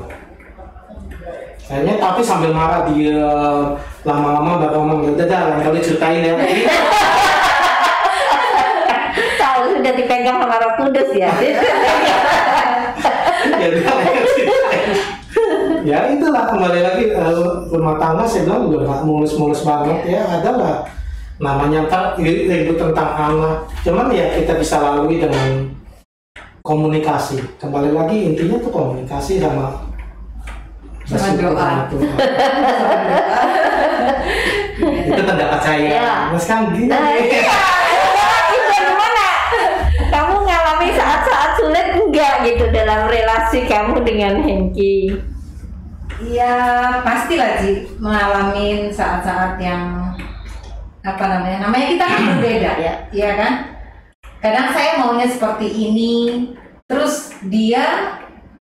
kayaknya 1.64 1.96
tapi 1.96 2.20
sambil 2.20 2.52
marah 2.52 2.84
dia 2.92 3.24
lama-lama 4.04 4.60
baru 4.60 4.84
ngomong 4.84 5.00
ya 5.08 5.10
udah 5.16 5.26
dah 5.26 5.40
lain 5.48 5.64
kali 5.64 5.80
ceritain 5.80 6.20
ya. 6.20 6.36
Tahu 9.40 9.60
sudah 9.72 9.92
dipegang 9.96 10.36
sama 10.44 10.56
Roh 10.60 10.72
Kudus 10.76 11.10
ya? 11.16 11.32
Ya 13.44 13.68
udah 13.72 13.96
ya 15.84 15.98
itulah 16.12 16.44
kembali 16.48 16.80
lagi 16.80 17.04
eh, 17.12 17.32
rumah 17.72 17.96
tangga 18.00 18.24
saya 18.24 18.48
bilang 18.48 18.72
nggak 18.72 19.04
mulus-mulus 19.04 19.64
banget 19.64 20.16
ya 20.16 20.20
adalah 20.24 20.84
namanya 21.42 21.90
ntar 21.90 22.14
ribut 22.20 22.78
tentang 22.78 23.10
anak 23.18 23.66
cuman 23.82 24.14
ya 24.14 24.38
kita 24.38 24.54
bisa 24.54 24.78
lalui 24.78 25.18
dengan 25.18 25.74
komunikasi. 26.64 27.44
Kembali 27.60 27.92
lagi 27.92 28.32
intinya 28.32 28.56
tuh 28.56 28.72
komunikasi 28.72 29.36
sama 29.36 29.84
Sama 31.04 31.36
doa. 31.36 31.84
itu. 31.84 31.96
Tanda 35.20 35.46
percaya. 35.52 35.88
Ya. 35.92 36.32
mas 36.32 36.48
kan 36.48 36.72
gini. 36.72 36.88
Nah, 36.88 37.12
iya. 37.12 37.44
itu 38.56 38.72
gimana? 38.72 39.26
Kamu 40.08 40.34
ngalami 40.48 40.88
saat-saat 40.96 41.60
sulit? 41.60 41.86
Enggak 42.00 42.48
gitu. 42.48 42.72
Dalam 42.72 43.12
relasi 43.12 43.68
kamu 43.68 44.00
dengan 44.00 44.40
Hengki 44.40 45.12
Iya 46.24 46.56
pastilah 47.04 47.60
Ji. 47.60 47.84
Mengalami 48.00 48.88
saat-saat 48.88 49.60
yang 49.60 50.16
apa 51.04 51.24
namanya? 51.28 51.58
Namanya 51.68 51.86
kita 51.92 52.04
kan 52.08 52.20
berbeda. 52.34 52.70
Ya. 52.80 52.94
Iya 53.12 53.30
kan? 53.36 53.52
Kadang 54.40 54.66
saya 54.72 55.00
maunya 55.00 55.28
seperti 55.28 55.68
ini 55.68 56.12
terus 56.88 57.32
dia 57.48 58.16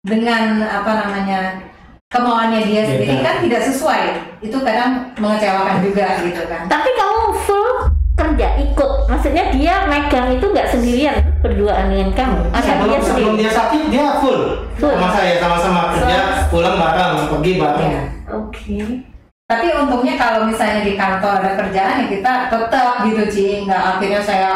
dengan 0.04 0.60
apa 0.64 0.92
namanya 1.04 1.60
kemauannya 2.08 2.64
dia 2.64 2.82
sendiri 2.88 3.20
kan 3.20 3.44
tidak 3.44 3.62
sesuai. 3.68 4.02
Itu 4.40 4.64
kadang 4.64 5.12
mengecewakan 5.20 5.84
juga 5.84 6.16
gitu 6.24 6.42
kan. 6.48 6.64
Tapi 6.68 6.88
kamu 6.96 7.20
full 7.44 7.68
kerja 8.16 8.48
ikut. 8.60 8.92
Maksudnya 9.08 9.44
dia 9.52 9.74
megang 9.88 10.32
itu 10.32 10.44
nggak 10.48 10.68
sendirian 10.68 11.16
berduaan 11.44 11.92
dengan 11.92 12.10
kamu? 12.12 12.40
Atau 12.52 12.60
dia 12.88 13.00
sebelum, 13.00 13.00
sebelum 13.04 13.32
sendiri? 13.36 13.40
dia 13.40 13.52
sakit 13.52 13.80
dia 13.88 14.06
full, 14.20 14.40
Full. 14.80 14.92
sama 14.96 15.08
saya 15.12 15.34
sama-sama 15.40 15.80
kerja 15.96 16.18
pulang 16.48 16.76
bareng 16.76 17.12
pergi 17.36 17.52
bareng. 17.60 17.88
Iya. 17.88 18.02
oke 18.32 19.09
tapi 19.50 19.66
untungnya 19.74 20.14
kalau 20.14 20.46
misalnya 20.46 20.80
di 20.80 20.94
kantor 20.94 21.42
ada 21.42 21.50
kerjaan 21.56 21.94
ya 22.00 22.06
kita 22.08 22.32
tetap 22.46 23.02
gitu 23.02 23.22
Ci 23.26 23.46
nggak 23.66 23.82
akhirnya 23.90 24.22
saya 24.22 24.50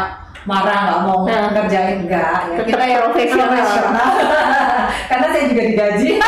marah 0.45 0.79
nggak 0.87 1.01
mau 1.03 1.19
Nah. 1.25 1.51
ngerjain 1.51 1.99
enggak 2.01 2.39
ya 2.47 2.55
Tetap 2.55 2.67
kita 2.69 2.85
yang 2.85 3.01
profesional. 3.03 3.49
profesional. 3.51 4.09
karena 5.11 5.27
saya 5.29 5.45
juga 5.49 5.63
digaji 5.65 6.11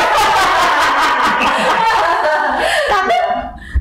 tapi 2.88 3.16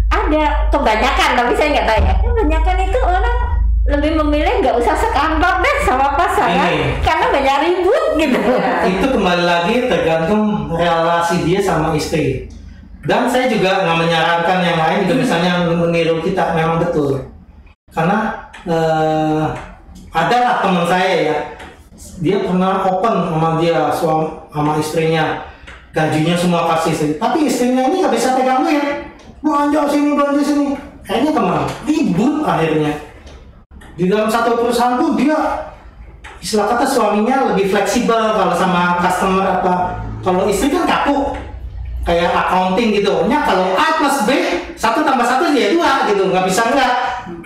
ada 0.07 0.43
kebanyakan 0.69 1.29
tapi 1.33 1.51
saya 1.55 1.69
nggak 1.71 1.87
tahu 1.87 1.99
ya 1.99 2.13
kebanyakan 2.21 2.77
itu 2.83 2.99
orang 3.01 3.37
lebih 3.85 4.11
memilih 4.17 4.53
nggak 4.59 4.75
usah 4.75 4.95
sekantor 4.95 5.61
deh 5.61 5.77
sama 5.81 6.13
pasangan 6.13 6.67
Ini. 6.67 7.01
karena 7.01 7.25
banyak 7.31 7.55
ribut 7.63 8.03
gitu 8.17 8.39
Iya. 8.45 8.73
itu 8.91 9.05
kembali 9.07 9.43
lagi 9.43 9.75
tergantung 9.85 10.43
relasi 10.69 11.41
dia 11.41 11.59
sama 11.59 11.93
istri 11.93 12.49
dan 13.05 13.29
saya 13.29 13.45
juga 13.45 13.85
nggak 13.85 13.97
menyarankan 14.01 14.59
yang 14.65 14.79
lain 14.81 14.99
juga 15.05 15.15
misalnya 15.21 15.51
meniru 15.69 16.25
kita 16.25 16.57
memang 16.57 16.81
betul. 16.81 17.21
Karena 17.93 18.49
eh, 18.65 19.45
adalah 20.09 20.65
teman 20.65 20.85
saya 20.89 21.13
ya. 21.21 21.37
Dia 22.19 22.43
pernah 22.43 22.83
open 22.83 23.15
sama 23.29 23.49
dia 23.61 23.93
suami 23.93 24.27
sama 24.49 24.71
istrinya. 24.81 25.45
Gajinya 25.95 26.35
semua 26.35 26.67
kasih 26.75 26.91
istri 26.91 27.09
tapi 27.15 27.47
istrinya 27.47 27.87
ini 27.87 28.03
nggak 28.03 28.11
bisa 28.19 28.35
pegang 28.35 28.67
duit 28.67 28.83
belanja 29.39 29.81
sini 29.93 30.09
belanja 30.17 30.41
sini. 30.43 30.67
Akhirnya 31.05 31.31
ke 31.31 31.41
mana 31.45 31.63
ribut 31.85 32.35
akhirnya. 32.41 32.91
Di 33.95 34.09
dalam 34.09 34.27
satu 34.27 34.59
perusahaan 34.59 34.97
tuh 34.97 35.13
dia 35.15 35.37
istilah 36.41 36.67
kata 36.73 36.83
suaminya 36.89 37.53
lebih 37.53 37.69
fleksibel 37.69 38.33
kalau 38.33 38.57
sama 38.57 38.97
customer 38.99 39.61
apa. 39.61 39.73
Kalau 40.25 40.49
istri 40.49 40.73
kan 40.73 40.89
kaku 40.89 41.44
kayak 42.05 42.31
accounting 42.31 42.93
gitu. 42.93 43.25
Nya 43.25 43.43
kalau 43.43 43.73
A 43.73 43.97
plus 43.97 44.23
B 44.29 44.29
satu 44.77 45.01
tambah 45.01 45.25
satu 45.25 45.49
ya 45.51 45.73
dua 45.73 46.05
gitu, 46.07 46.29
nggak 46.29 46.45
bisa 46.45 46.69
enggak. 46.69 46.93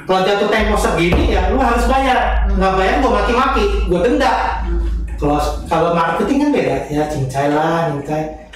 Kalau 0.03 0.21
jatuh 0.25 0.49
tempo 0.51 0.75
segini 0.75 1.33
ya 1.33 1.49
lu 1.49 1.57
harus 1.57 1.87
bayar. 1.87 2.45
Nggak 2.51 2.73
bayar 2.75 2.95
gua 2.99 3.11
maki-maki, 3.23 3.65
gua 3.87 3.99
denda. 4.03 4.61
Kalau 5.15 5.39
kalau 5.71 5.95
marketing 5.95 6.37
kan 6.43 6.49
beda 6.51 6.75
ya 6.91 7.03
cincai 7.07 7.47
lah, 7.51 7.91
cincai 7.95 8.51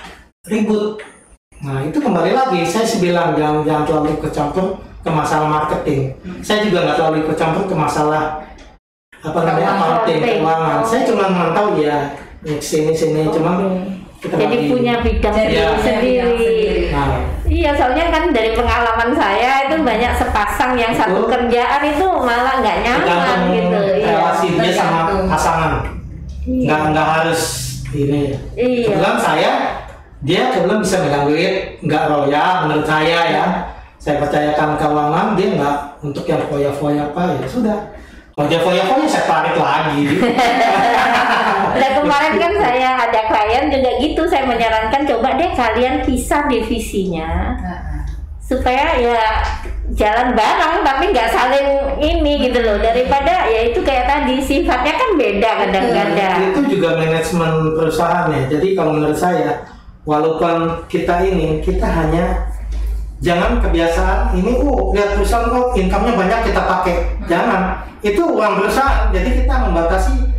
ribut. 0.51 0.99
Nah 1.63 1.79
itu 1.87 1.95
kembali 2.03 2.35
lagi 2.35 2.67
saya 2.67 2.83
sih 2.83 2.99
bilang 2.99 3.39
jangan 3.39 3.63
jangan 3.63 3.83
terlalu 3.87 4.09
ikut 4.19 4.31
campur 4.35 4.75
ke 4.99 5.09
masalah 5.11 5.47
marketing. 5.47 6.11
Saya 6.43 6.67
juga 6.67 6.83
nggak 6.83 6.97
terlalu 6.99 7.17
ikut 7.23 7.37
campur 7.39 7.63
ke 7.67 7.75
masalah 7.75 8.43
apa 9.23 9.39
namanya 9.47 9.79
accounting 9.79 10.19
keuangan. 10.19 10.79
Saya 10.83 11.01
cuma 11.07 11.31
mantau 11.31 11.79
ya 11.79 12.11
sini 12.59 12.91
sini 12.91 13.31
cuma 13.31 13.55
kita 14.23 14.35
Jadi 14.39 14.55
bagi. 14.55 14.67
punya 14.71 14.93
bidang 15.03 15.35
Iya. 15.35 15.43
punya 15.43 15.51
bidang 15.51 15.79
sendiri. 15.83 16.47
Nah, 16.89 17.07
Iya, 17.43 17.69
soalnya 17.75 18.05
kan 18.09 18.23
dari 18.31 18.55
pengalaman 18.55 19.11
saya 19.13 19.67
itu 19.67 19.75
banyak 19.77 20.11
sepasang 20.15 20.73
yang 20.73 20.89
satu 20.89 21.21
Betul. 21.21 21.29
kerjaan 21.29 21.81
itu 21.85 22.07
malah 22.07 22.55
nggak 22.57 22.77
nyaman 22.81 23.39
gitu. 23.51 23.77
Iya. 23.93 24.09
relasi 24.09 24.47
dia 24.57 24.73
sama 24.73 24.99
pasangan. 25.27 25.71
Iya. 26.41 26.65
Nggak 26.65 26.79
nggak 26.89 27.07
harus 27.13 27.41
ini. 27.91 28.21
Iya. 28.55 28.85
Kebetulan 28.89 29.17
saya 29.19 29.51
dia 30.23 30.41
kebetulan 30.49 30.79
bisa 30.79 30.95
megang 31.03 31.25
duit, 31.27 31.53
nggak 31.83 32.03
roya 32.07 32.43
menurut 32.63 32.87
saya 32.87 33.19
ya. 33.27 33.45
Saya 33.99 34.19
percayakan 34.19 34.75
keuangan 34.75 35.27
dia 35.35 35.47
nggak 35.53 35.75
untuk 36.01 36.23
yang 36.25 36.41
foya-foya 36.47 37.11
apa 37.11 37.21
ya 37.37 37.45
sudah. 37.45 37.77
Kalau 38.33 38.47
dia 38.47 38.59
foya-foya 38.59 39.05
saya 39.05 39.25
tarik 39.25 39.55
lagi. 39.55 40.03
Nah 41.73 41.89
kemarin 41.97 42.33
kan 42.37 42.53
saya 42.57 42.89
ada 43.09 43.21
klien 43.29 43.73
juga 43.73 43.91
gitu, 43.97 44.21
saya 44.29 44.45
menyarankan 44.45 45.09
coba 45.09 45.35
deh 45.37 45.51
kalian 45.57 46.05
pisah 46.05 46.45
divisinya 46.45 47.57
supaya 48.43 48.99
ya 48.99 49.23
jalan 49.95 50.35
bareng 50.35 50.83
tapi 50.83 51.15
nggak 51.15 51.31
saling 51.31 51.67
ini 52.03 52.43
gitu 52.49 52.59
loh 52.59 52.75
daripada 52.75 53.47
ya 53.47 53.71
itu 53.71 53.79
kayak 53.81 54.03
tadi 54.03 54.35
sifatnya 54.43 54.93
kan 54.99 55.09
beda 55.15 55.49
kadang-kadang. 55.63 56.37
itu 56.51 56.61
juga 56.77 56.99
manajemen 56.99 57.71
perusahaan 57.79 58.27
ya. 58.35 58.41
Jadi 58.51 58.67
kalau 58.75 58.99
menurut 58.99 59.15
saya, 59.15 59.63
walaupun 60.03 60.85
kita 60.91 61.23
ini 61.23 61.63
kita 61.63 61.87
hanya 61.87 62.51
jangan 63.23 63.63
kebiasaan 63.63 64.35
ini 64.35 64.59
oh 64.59 64.91
lihat 64.91 65.15
perusahaan 65.15 65.47
oh 65.47 65.71
income-nya 65.71 66.13
banyak 66.19 66.39
kita 66.51 66.61
pakai. 66.67 66.95
Jangan. 67.31 67.79
Itu 68.03 68.27
uang 68.27 68.59
perusahaan. 68.59 69.15
Jadi 69.15 69.29
kita 69.39 69.53
membatasi 69.71 70.32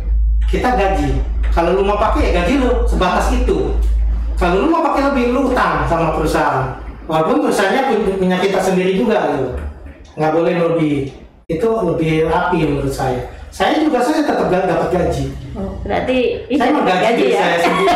kita 0.55 0.69
gaji. 0.71 1.09
Kalau 1.51 1.71
lu 1.71 1.83
mau 1.83 1.95
pakai 1.95 2.29
ya 2.29 2.41
gaji 2.41 2.53
lu 2.59 2.83
sebatas 2.83 3.31
itu. 3.31 3.75
Kalau 4.35 4.55
lu 4.59 4.67
mau 4.67 4.83
pakai 4.83 5.07
lebih 5.09 5.31
lu 5.31 5.51
utang 5.51 5.83
sama 5.85 6.15
perusahaan. 6.15 6.79
Walaupun 7.05 7.43
perusahaannya 7.43 7.83
punya- 7.87 8.17
punya 8.17 8.37
kita 8.39 8.59
sendiri 8.59 8.95
juga 8.95 9.31
gitu. 9.31 9.47
Nggak 10.15 10.31
boleh 10.31 10.53
lebih. 10.57 10.95
Itu 11.45 11.69
lebih 11.85 12.25
rapi 12.25 12.57
menurut 12.65 12.89
saya. 12.89 13.29
Saya 13.47 13.79
juga 13.79 14.01
saya 14.01 14.25
tetap 14.25 14.51
dapat 14.51 14.89
gaji. 14.89 15.31
Oh, 15.55 15.79
berarti 15.79 16.43
Saya 16.49 16.67
itu 16.67 16.75
menggaji 16.75 17.03
gaji 17.05 17.25
ya. 17.29 17.39
saya 17.39 17.57
sendiri. 17.61 17.87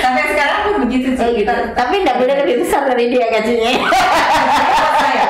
Sampai 0.00 0.24
sekarang 0.30 0.58
pun 0.62 0.74
begitu 0.86 1.08
sih. 1.12 1.30
gitu. 1.34 1.52
Tapi 1.74 1.94
nggak 2.00 2.16
boleh 2.16 2.34
lebih 2.40 2.56
besar 2.62 2.82
dari 2.86 3.04
dia 3.10 3.26
gajinya. 3.28 3.70
Saya. 4.96 5.26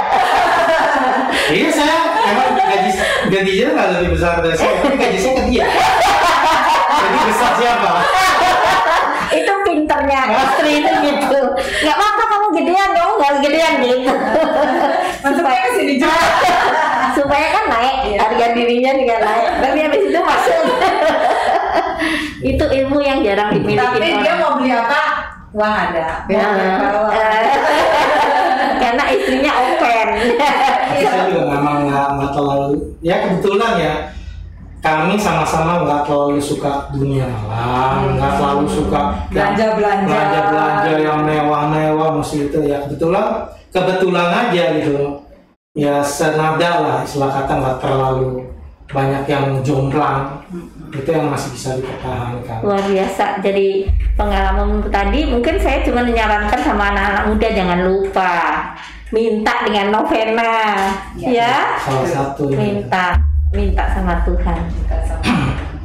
Iya 1.50 1.68
saya 1.70 1.98
emang 2.34 2.58
gaji 2.58 2.90
gajinya 3.30 3.68
nggak 3.78 3.88
lebih 3.94 4.10
besar 4.18 4.34
dari 4.42 4.56
saya, 4.58 4.74
tapi 4.82 4.96
gaji 4.98 5.18
saya 5.18 5.34
ke 5.38 5.42
dia. 5.48 5.66
Jadi 6.94 7.18
besar 7.30 7.50
siapa? 7.58 7.92
itu 9.34 9.54
pinternya 9.66 10.20
istri 10.30 10.70
itu 10.82 10.92
gitu. 11.02 11.40
Nggak 11.82 11.96
apa-apa 11.98 12.24
kamu 12.30 12.46
gedean 12.60 12.90
dong, 12.94 13.12
nggak 13.18 13.32
gedean 13.42 13.74
gitu. 13.82 14.12
Ke 15.24 15.70
sini 15.74 15.94
juga. 15.98 16.22
supaya 17.14 17.46
kan 17.54 17.64
naik 17.70 17.96
Iya. 18.10 18.18
harga 18.20 18.46
dirinya 18.58 18.90
juga 18.98 19.16
naik 19.22 19.48
tapi 19.62 19.78
habis 19.86 20.02
itu 20.02 20.18
masuk 20.18 20.62
itu 22.44 22.64
ilmu 22.84 22.98
yang 23.00 23.18
jarang 23.24 23.54
dimiliki 23.54 23.80
Tapi 23.80 24.08
dia 24.20 24.34
mau 24.36 24.58
beli 24.60 24.70
apa? 24.74 25.02
Uang 25.54 25.70
ada. 25.70 26.26
Nah, 26.26 27.14
eh, 27.14 27.46
karena 28.84 29.04
istrinya 29.08 29.52
open. 29.56 30.08
Saya 31.00 31.22
juga 31.32 31.44
memang 31.56 31.76
nggak 31.88 32.06
nggak 32.20 32.30
terlalu. 32.36 32.76
Ya 33.00 33.16
kebetulan 33.24 33.72
ya 33.80 33.94
kami 34.84 35.16
sama-sama 35.16 35.80
nggak 35.88 36.04
terlalu 36.04 36.36
suka 36.36 36.92
dunia 36.92 37.24
malam, 37.24 38.20
nggak 38.20 38.32
terlalu 38.36 38.66
suka 38.68 39.00
yang 39.32 39.56
Belanja-belanja. 39.56 40.04
belanja-belanja 40.04 40.92
yang 41.00 41.18
mewah-mewah 41.24 42.08
mesti 42.20 42.36
itu 42.52 42.58
ya. 42.68 42.84
Kebetulan 42.84 43.48
kebetulan 43.72 44.28
aja 44.28 44.64
gitu. 44.76 45.24
Ya 45.74 45.98
senada 46.04 46.70
lah 46.84 46.96
istilah 47.02 47.32
kata 47.34 47.52
nggak 47.58 47.78
terlalu 47.82 48.46
banyak 48.84 49.24
yang 49.26 49.58
jomplang 49.64 50.38
itu 50.94 51.10
yang 51.10 51.26
masih 51.26 51.50
bisa 51.50 51.74
dipertahankan 51.74 52.58
luar 52.62 52.82
biasa 52.86 53.42
jadi 53.42 53.90
pengalaman 54.14 54.82
tadi 54.88 55.20
mungkin 55.26 55.58
saya 55.58 55.82
cuma 55.82 56.06
menyarankan 56.06 56.60
sama 56.62 56.94
anak-anak 56.94 57.24
muda 57.34 57.48
jangan 57.50 57.80
lupa 57.82 58.32
minta 59.10 59.54
dengan 59.66 59.86
novena 59.90 60.54
Ya. 61.18 61.28
ya 61.30 61.54
salah 61.82 62.06
satu 62.06 62.50
minta 62.54 63.18
minta 63.54 63.84
sama 63.94 64.22
Tuhan 64.26 64.58
Kita 64.66 64.98
sama. 65.06 65.34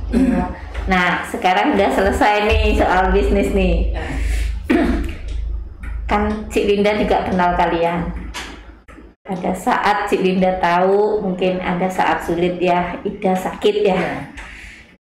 Iya. 0.10 0.46
Nah, 0.90 1.22
sekarang 1.30 1.78
udah 1.78 1.90
selesai 1.94 2.50
nih 2.50 2.74
soal 2.74 3.14
bisnis 3.14 3.54
nih. 3.54 3.94
kan 6.10 6.50
Cik 6.50 6.66
Linda 6.66 6.98
juga 6.98 7.30
kenal 7.30 7.54
kalian. 7.54 8.10
Ada 9.30 9.54
saat 9.54 10.10
Cik 10.10 10.26
Linda 10.26 10.58
tahu, 10.58 11.22
mungkin 11.22 11.62
ada 11.62 11.86
saat 11.86 12.26
sulit 12.26 12.58
ya, 12.58 12.98
Ida 13.06 13.38
sakit 13.38 13.86
ya. 13.86 14.02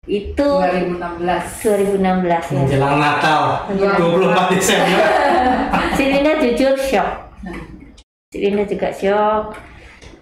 Itu 0.08 0.48
2016. 0.64 2.00
2016 2.00 2.00
ya. 2.00 2.40
menjelang 2.56 2.96
Natal 2.96 3.68
Menjelang 3.68 4.00
24 4.24 4.56
Desember 4.56 5.00
Cik 6.00 6.08
Linda 6.14 6.32
jujur 6.40 6.74
shock. 6.80 7.10
Cik 8.32 8.40
Linda 8.40 8.64
juga 8.64 8.88
shock. 8.88 9.44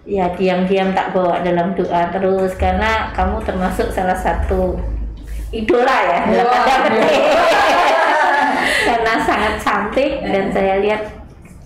Ya 0.03 0.27
diam-diam 0.35 0.91
tak 0.91 1.15
bawa 1.15 1.39
dalam 1.39 1.71
doa 1.75 2.11
terus 2.11 2.55
karena 2.59 3.11
kamu 3.15 3.43
termasuk 3.43 3.91
salah 3.91 4.15
satu 4.15 4.79
idola 5.51 5.97
ya 6.03 6.19
dalam 6.31 6.47
Wah, 6.47 6.63
tanda 6.63 6.89
petik. 6.95 7.23
karena 8.87 9.13
sangat 9.23 9.53
cantik 9.63 10.11
dan 10.23 10.45
saya 10.51 10.73
lihat 10.83 11.01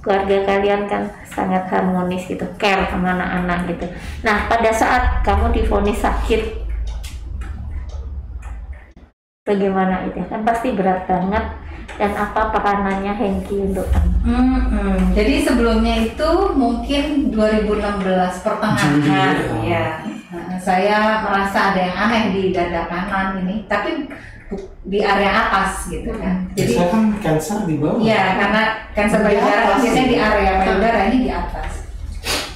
keluarga 0.02 0.38
kalian 0.50 0.90
kan 0.90 1.06
sangat 1.30 1.70
harmonis 1.70 2.26
gitu, 2.26 2.44
care 2.58 2.90
sama 2.90 3.14
anak-anak 3.14 3.70
gitu. 3.70 3.86
Nah 4.26 4.50
pada 4.50 4.74
saat 4.74 5.22
kamu 5.22 5.54
difonis 5.54 6.02
sakit, 6.02 6.42
bagaimana 9.46 10.06
itu? 10.06 10.22
Kan 10.30 10.46
pasti 10.46 10.74
berat 10.74 11.06
banget. 11.10 11.46
Dan 11.92 12.16
apa 12.16 12.56
peranannya 12.56 13.14
Hengki 13.14 13.68
untuk 13.68 13.84
kamu? 13.92 14.10
Hmm, 14.24 15.12
Jadi 15.12 15.44
sebelumnya 15.44 15.96
itu 16.08 16.30
mungkin 16.56 17.30
2016 17.36 18.42
pertengahan 18.42 18.94
Juli, 19.04 19.70
ya. 19.70 20.00
Nah, 20.32 20.58
saya 20.58 21.20
merasa 21.20 21.74
ada 21.74 21.82
yang 21.84 21.98
aneh 22.00 22.24
di 22.32 22.44
dada 22.56 22.88
kanan 22.88 23.44
ini, 23.44 23.68
tapi 23.68 24.08
di 24.88 25.00
area 25.04 25.30
atas 25.30 25.92
gitu 25.92 26.16
kan. 26.16 26.48
Jadi 26.56 26.72
saya 26.80 26.88
kan 26.90 27.04
cancer 27.20 27.60
di 27.68 27.76
bawah 27.78 28.00
Iya, 28.00 28.24
karena 28.40 28.64
kanker 28.96 29.20
Di 29.20 29.26
payudara 29.28 29.64
biasanya 29.78 30.06
di 30.08 30.18
area 30.18 30.52
payudara 30.64 31.00
ini 31.12 31.18
di 31.28 31.32
atas. 31.34 31.72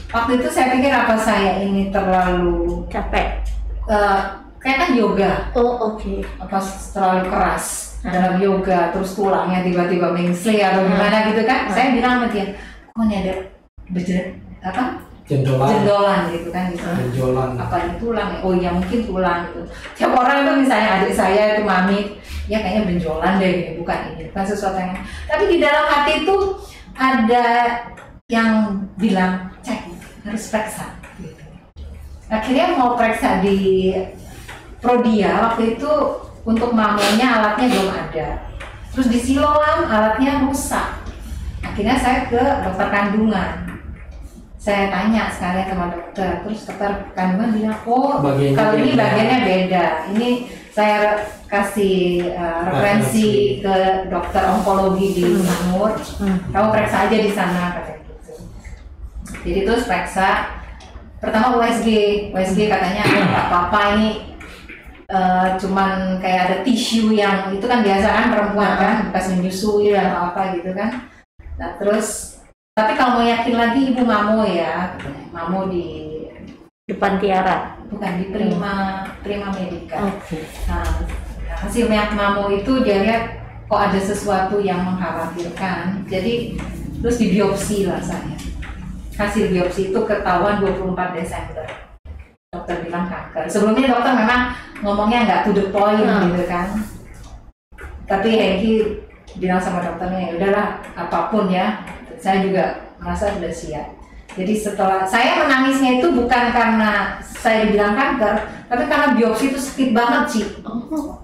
Waktu 0.10 0.32
itu 0.40 0.48
saya 0.48 0.68
pikir 0.74 0.94
apa 0.96 1.16
saya 1.20 1.60
ini 1.60 1.92
terlalu 1.92 2.88
Capek. 2.88 3.44
eh, 3.86 4.22
kayak 4.66 4.78
kan 4.82 4.90
yoga, 4.98 5.32
Oh 5.54 5.94
oke. 5.94 6.26
apa 6.42 6.58
terlalu 6.90 7.24
keras 7.30 7.66
dalam 8.02 8.42
yoga, 8.42 8.90
terus 8.90 9.14
tulangnya 9.14 9.62
tiba-tiba 9.62 10.10
mengsli 10.10 10.58
atau 10.58 10.82
Hmm. 10.82 10.90
gimana 10.90 11.18
gitu 11.30 11.46
kan? 11.46 11.70
Hmm. 11.70 11.74
Saya 11.78 11.88
bilang 11.94 12.14
sama 12.18 12.28
dia, 12.34 12.46
kok 12.90 13.04
ini 13.06 13.16
ada 13.22 13.34
berjerat 13.94 14.28
apa 14.66 14.84
jendolan 15.30 15.70
jendolan 15.70 16.22
gitu 16.34 16.50
kan 16.50 16.74
gitu. 16.74 16.82
benjolan 16.86 17.50
Apa 17.62 17.76
ini 17.86 17.94
tulang 18.02 18.30
ya? 18.34 18.40
Oh 18.42 18.54
iya 18.58 18.70
mungkin 18.74 19.00
tulang 19.06 19.40
gitu. 19.54 19.62
Tiap 19.94 20.12
orang 20.18 20.38
itu 20.42 20.52
misalnya 20.66 20.90
adik 20.98 21.14
saya 21.14 21.42
itu 21.54 21.62
mami, 21.62 22.00
ya 22.50 22.58
kayaknya 22.62 22.90
benjolan 22.90 23.38
deh 23.38 23.50
ini 23.54 23.72
bukan 23.78 24.00
ini, 24.18 24.34
bukan 24.34 24.46
sesuatu 24.50 24.78
yang. 24.82 24.98
Tapi 25.30 25.44
di 25.46 25.58
dalam 25.62 25.86
hati 25.86 26.26
itu 26.26 26.38
ada 26.98 27.46
yang 28.26 28.82
bilang 28.98 29.54
cek 29.62 29.86
harus 30.26 30.50
periksa. 30.50 30.90
Gitu. 31.22 31.46
Akhirnya 32.34 32.74
mau 32.74 32.98
periksa 32.98 33.42
di 33.46 33.94
Prodia 34.86 35.32
waktu 35.50 35.76
itu 35.76 35.92
untuk 36.46 36.70
mamonya 36.78 37.42
alatnya 37.42 37.66
belum 37.74 37.90
ada. 37.90 38.28
Terus 38.94 39.08
di 39.10 39.18
Siloam 39.18 39.90
alatnya 39.90 40.46
rusak. 40.46 41.02
Akhirnya 41.66 41.98
saya 41.98 42.30
ke 42.30 42.38
dokter 42.38 42.88
kandungan. 42.94 43.66
Saya 44.62 44.90
tanya 44.90 45.30
sekalian 45.30 45.70
sama 45.70 45.86
dokter, 45.94 46.42
terus 46.42 46.66
dokter 46.66 47.10
kandungan 47.14 47.50
bilang, 47.54 47.78
oh 47.86 48.18
Bagiannya 48.22 48.58
kalau 48.58 48.74
ini 48.78 48.90
beda." 48.94 49.02
bagiannya 49.02 49.40
beda. 49.46 49.86
Ini 50.14 50.30
saya 50.76 50.98
kasih 51.48 51.96
uh, 52.36 52.68
referensi 52.68 53.60
ke 53.64 53.76
dokter 54.12 54.44
onkologi 54.44 55.08
di 55.16 55.26
Sanur 55.40 55.96
Hmm. 56.20 56.38
kamu 56.52 56.68
periksa 56.72 57.08
aja 57.08 57.16
di 57.16 57.32
sana 57.32 57.80
katanya 57.80 58.04
gitu 58.12 58.34
jadi 59.46 59.60
terus 59.64 59.88
periksa 59.88 60.52
pertama 61.24 61.56
USG 61.60 61.88
USG 62.36 62.68
katanya 62.68 63.08
"Oh, 63.08 63.24
nggak 63.24 63.46
apa-apa 63.48 63.80
ini 63.96 64.35
eh, 65.10 65.48
cuman 65.62 66.20
kayak 66.22 66.42
ada 66.50 66.58
tisu 66.66 67.14
yang 67.14 67.54
itu 67.54 67.66
kan 67.66 67.82
biasa 67.82 68.08
kan 68.08 68.26
perempuan 68.34 68.72
kan 68.78 68.96
bekas 69.10 69.32
menyusui 69.34 69.94
atau 69.94 70.34
apa 70.34 70.58
gitu 70.58 70.72
kan 70.74 71.10
nah 71.56 71.78
terus 71.80 72.36
tapi 72.76 72.92
kalau 73.00 73.24
mau 73.24 73.26
yakin 73.26 73.56
lagi 73.56 73.82
ibu 73.96 74.04
mamo 74.04 74.44
ya 74.44 75.00
katanya. 75.00 75.26
mamo 75.32 75.72
di 75.72 76.12
Depan 76.86 77.18
Tiara. 77.18 77.80
bukan 77.90 78.12
di 78.20 78.26
Prima 78.30 79.06
Prima 79.24 79.50
Medica 79.56 80.06
Oke. 80.06 80.44
Nah, 80.68 80.84
hasil 81.66 81.88
mamo 81.90 82.52
itu 82.52 82.84
dia 82.84 83.02
lihat 83.02 83.24
kok 83.66 83.82
ada 83.82 83.98
sesuatu 83.98 84.62
yang 84.62 84.86
mengkhawatirkan. 84.86 86.06
Jadi 86.06 86.60
terus 87.02 87.18
dibiopsi 87.18 87.90
lah 87.90 88.02
saya. 88.02 88.38
Hasil 89.16 89.50
biopsi 89.50 89.90
itu 89.90 90.00
ketahuan 90.06 90.62
24 90.62 91.18
Desember. 91.18 91.66
Dokter 92.56 92.76
bilang 92.82 93.06
kanker. 93.06 93.44
Sebelumnya 93.46 93.92
dokter 93.92 94.14
memang 94.16 94.42
ngomongnya 94.80 95.20
nggak 95.24 95.40
to 95.44 95.52
the 95.52 95.68
point 95.70 96.00
Hmm. 96.00 96.32
gitu 96.32 96.44
kan. 96.46 96.68
Tapi 98.06 98.30
Hengki 98.32 98.74
bilang 99.36 99.60
sama 99.60 99.82
dokternya 99.82 100.20
ya 100.22 100.32
udahlah 100.34 100.68
apa 100.94 101.20
pun 101.28 101.50
ya. 101.50 101.84
Saya 102.16 102.40
juga 102.42 102.64
merasa 102.98 103.28
sudah 103.30 103.52
siap. 103.52 103.88
Jadi 104.34 104.52
setelah 104.52 105.04
saya 105.04 105.40
menangisnya 105.42 106.00
itu 106.00 106.12
bukan 106.12 106.52
karena 106.52 107.16
saya 107.24 107.64
dibilang 107.64 107.96
kanker, 107.96 108.36
tapi 108.68 108.84
karena 108.86 109.16
biopsi 109.16 109.48
itu 109.48 109.60
sakit 109.60 109.90
banget 109.92 110.24
sih. 110.28 110.44
Oh. 110.62 111.24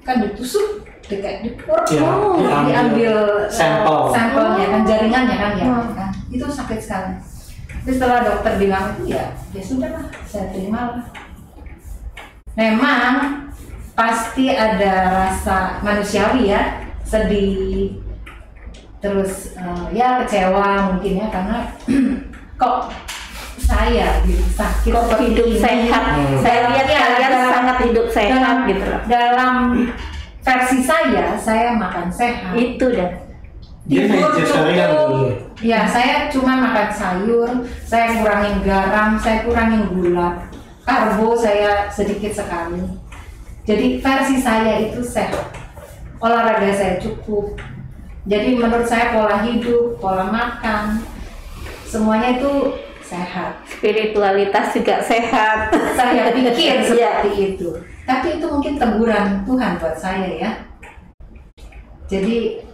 Kan 0.00 0.24
ditusuk, 0.24 0.80
dekat 1.04 1.44
dipur, 1.44 1.76
Ya, 1.86 2.00
oh, 2.00 2.40
diambil 2.40 2.64
diambil 2.64 3.14
eh, 3.44 3.52
sampel. 3.52 4.00
sampelnya 4.08 4.66
kan 4.66 4.82
jaringannya 4.82 5.36
kan 5.36 5.52
ya, 5.54 5.66
Hmm. 5.66 5.92
kan. 5.92 6.10
itu 6.28 6.44
sakit 6.44 6.80
sekali. 6.80 7.12
Tapi 7.88 7.96
setelah 7.96 8.20
dokter 8.20 8.60
bilang 8.60 9.00
itu 9.00 9.16
ya, 9.16 9.32
ya 9.48 9.62
sudah 9.64 9.88
lah, 9.88 10.04
saya 10.28 10.52
terima 10.52 10.92
lah. 10.92 11.08
Memang 12.52 13.48
pasti 13.96 14.52
ada 14.52 14.92
rasa 15.08 15.80
manusiawi 15.80 16.52
ya, 16.52 16.84
sedih, 17.00 17.96
terus 19.00 19.56
eh, 19.56 19.84
ya 19.96 20.20
kecewa 20.20 20.92
mungkin 20.92 21.16
ya 21.16 21.32
karena 21.32 21.64
kok 22.60 22.92
saya 23.56 24.20
gitu 24.28 24.44
sakit 24.52 24.92
Kok 24.92 25.04
seperti 25.08 25.24
hidup 25.32 25.46
ini. 25.48 25.56
sehat? 25.56 26.04
Hmm. 26.12 26.38
Saya 26.44 26.60
lihat 26.68 26.86
Iya, 26.92 27.00
kalian 27.00 27.30
dalam- 27.32 27.52
sangat 27.56 27.76
hidup 27.88 28.06
sehat 28.12 28.36
dalam, 28.36 28.56
gitu 28.68 28.84
loh. 28.84 29.00
dalam 29.08 29.54
versi 30.44 30.78
saya 30.84 31.40
saya 31.40 31.72
makan 31.72 32.12
sehat 32.12 32.52
Itu 32.52 32.92
dah. 32.92 33.16
Dia 33.88 34.04
Tidur 34.04 34.28
cukup. 34.36 35.47
Ya 35.58 35.86
saya 35.90 36.30
cuma 36.30 36.54
makan 36.58 36.88
sayur 36.94 37.50
saya 37.82 38.22
kurangin 38.22 38.62
garam 38.62 39.18
saya 39.18 39.42
kurangin 39.42 39.90
gula 39.90 40.46
karbo 40.86 41.34
saya 41.34 41.90
sedikit 41.90 42.30
sekali 42.30 42.82
jadi 43.66 43.98
versi 43.98 44.38
saya 44.38 44.78
itu 44.86 45.02
sehat 45.02 45.50
olahraga 46.22 46.70
saya 46.70 46.94
cukup 47.02 47.58
jadi 48.28 48.54
menurut 48.54 48.86
saya 48.86 49.16
pola 49.16 49.42
hidup 49.42 49.98
pola 49.98 50.30
makan 50.30 51.02
semuanya 51.88 52.38
itu 52.38 52.78
sehat 53.02 53.58
Spiritualitas 53.78 54.74
juga 54.74 55.00
sehat. 55.00 55.70
saya 55.96 56.34
pikir 56.34 56.52
Iya. 56.52 56.82
seperti 56.90 57.30
itu. 57.54 57.68
Tapi 58.02 58.42
itu 58.42 58.46
mungkin 58.50 58.74
teguran 58.74 59.46
Tuhan 59.46 59.72
buat 59.78 59.96
saya 59.96 60.28
ya. 60.34 60.50
Jadi 62.10 62.67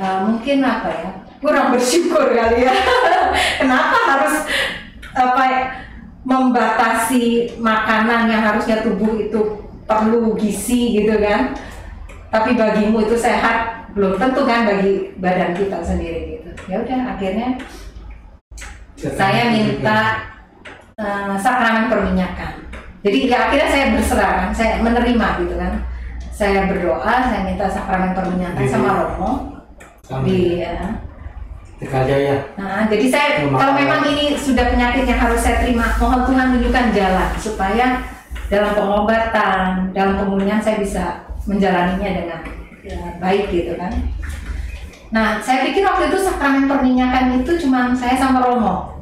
eh, 0.00 0.18
mungkin 0.24 0.58
apa 0.64 0.88
ya? 0.88 1.10
Kurang 1.40 1.72
bersyukur 1.76 2.32
kali 2.32 2.64
ya. 2.64 2.74
Kenapa 3.60 3.96
harus 4.16 4.34
apa 5.12 5.42
ya, 5.48 5.62
membatasi 6.24 7.56
makanan 7.60 8.28
yang 8.28 8.42
harusnya 8.44 8.84
tubuh 8.84 9.20
itu 9.20 9.68
perlu 9.84 10.36
gizi 10.36 11.00
gitu 11.00 11.20
kan? 11.20 11.52
Tapi 12.30 12.54
bagimu 12.54 13.04
itu 13.04 13.16
sehat 13.18 13.90
belum 13.92 14.16
tentu 14.16 14.46
kan 14.46 14.68
bagi 14.68 15.16
badan 15.18 15.52
kita 15.56 15.82
sendiri 15.82 16.38
gitu. 16.38 16.50
Ya 16.70 16.80
udah 16.80 17.00
akhirnya 17.16 17.58
saya 18.96 19.50
minta 19.52 19.98
eh, 20.96 21.34
sakramen 21.40 21.88
perminyakan. 21.88 22.68
Jadi 23.00 23.32
ya 23.32 23.48
akhirnya 23.48 23.68
saya 23.72 23.86
berserah 23.96 24.32
kan, 24.44 24.50
saya 24.52 24.72
menerima 24.84 25.28
gitu 25.40 25.56
kan. 25.56 25.72
Saya 26.28 26.68
berdoa, 26.68 27.32
saya 27.32 27.48
minta 27.48 27.64
sakramen 27.68 28.12
perminyakan 28.12 28.60
Di- 28.60 28.68
sama 28.68 28.96
Romo 28.96 29.59
Sama 30.10 30.26
di 30.26 30.58
ya. 30.58 30.74
Tekajaya. 31.78 32.36
Nah, 32.58 32.84
jadi 32.90 33.06
saya 33.08 33.28
Terima 33.40 33.56
kalau 33.56 33.72
memang 33.78 34.04
ini 34.04 34.36
sudah 34.36 34.68
penyakit 34.68 35.08
yang 35.08 35.16
harus 35.16 35.40
saya 35.40 35.64
terima, 35.64 35.96
mohon 35.96 36.28
Tuhan 36.28 36.52
tunjukkan 36.58 36.86
jalan 36.92 37.30
supaya 37.40 37.86
dalam 38.52 38.76
pengobatan, 38.76 39.88
dalam 39.94 40.14
pemulihan 40.20 40.60
saya 40.60 40.76
bisa 40.82 41.24
menjalaninya 41.48 42.10
dengan 42.20 42.40
ya, 42.84 43.16
baik 43.16 43.48
gitu 43.48 43.78
kan. 43.80 43.96
Nah, 45.08 45.40
saya 45.40 45.64
pikir 45.64 45.80
waktu 45.86 46.12
itu 46.12 46.18
sakramen 46.20 46.68
perminyakan 46.68 47.40
itu 47.40 47.56
cuma 47.64 47.96
saya 47.96 48.18
sama 48.20 48.44
Romo. 48.44 49.00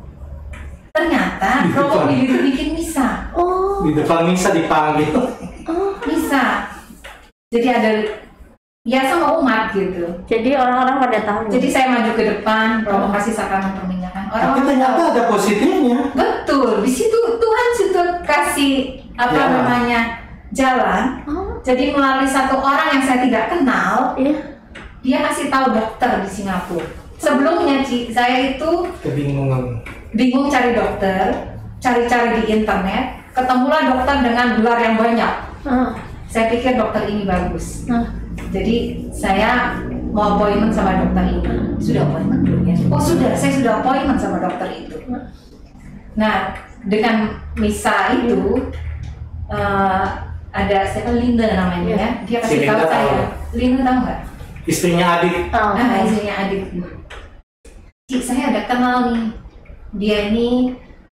Ternyata 0.95 1.67
Di 1.67 1.75
Romo 1.75 1.95
depan. 1.99 2.07
begitu 2.15 2.35
bikin 2.47 2.69
misa, 2.79 3.27
Oh. 3.35 3.83
Di 3.83 3.91
depan 3.97 4.29
misa 4.31 4.55
dipanggil. 4.55 5.11
Oh. 5.67 5.99
misa. 6.07 6.71
Jadi 7.51 7.69
ada 7.75 7.91
ya 8.89 9.05
sama 9.05 9.37
umat 9.37 9.69
gitu. 9.71 10.09
Jadi 10.25 10.57
orang-orang 10.57 10.97
pada 10.99 11.19
tahu. 11.23 11.41
Jadi 11.53 11.69
saya 11.69 11.93
maju 11.93 12.11
ke 12.17 12.25
depan, 12.25 12.81
Romo 12.83 13.13
kasih 13.13 13.37
sakramen 13.37 13.77
perminyakan. 13.77 14.25
Tapi 14.25 14.35
Orang-orang 14.35 14.65
ternyata 14.65 14.97
tahu. 14.97 15.11
ada 15.13 15.23
positifnya. 15.29 15.97
Betul, 16.17 16.69
di 16.81 16.91
situ 16.91 17.19
Tuhan 17.37 17.67
sudah 17.77 18.07
kasih 18.25 18.75
apa 19.15 19.35
Ya. 19.37 19.45
namanya 19.53 20.01
jalan. 20.51 21.03
Oh. 21.29 21.61
Jadi 21.61 21.93
melalui 21.93 22.25
satu 22.25 22.57
orang 22.57 22.97
yang 22.97 23.05
saya 23.05 23.21
tidak 23.21 23.53
kenal, 23.53 24.17
Iya. 24.17 24.41
dia 25.05 25.19
kasih 25.23 25.53
tahu 25.53 25.77
dokter 25.77 26.25
di 26.25 26.31
Singapura. 26.33 26.89
Sebelumnya 27.19 27.83
Ci, 27.83 28.09
saya 28.09 28.55
itu 28.55 28.71
Kebingungan. 29.03 29.83
bingung 30.15 30.47
cari 30.47 30.73
dokter, 30.73 31.35
cari-cari 31.77 32.41
di 32.41 32.57
internet, 32.57 33.21
ketemulah 33.35 33.91
dokter 33.91 34.23
dengan 34.23 34.57
gelar 34.57 34.79
yang 34.79 34.97
banyak. 34.97 35.33
Ah. 35.67 35.93
Saya 36.25 36.49
pikir 36.49 36.79
dokter 36.79 37.05
ini 37.05 37.27
bagus. 37.27 37.85
Ah. 37.91 38.07
Jadi 38.49 38.77
saya 39.13 39.77
mau 40.11 40.37
appointment 40.37 40.73
sama 40.73 41.05
dokter 41.05 41.25
ini. 41.29 41.43
Sudah 41.79 42.03
appointment 42.09 42.41
belum 42.43 42.63
ya? 42.65 42.75
Oh 42.89 43.01
sudah, 43.01 43.31
saya 43.37 43.53
sudah 43.55 43.73
appointment 43.81 44.19
sama 44.19 44.41
dokter 44.41 44.69
itu. 44.73 44.97
Nah, 46.15 46.57
dengan 46.89 47.17
misa 47.55 48.17
itu 48.17 48.73
eh, 49.49 50.05
ada 50.49 50.79
siapa 50.89 51.13
Linda 51.13 51.45
namanya 51.47 51.93
ya. 51.93 52.11
Dia 52.25 52.39
Si 52.43 52.57
kasih 52.57 52.67
tahu 52.67 52.81
saya. 52.83 52.89
tahu. 52.89 53.11
Linda 53.55 53.81
tahu 53.85 53.99
nggak? 54.03 54.21
Istrinya 54.65 55.07
adik. 55.19 55.35
Oh. 55.49 55.73
Ah, 55.73 56.05
istrinya 56.05 56.35
adik. 56.43 56.63
Cik, 58.09 58.23
saya 58.25 58.43
ada 58.49 58.61
kenal 58.65 59.13
nih. 59.13 59.29
Dia 59.97 60.19
ini 60.29 60.49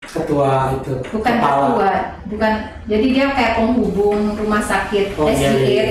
Ketua 0.03 0.75
itu. 0.75 0.99
bukan 1.15 1.35
kepala. 1.39 1.65
ketua, 1.71 1.93
bukan. 2.27 2.53
Jadi 2.91 3.07
dia 3.15 3.27
kayak 3.31 3.53
penghubung 3.55 4.35
rumah 4.35 4.59
sakit 4.59 5.15
Oh, 5.15 5.31
iya, 5.31 5.51
iya. 5.55 5.85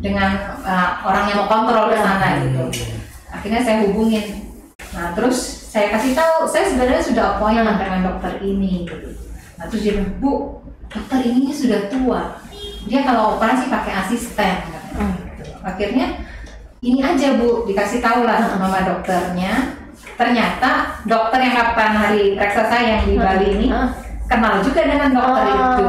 Dengan 0.00 0.30
uh, 0.64 1.04
orang 1.04 1.28
yang 1.28 1.44
mau 1.44 1.48
kontrol 1.48 1.92
ke 1.92 1.96
sana 2.00 2.26
Hmm. 2.40 2.42
gitu. 2.48 2.64
Akhirnya 3.30 3.60
saya 3.60 3.84
hubungin. 3.84 4.48
Nah 4.96 5.12
terus 5.12 5.36
saya 5.70 5.92
kasih 5.94 6.16
tahu, 6.16 6.48
saya 6.48 6.66
sebenarnya 6.66 7.04
sudah 7.04 7.24
appointment 7.36 7.78
dengan 7.78 8.00
dokter 8.08 8.40
ini. 8.42 8.88
Gitu. 8.88 9.12
Nah 9.60 9.64
terus 9.68 9.80
dia 9.84 9.92
bilang, 10.00 10.12
bu, 10.18 10.32
dokter 10.88 11.20
ini 11.22 11.52
sudah 11.52 11.86
tua. 11.86 12.22
Dia 12.88 13.04
kalau 13.04 13.36
operasi 13.36 13.68
pakai 13.68 13.92
asisten. 14.02 14.54
Hmm. 14.96 15.14
Gitu. 15.36 15.52
Akhirnya 15.60 16.06
ini 16.80 17.04
aja 17.04 17.36
bu, 17.36 17.68
dikasih 17.68 18.00
tahu 18.00 18.24
lah 18.24 18.40
sama 18.40 18.80
dokternya. 18.82 19.76
Ternyata 20.16 21.00
dokter 21.04 21.38
yang 21.40 21.54
kapan 21.56 21.92
hari 21.92 22.22
reksa 22.36 22.68
saya 22.68 23.00
yang 23.00 23.02
di 23.04 23.14
Bali 23.16 23.46
ini 23.56 23.68
kenal 24.28 24.64
juga 24.64 24.80
dengan 24.84 25.12
dokter 25.12 25.44
Oh. 25.44 25.56
itu. 25.60 25.88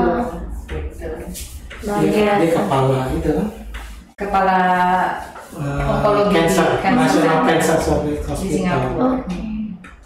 Gitu. 0.72 1.09
Dia, 1.82 2.38
dia 2.38 2.51
kepala 2.53 3.07
itu 3.16 3.32
kan. 3.39 3.47
Kepala 4.22 4.61
Eh, 5.51 5.84
Onkologi 5.84 6.32
cancer, 6.32 6.80
cancer 6.80 7.28
National. 7.28 7.43
Cancer 7.43 7.78
Service 7.84 8.24
di. 8.24 8.47
Singapura. 8.55 9.03
Oh. 9.03 9.15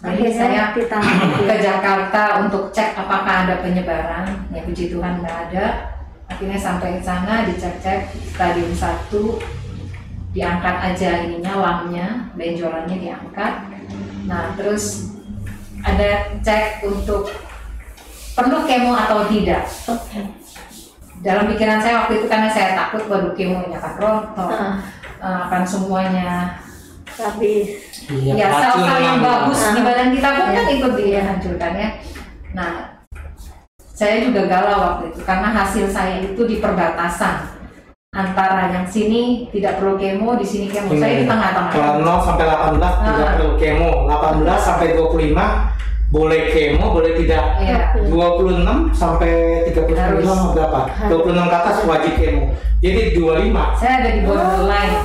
Jadi 0.02 0.26
saya 0.34 0.74
ditangkap 0.74 1.30
ke. 1.38 1.54
Jakarta 1.62 2.22
untuk 2.42 2.74
cek 2.74 2.98
apakah 2.98 3.46
ada 3.46 3.62
penyebaran. 3.62 4.26
Ya 4.50 4.66
puji 4.66 4.90
Tuhan 4.90 5.22
nggak 5.22 5.38
ada. 5.50 5.66
Akhirnya 6.26 6.58
sampai 6.58 6.98
ke 6.98 7.02
sana 7.06 7.46
dicek-cek 7.46 8.10
stadium 8.34 8.74
1 8.74 10.34
diangkat 10.34 10.76
aja 10.82 11.10
ininya 11.22 11.54
lambnya, 11.62 12.06
benjolannya 12.34 12.98
diangkat. 12.98 13.54
Nah 14.26 14.50
terus 14.58 15.14
ada 15.86 16.34
cek 16.42 16.82
untuk 16.82 17.30
perlu 18.34 18.66
kemo 18.66 18.98
atau 18.98 19.30
tidak. 19.30 19.62
Oke. 19.86 20.45
Dalam 21.20 21.44
pikiran 21.48 21.78
saya 21.78 21.94
waktu 22.02 22.12
itu 22.18 22.26
karena 22.26 22.48
saya 22.48 22.74
takut 22.74 23.02
waduh 23.06 23.32
kemonya 23.32 23.76
akan 23.76 23.94
rontok 23.96 24.50
Ah. 24.50 24.74
eh, 25.18 25.38
akan 25.46 25.62
semuanya 25.62 26.30
Habis. 27.06 27.96
Iya, 28.12 28.32
ya 28.36 28.46
sel-sel 28.52 28.98
yang 29.00 29.18
bagus 29.20 29.56
di 29.72 29.80
Ah. 29.80 29.84
badan 29.84 30.08
kita 30.12 30.28
pun 30.28 30.44
kan 30.46 30.52
Ya. 30.58 30.62
ikut 30.70 30.92
dihancurkan 30.94 31.72
ya 31.72 31.88
nah 32.52 32.72
saya 33.90 34.20
juga 34.22 34.44
galau 34.44 34.76
waktu 34.78 35.04
itu 35.08 35.20
karena 35.24 35.48
hasil 35.50 35.88
saya 35.88 36.20
itu 36.20 36.42
di 36.44 36.56
perbatasan 36.56 37.56
antara 38.12 38.68
yang 38.70 38.84
sini 38.84 39.48
tidak 39.48 39.76
perlu 39.76 39.96
kemo 39.96 40.36
di 40.36 40.44
sini 40.44 40.68
kemo 40.68 40.92
saya 40.94 41.20
di 41.20 41.24
tengah-tengah 41.24 41.72
Kalau 41.72 41.94
0 42.00 42.20
sampai 42.22 42.44
18 42.44 42.76
tidak 42.98 43.16
Ah. 43.16 43.32
perlu 43.32 43.50
kemo. 43.56 43.90
18 44.04 44.58
sampai 44.58 44.86
25 44.92 45.44
boleh 46.06 46.54
kemo, 46.54 46.94
boleh 46.94 47.18
tidak. 47.18 47.44
Iya. 47.58 47.78
26 48.06 48.94
sampai 48.94 49.32
35 49.74 49.98
Harus. 49.98 50.54
berapa? 50.54 50.80
26 51.10 51.50
ke 51.50 51.56
atas 51.58 51.76
wajib 51.84 52.12
kemo. 52.14 52.44
Jadi 52.78 53.00
25. 53.18 53.80
saya 53.80 53.94
ada 54.00 54.10
di 54.14 54.20
borderline 54.22 54.96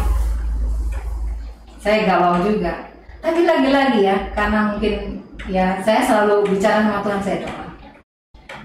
saya 1.82 2.06
galau 2.06 2.46
juga 2.46 2.94
tapi 3.18 3.42
lagi-lagi 3.42 4.06
ya 4.06 4.18
karena 4.38 4.70
mungkin 4.70 5.26
ya 5.50 5.82
saya 5.82 6.06
selalu 6.06 6.46
bicara 6.46 6.86
sama 6.86 7.02
Tuhan 7.02 7.22
saya 7.26 7.38
doa 7.42 7.66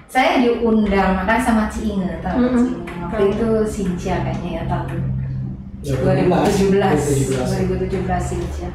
saya 0.07 0.31
diundang 0.45 1.17
makanya 1.17 1.41
sama 1.41 1.65
Ci 1.73 1.97
Inge 1.97 2.21
tahu 2.21 2.37
Mm-mm. 2.37 2.61
Ci 2.61 2.69
Inge 2.77 2.93
waktu 3.01 3.23
itu 3.33 3.49
Sintia 3.65 4.17
kayaknya 4.21 4.51
ya 4.61 4.63
tahun 4.69 5.01
2017. 5.81 6.77
2017 6.77 8.05
2017 8.05 8.21
Sintia 8.21 8.69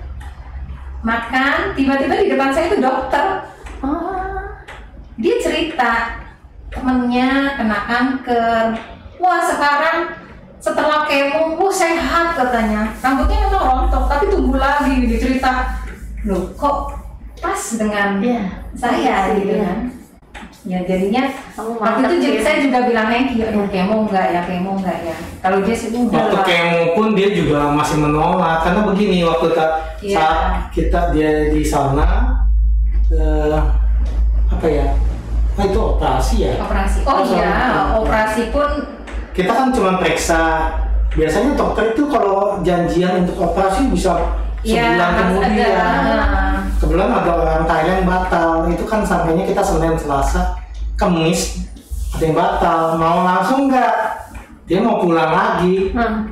makan 1.01 1.73
tiba-tiba 1.73 2.13
di 2.15 2.27
depan 2.29 2.49
saya 2.49 2.65
itu 2.67 2.77
dokter 2.79 3.27
Oh. 3.81 4.45
dia 5.17 5.41
cerita 5.41 6.21
temennya 6.69 7.57
kena 7.57 7.79
kanker 7.83 8.77
wah 9.17 9.41
sekarang 9.41 10.13
setelah 10.57 11.03
kemo 11.03 11.57
wah 11.57 11.73
sehat 11.73 12.37
katanya 12.37 12.93
rambutnya 12.95 13.49
memang 13.49 13.63
rontok 13.65 14.05
tapi 14.05 14.29
tumbuh 14.29 14.61
lagi 14.61 15.01
gitu 15.01 15.17
cerita 15.19 15.81
loh 16.21 16.53
kok 16.53 16.93
pas 17.41 17.57
dengan 17.73 18.21
Iya. 18.21 18.43
saya 18.77 19.33
gitu 19.33 19.57
Iya. 19.57 19.65
kan 19.65 19.79
ya 20.61 20.77
jadinya 20.79 21.25
Kamu 21.51 21.73
waktu 21.75 22.01
itu 22.13 22.37
ya. 22.37 22.39
saya 22.39 22.57
juga 22.61 22.79
bilang 22.85 23.09
Hengki 23.09 23.41
aduh 23.41 23.65
kemo 23.65 24.05
enggak 24.05 24.29
ya 24.29 24.41
kemo 24.45 24.77
enggak 24.77 24.97
ya 25.01 25.15
kalau 25.41 25.57
dia 25.59 25.73
sih 25.73 25.89
udah 25.89 26.05
Waktu 26.21 26.35
lah 26.35 26.45
kemo 26.45 26.81
pun 26.93 27.07
dia 27.13 27.29
juga 27.31 27.59
masih 27.67 27.97
menolak 27.97 28.61
karena 28.61 28.81
begini 28.85 29.17
waktu 29.23 29.47
ta- 29.51 29.73
Iya. 29.97 30.17
saat 30.17 30.41
kita 30.69 30.99
dia 31.11 31.49
di 31.49 31.61
sana 31.61 32.33
eh, 33.07 33.57
apa 34.47 34.65
ya? 34.65 34.85
Ah, 35.53 35.63
itu 35.63 35.77
operasi 35.77 36.35
ya. 36.41 36.53
operasi 36.57 36.97
oh 37.01 37.17
Terus 37.19 37.29
iya 37.35 37.53
operasi 37.93 38.41
pun 38.49 38.69
Kita 39.31 39.47
kan 39.49 39.69
cuma 39.69 39.95
periksa. 39.95 40.73
Biasanya 41.09 41.53
dokter 41.53 41.91
itu 41.91 42.03
kalau 42.05 42.59
janjian 42.61 43.21
untuk 43.21 43.35
operasi 43.41 43.87
bisa 43.87 44.15
ya 44.61 44.91
sebulan 44.91 45.09
harus 45.11 45.37
kemudian. 45.37 45.71
ada 45.71 46.17
Kebetulan 46.91 47.23
ada 47.23 47.31
orang 47.33 47.63
Thailand 47.63 48.03
batal, 48.03 48.67
itu 48.67 48.83
kan 48.83 48.99
sampainya 48.99 49.47
kita 49.47 49.63
Senin, 49.63 49.95
Selasa, 49.95 50.59
Kemis, 50.99 51.63
ada 52.11 52.19
yang 52.19 52.35
batal. 52.35 52.99
Mau 52.99 53.23
langsung 53.23 53.71
nggak? 53.71 53.95
Dia 54.67 54.83
mau 54.83 54.99
pulang 54.99 55.31
lagi. 55.31 55.95
Hmm. 55.95 56.27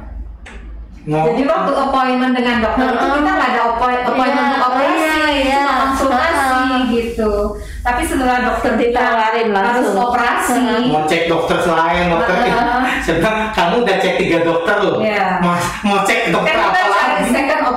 Mau 1.07 1.31
Jadi 1.31 1.47
waktu 1.47 1.71
appointment 1.71 2.35
dengan 2.35 2.59
dokter 2.59 2.91
itu 2.91 2.99
Heeh. 2.99 3.15
kita 3.15 3.31
nggak 3.31 3.49
ada 3.49 3.61
appoint- 3.71 4.03
appointment 4.03 4.35
Iya, 4.35 4.51
untuk 4.51 4.67
operasi, 4.67 4.99
iya, 4.99 5.15
iya. 5.31 5.63
konsultasi 5.79 6.43
Heeh. 6.43 6.79
gitu. 6.91 7.31
Tapi 7.79 8.01
setelah 8.03 8.37
dokter 8.43 8.71
kita 8.75 8.99
Ditawarin 8.99 9.47
harus 9.49 9.63
langsung. 9.87 10.05
operasi, 10.05 10.63
mau 10.91 11.03
cek 11.07 11.23
dokter 11.25 11.57
selain 11.63 12.11
dokter 12.11 12.35
Heeh. 12.35 12.83
sedang 13.07 13.47
kamu 13.49 13.75
udah 13.81 13.95
cek 13.97 14.13
tiga 14.19 14.43
dokter 14.43 14.75
loh 14.77 14.99
Iya. 14.99 15.39
mau, 15.39 15.55
mau 15.87 16.03
cek 16.03 16.19
kan 16.27 16.31
dokter 16.35 16.51
kita 16.51 16.67
apa 16.67 16.79
lagi 16.83 16.98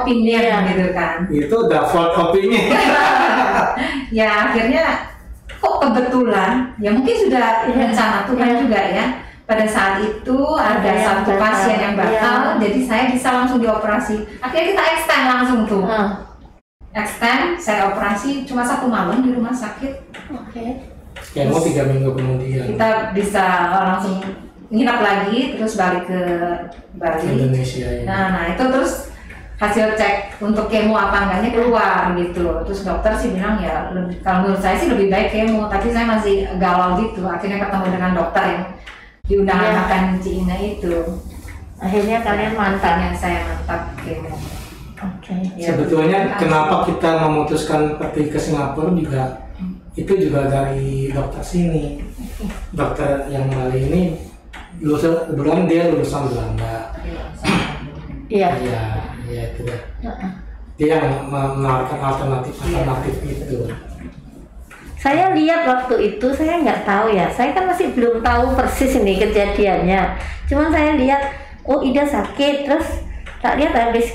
opinion 0.01 0.41
Iya. 0.41 0.59
gitu 0.69 0.87
kan. 0.93 1.17
itu 1.29 1.55
udah 1.59 1.83
fault 1.87 2.15
opinion 2.19 2.67
ya 4.19 4.49
akhirnya 4.49 4.85
kok 5.57 5.79
kebetulan, 5.79 6.75
ya 6.77 6.91
mungkin 6.91 7.17
sudah 7.17 7.47
Iya. 7.65 7.75
rencana 7.87 8.19
Tuhan 8.27 8.49
Iya. 8.51 8.59
juga 8.59 8.81
ya. 8.83 9.07
Pada 9.43 9.63
saat 9.63 10.01
itu 10.01 10.39
ada 10.55 10.81
Ada 10.81 10.87
yang 10.89 11.03
satu 11.05 11.31
batal. 11.31 11.39
pasien 11.39 11.79
yang 11.79 11.95
batal, 11.95 12.39
Iya. 12.43 12.59
jadi 12.59 12.79
saya 12.83 13.05
bisa 13.11 13.29
langsung 13.33 13.59
dioperasi. 13.59 14.17
Akhirnya 14.39 14.67
kita 14.71 14.83
extend 14.91 15.25
langsung 15.29 15.61
tuh. 15.65 15.85
Hmm. 15.85 16.11
extend 16.93 17.57
saya 17.57 17.89
operasi 17.89 18.45
cuma 18.45 18.61
satu 18.61 18.85
malam 18.85 19.25
di 19.25 19.33
rumah 19.33 19.49
sakit 19.49 20.13
Oke. 20.29 20.93
kemo 21.33 21.57
tiga 21.59 21.89
minggu 21.89 22.13
kemudian 22.13 22.69
kita 22.69 23.17
bisa 23.17 23.45
langsung 23.73 24.21
nginap 24.69 25.01
lagi 25.01 25.57
terus 25.57 25.73
balik 25.75 26.05
ke 26.05 26.21
Bali 26.93 27.25
Indonesia 27.25 27.89
ya. 27.89 28.05
nah 28.05 28.25
nah 28.31 28.45
itu 28.47 28.61
terus 28.61 29.09
hasil 29.63 29.95
cek 29.95 30.43
untuk 30.43 30.67
kemo 30.67 30.99
apa 30.99 31.23
enggaknya 31.23 31.55
keluar 31.55 32.11
gitu 32.19 32.67
terus 32.67 32.83
dokter 32.83 33.15
sih 33.15 33.31
bilang 33.31 33.63
ya 33.63 33.95
lebih, 33.95 34.19
kalau 34.27 34.43
menurut 34.43 34.59
saya 34.59 34.75
sih 34.75 34.91
lebih 34.91 35.07
baik 35.07 35.31
kemo 35.31 35.71
tapi 35.71 35.95
saya 35.95 36.11
masih 36.11 36.51
galau 36.59 36.99
gitu 36.99 37.23
akhirnya 37.31 37.63
ketemu 37.63 37.87
dengan 37.95 38.13
dokter 38.19 38.43
yang 38.43 38.63
diundang 39.23 39.63
Iya. 39.63 39.71
makan 39.79 40.03
Ci 40.19 40.31
Ina 40.43 40.57
itu 40.59 40.99
Akhirnya 41.83 42.23
kalian 42.23 42.55
mantap. 42.55 42.95
Makanya 42.95 43.11
saya 43.19 43.39
mantap 43.43 43.83
kemo 44.03 44.35
Oke. 45.03 45.35
Ya, 45.59 45.75
sebetulnya 45.75 46.19
kenapa 46.39 46.87
kita 46.87 47.27
memutuskan 47.27 47.99
pergi 47.99 48.31
ke 48.31 48.39
Singapura 48.39 48.91
juga 48.95 49.23
itu 49.95 50.15
juga 50.15 50.47
dari 50.51 51.11
dokter 51.15 51.43
sini 51.43 52.03
dokter 52.75 53.31
yang 53.31 53.47
Bali 53.47 53.79
ini 53.93 54.03
lulusan 54.83 55.67
dia 55.71 55.91
lulusan 55.91 56.23
Belanda 56.33 56.95
Iya. 58.33 58.49
iya 58.59 59.12
iya 59.33 59.45
itu. 59.49 59.63
Heeh. 60.05 60.33
dia 60.77 60.99
yang 60.99 61.29
menawarkan 61.29 62.01
alternatif 62.01 62.55
alternatif 62.61 63.15
itu 63.25 63.69
Saya 65.01 65.35
lihat 65.35 65.67
waktu 65.67 66.15
itu 66.15 66.27
saya 66.31 66.63
nggak 66.63 66.87
tahu 66.87 67.11
ya. 67.11 67.27
Saya 67.33 67.51
kan 67.51 67.67
masih 67.67 67.91
belum 67.91 68.23
tahu 68.23 68.55
persis 68.55 68.95
ini 68.95 69.19
kejadiannya. 69.19 70.15
Cuman 70.47 70.71
saya 70.71 70.95
lihat, 70.95 71.35
oh 71.67 71.83
Ida 71.83 72.07
sakit, 72.07 72.71
terus 72.71 73.03
tak 73.43 73.59
lihat 73.59 73.75
habis 73.75 74.15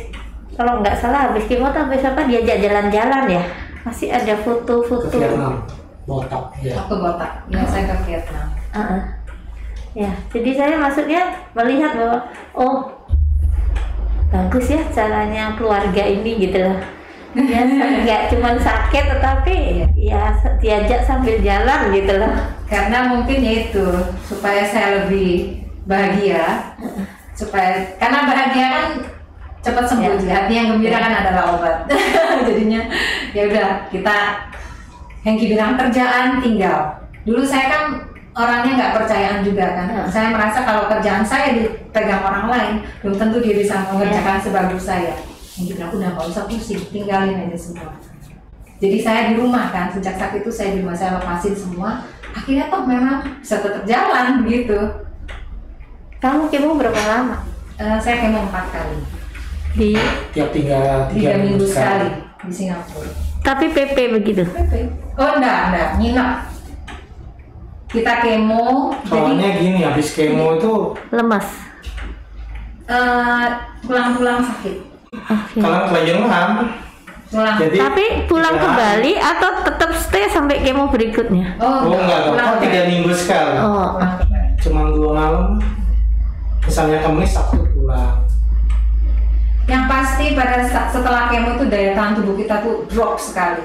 kalau 0.56 0.80
nggak 0.80 0.96
salah 0.96 1.28
habis 1.28 1.44
kemo 1.44 1.68
tuh 1.76 1.84
habis 1.84 2.08
apa 2.08 2.24
diajak 2.24 2.64
jalan-jalan 2.64 3.24
ya. 3.28 3.44
Masih 3.84 4.16
ada 4.16 4.32
ke 4.32 4.44
foto-foto. 4.48 5.12
Vietnam 5.12 5.68
botak 6.08 6.56
ya 6.64 6.74
waktu 6.80 6.96
botak 7.04 7.32
ya 7.52 7.62
saya 7.68 7.84
ke 7.92 7.96
Vietnam 8.08 8.48
Heeh. 8.72 9.02
Ya, 9.98 10.14
jadi 10.30 10.52
saya 10.54 10.76
maksudnya 10.78 11.26
melihat 11.58 11.98
bahwa 11.98 12.30
oh 12.54 12.86
bagus 14.28 14.68
ya 14.68 14.82
caranya 14.92 15.56
keluarga 15.56 16.04
ini 16.04 16.48
gitu 16.48 16.60
loh. 16.64 16.80
Ya, 17.38 17.62
nggak 17.70 18.34
cuma 18.34 18.58
sakit 18.58 19.04
tetapi 19.14 19.86
ya 19.94 20.32
diajak 20.58 21.06
sambil 21.06 21.38
jalan 21.38 21.94
gitu 21.94 22.18
loh. 22.18 22.34
karena 22.66 23.14
mungkin 23.14 23.46
ya 23.46 23.54
itu 23.70 23.86
supaya 24.26 24.66
saya 24.66 25.06
lebih 25.06 25.62
bahagia 25.86 26.74
supaya 27.38 27.94
karena 28.02 28.26
bahagia 28.26 28.68
kan 28.74 28.88
cepat 29.62 29.86
sembuh 29.86 30.04
Ya. 30.04 30.12
ya. 30.18 30.34
hati 30.34 30.54
yang 30.58 30.68
gembira 30.74 30.98
kan 30.98 31.14
adalah 31.14 31.44
obat 31.60 31.78
jadinya 32.48 32.82
ya 33.38 33.42
udah 33.54 33.70
kita 33.94 34.18
Hengki 35.22 35.46
bilang 35.54 35.78
kerjaan 35.78 36.42
tinggal 36.42 36.98
dulu 37.22 37.44
saya 37.46 37.68
kan 37.70 37.84
orangnya 38.38 38.72
nggak 38.78 38.94
percayaan 39.02 39.40
juga 39.42 39.66
kan. 39.74 39.88
Ya. 39.90 40.04
saya 40.06 40.28
merasa 40.30 40.62
kalau 40.62 40.86
kerjaan 40.86 41.26
saya 41.26 41.58
dipegang 41.58 42.22
orang 42.22 42.46
lain 42.48 42.74
belum 43.02 43.18
tentu 43.18 43.42
dia 43.42 43.58
bisa 43.58 43.90
mengerjakan 43.90 44.38
sebagus 44.38 44.86
saya. 44.86 45.18
Hengki 45.58 45.74
bilang 45.74 45.90
udah 45.90 46.10
nggak 46.14 46.28
usah 46.30 46.46
pusing 46.46 46.82
tinggalin 46.94 47.50
aja 47.50 47.58
semua. 47.58 47.98
Jadi 48.78 48.98
saya 49.02 49.34
di 49.34 49.42
rumah 49.42 49.74
kan 49.74 49.90
sejak 49.90 50.14
saat 50.22 50.38
itu 50.38 50.54
saya 50.54 50.78
di 50.78 50.86
rumah 50.86 50.94
saya 50.94 51.18
lepasin 51.18 51.58
semua. 51.58 52.06
Akhirnya 52.38 52.70
toh 52.70 52.86
memang 52.86 53.26
bisa 53.42 53.58
tetap 53.58 53.82
jalan 53.90 54.46
begitu 54.46 54.78
Kamu 56.22 56.50
kemo 56.54 56.78
berapa 56.78 56.98
lama? 56.98 57.42
Eh, 57.78 57.98
saya 57.98 58.22
kemo 58.22 58.46
empat 58.46 58.66
kali. 58.74 58.98
Di? 59.78 59.94
Tiap 60.34 60.50
tiga 60.54 61.10
tiga 61.14 61.42
minggu 61.42 61.66
sekali. 61.66 62.10
di 62.46 62.54
Singapura. 62.54 63.10
Tapi 63.42 63.66
PP 63.70 63.98
begitu. 64.14 64.46
oh 65.18 65.32
enggak 65.38 65.58
enggak. 65.74 65.90
Nginep 66.02 66.30
kita 67.88 68.14
kemo 68.20 68.92
soalnya 69.08 69.48
jadi 69.48 69.60
gini 69.60 69.80
habis 69.82 70.12
kemo 70.12 70.60
itu 70.60 70.74
Lemas. 71.10 71.48
eh, 72.88 73.48
pulang-pulang 73.84 74.44
sakit. 74.44 74.78
Oke. 75.12 75.60
kalian 75.60 75.84
kelayangan 75.88 76.52
pulang. 77.28 77.56
Jadi 77.60 77.76
Tapi 77.80 78.06
pulang 78.28 78.56
ke 78.56 78.68
Bali 78.68 79.14
atau 79.16 79.50
tetap 79.64 79.92
stay 79.96 80.28
sampai 80.28 80.64
kemo 80.64 80.88
berikutnya? 80.88 81.60
oh, 81.60 81.88
oh 81.88 81.96
enggak. 81.96 82.32
pulang 82.32 82.48
ke 82.56 82.58
tiga 82.64 82.82
minggu 82.88 83.12
sekali. 83.12 83.56
Oh, 83.60 84.00
cuma 84.64 84.82
dua 84.92 85.12
malam. 85.12 85.48
Misalnya 86.64 87.00
Kamis 87.00 87.32
Sabtu 87.32 87.64
pulang. 87.72 88.24
Yang 89.68 89.84
pasti 89.88 90.26
pada 90.32 90.64
setelah 90.64 91.28
kemo 91.28 91.60
itu 91.60 91.66
daya 91.68 91.92
tahan 91.92 92.20
tubuh 92.20 92.36
kita 92.36 92.64
tuh 92.64 92.88
drop 92.88 93.16
sekali 93.20 93.64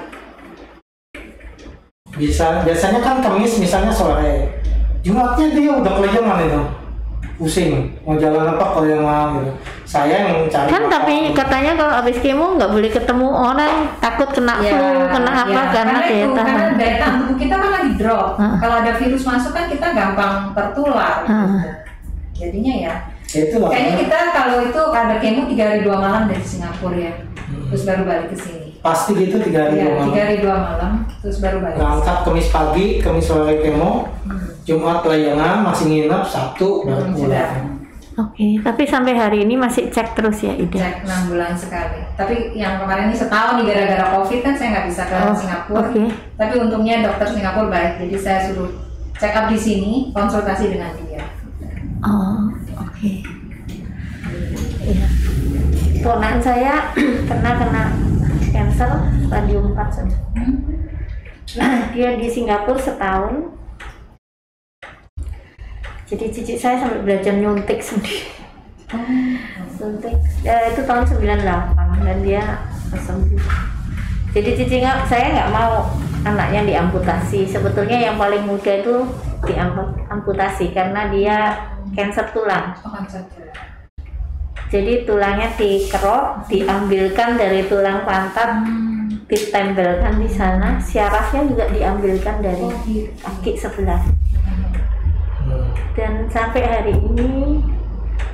bisa 2.12 2.60
biasanya 2.64 3.00
kan 3.00 3.24
Kamis 3.24 3.56
misalnya 3.56 3.92
sore 3.92 4.60
Jumatnya 5.02 5.50
dia 5.50 5.72
udah 5.82 5.92
kelayangan 5.98 6.38
itu 6.46 6.62
pusing 7.42 7.90
mau 8.06 8.14
jalan 8.14 8.54
apa 8.54 8.66
kelayangan 8.78 9.28
gitu 9.40 9.52
saya 9.82 10.16
yang 10.30 10.46
cari 10.46 10.68
kan 10.70 10.82
makan. 10.86 10.92
tapi 10.94 11.16
katanya 11.34 11.72
kalau 11.74 11.92
habis 11.98 12.16
kemo 12.22 12.54
nggak 12.54 12.70
boleh 12.70 12.90
ketemu 12.92 13.28
orang 13.28 13.74
takut 13.98 14.30
kena 14.30 14.54
flu 14.62 14.88
kena 15.10 15.32
apa 15.42 15.50
ya, 15.50 15.64
karena 15.74 15.98
itu, 16.06 16.30
daya 16.30 16.38
karena 16.38 16.64
daya 16.78 16.94
tahan 17.02 17.16
tubuh 17.18 17.36
kita 17.36 17.54
kan 17.58 17.70
lagi 17.74 17.90
drop. 17.98 18.28
Heeh. 18.38 18.56
Kalau 18.62 18.76
ada 18.78 18.92
virus 18.94 19.22
masuk 19.26 19.52
kan 19.52 19.64
kita 19.66 19.86
gampang 19.90 20.34
tertular. 20.54 21.14
gitu. 21.26 21.34
Heeh. 21.34 21.62
Jadinya 22.32 22.74
ya, 22.78 22.94
Ya, 23.32 23.48
itu 23.48 23.56
kayaknya 23.56 23.94
kita 24.04 24.18
kalau 24.36 24.58
itu 24.60 24.82
ada 24.92 25.14
kemo 25.16 25.42
tiga 25.48 25.64
hari 25.72 25.80
dua 25.82 25.96
malam 25.96 26.28
dari 26.28 26.44
Singapura 26.44 27.00
ya, 27.00 27.12
terus 27.72 27.82
baru 27.88 28.02
balik 28.04 28.28
ke 28.28 28.36
sini. 28.36 28.61
Pasti 28.82 29.14
gitu 29.16 29.38
tiga 29.40 29.64
hari 29.64 29.78
Ya, 29.78 29.84
dua 29.84 29.94
tiga 29.94 30.02
malam 30.02 30.18
hari 30.18 30.36
dua 30.38 30.56
malam, 30.58 30.92
terus 31.18 31.36
baru 31.38 31.58
balik. 31.58 31.76
berangkat 31.76 32.16
Kamis 32.20 32.48
pagi 32.48 32.86
Kamis 32.98 33.24
sore 33.24 33.54
kemo 33.58 34.10
Hmm. 34.22 34.38
Jumat 34.62 35.02
layangan 35.02 35.62
masih 35.64 35.86
nginep 35.86 36.22
Sabtu 36.24 36.82
baru 36.84 37.02
Hmm, 37.04 37.14
pulang 37.16 37.54
oke 38.14 38.46
tapi 38.60 38.82
sampai 38.84 39.14
hari 39.14 39.38
ini 39.42 39.54
masih 39.56 39.88
cek 39.88 40.12
terus 40.12 40.38
ya 40.40 40.52
Ida 40.52 40.76
Cek 40.76 40.96
enam 41.02 41.20
bulan 41.26 41.54
sekali. 41.54 41.98
Tapi 42.12 42.34
yang 42.52 42.76
kemarin 42.76 43.08
ini 43.08 43.16
setahun 43.16 43.56
nih 43.56 43.64
gara-gara 43.66 44.06
COVID 44.12 44.38
kan 44.40 44.52
saya 44.52 44.68
nggak 44.72 44.86
bisa 44.86 45.02
ke 45.02 45.14
Oh, 45.16 45.32
Singapura. 45.32 45.80
oke. 45.82 46.02
Tapi 46.36 46.54
untungnya 46.56 47.02
dokter 47.02 47.26
Singapura 47.30 47.66
baik, 47.68 47.92
jadi 47.98 48.16
saya 48.16 48.38
suruh 48.44 48.68
check 49.14 49.32
up 49.32 49.46
di 49.46 49.56
sini, 49.56 49.92
konsultasi 50.10 50.68
dengan 50.68 50.92
dia. 51.00 51.24
oh 52.00 52.52
oke 52.76 53.12
Iya. 54.82 55.06
Ponakan 56.00 56.38
saya 56.38 56.74
pernah 57.30 57.52
kena 57.56 57.84
cancer 58.52 58.92
stadium 59.26 59.72
4 59.72 59.96
saja. 59.96 60.18
Dia 61.96 62.20
di 62.20 62.28
Singapura 62.28 62.78
setahun. 62.78 63.56
Jadi 66.12 66.28
cici 66.28 66.54
saya 66.60 66.76
sampai 66.76 67.00
belajar 67.00 67.32
nyuntik 67.32 67.80
sendiri. 67.80 68.28
Suntik 69.72 70.12
ya, 70.44 70.68
itu 70.68 70.84
tahun 70.84 71.08
98 71.08 72.04
dan 72.04 72.18
dia 72.20 72.44
sembuh. 72.92 73.40
Jadi 74.36 74.50
cici 74.52 74.76
nggak, 74.84 75.08
saya 75.08 75.26
nggak 75.32 75.50
mau 75.52 75.88
anaknya 76.28 76.68
diamputasi. 76.68 77.48
Sebetulnya 77.48 78.12
yang 78.12 78.20
paling 78.20 78.44
muda 78.44 78.84
itu 78.84 79.08
diamputasi 79.48 80.76
karena 80.76 81.08
dia 81.08 81.36
kanker 81.96 82.28
tulang. 82.36 82.76
Oh. 82.84 83.00
Jadi 84.72 85.04
tulangnya 85.04 85.52
dikerok, 85.52 86.48
diambilkan 86.48 87.36
dari 87.36 87.68
tulang 87.68 88.08
pantat, 88.08 88.64
ditempelkan 89.28 90.16
di 90.16 90.28
sana. 90.32 90.80
Syarafnya 90.80 91.44
juga 91.44 91.68
diambilkan 91.68 92.40
dari 92.40 92.64
Oh, 92.64 92.72
gitu. 92.88 93.12
kaki 93.20 93.52
sebelah. 93.52 94.00
Hmm. 95.44 95.68
Dan 95.92 96.24
sampai 96.32 96.64
hari 96.64 96.96
ini, 96.96 97.60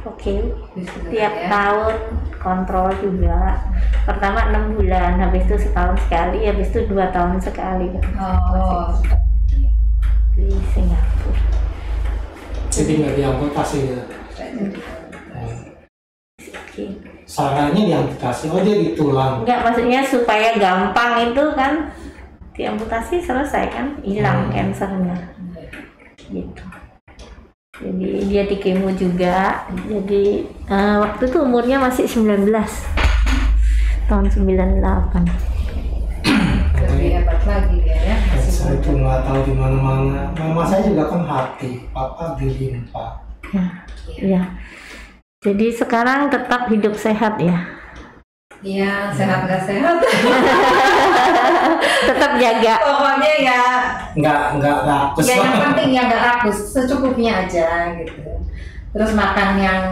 oke, 0.06 0.34
Bisa 0.78 0.94
tiap 1.10 1.34
ya. 1.34 1.50
tahun 1.50 1.94
kontrol 2.38 2.94
juga. 3.02 3.58
Pertama 4.06 4.54
enam 4.54 4.78
bulan, 4.78 5.18
habis 5.18 5.42
itu 5.42 5.58
setahun 5.58 5.98
sekali, 6.06 6.46
habis 6.46 6.70
itu 6.70 6.86
dua 6.86 7.10
tahun 7.10 7.42
sekali 7.42 7.90
Oh, 8.14 8.94
di 10.38 10.46
Singapura. 10.70 11.42
jadi 12.70 12.92
nggak 12.94 13.14
diamputasi 13.18 13.78
ya 13.90 14.00
Sarannya 17.24 17.82
diamputasi 17.86 18.48
oh 18.48 18.60
dia 18.60 18.76
di 18.78 18.88
tulang 18.92 19.42
Enggak, 19.42 19.60
maksudnya 19.62 20.00
supaya 20.00 20.56
gampang 20.56 21.28
itu 21.28 21.44
kan 21.52 21.92
diamputasi 22.52 23.20
selesai 23.20 23.64
kan 23.68 23.86
hilang 24.00 24.48
Hmm. 24.48 24.52
kansernya 24.52 25.16
gitu. 26.26 26.64
Jadi 27.78 28.08
dia 28.26 28.42
di 28.44 28.56
kemo 28.58 28.90
juga. 28.90 29.62
Jadi 29.86 30.24
eh, 30.66 30.96
waktu 30.98 31.22
itu 31.24 31.38
umurnya 31.38 31.78
masih 31.78 32.04
19 32.04 32.50
tahun 34.04 34.26
98. 34.26 35.22
lebih 36.78 37.08
hebat 37.12 37.40
lagi 37.44 37.76
dia 37.78 37.98
ya. 38.04 38.16
Saya 38.40 38.74
itu 38.74 38.90
nggak 38.92 39.20
tahu 39.22 39.38
di 39.44 39.52
mana-mana 39.52 40.34
mama 40.34 40.62
saya 40.64 40.82
juga 40.82 41.06
kan 41.06 41.22
hati 41.22 41.86
papa 41.88 42.34
di 42.34 42.48
limpa 42.50 43.06
Ya, 43.48 43.64
ya. 44.18 44.42
Jadi 45.38 45.70
sekarang 45.70 46.34
tetap 46.34 46.66
hidup 46.66 46.98
sehat 46.98 47.38
ya. 47.38 47.62
Iya, 48.58 49.14
sehat 49.14 49.46
nggak 49.46 49.62
sehat. 49.70 50.02
tetap 52.10 52.32
jaga. 52.42 52.74
Pokoknya 52.82 53.32
ya, 53.38 53.62
nggak 54.18 54.40
nggak 54.58 54.78
rakus 54.82 55.30
ya 55.30 55.38
yang 55.38 55.62
penting 55.70 55.88
ya 55.94 56.02
nggak 56.10 56.22
rakus, 56.26 56.58
secukupnya 56.74 57.46
aja 57.46 57.94
gitu. 58.02 58.18
Terus 58.90 59.14
makan 59.14 59.50
yang 59.62 59.82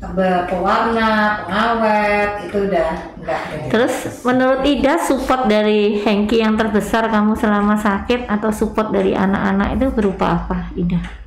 berpewarna, 0.00 1.44
pengawet, 1.44 2.30
itu 2.48 2.56
udah 2.72 2.90
nggak. 3.20 3.40
deh. 3.52 3.64
Terus 3.68 4.24
menurut 4.24 4.64
Ida 4.64 4.96
support 5.04 5.52
dari 5.52 6.00
Hengki 6.00 6.40
yang 6.40 6.56
terbesar 6.56 7.12
kamu 7.12 7.36
selama 7.36 7.76
sakit 7.76 8.24
atau 8.24 8.48
support 8.48 8.88
dari 8.88 9.12
anak-anak 9.12 9.76
itu 9.76 9.92
berupa 9.92 10.32
apa 10.32 10.72
Ida? 10.80 11.21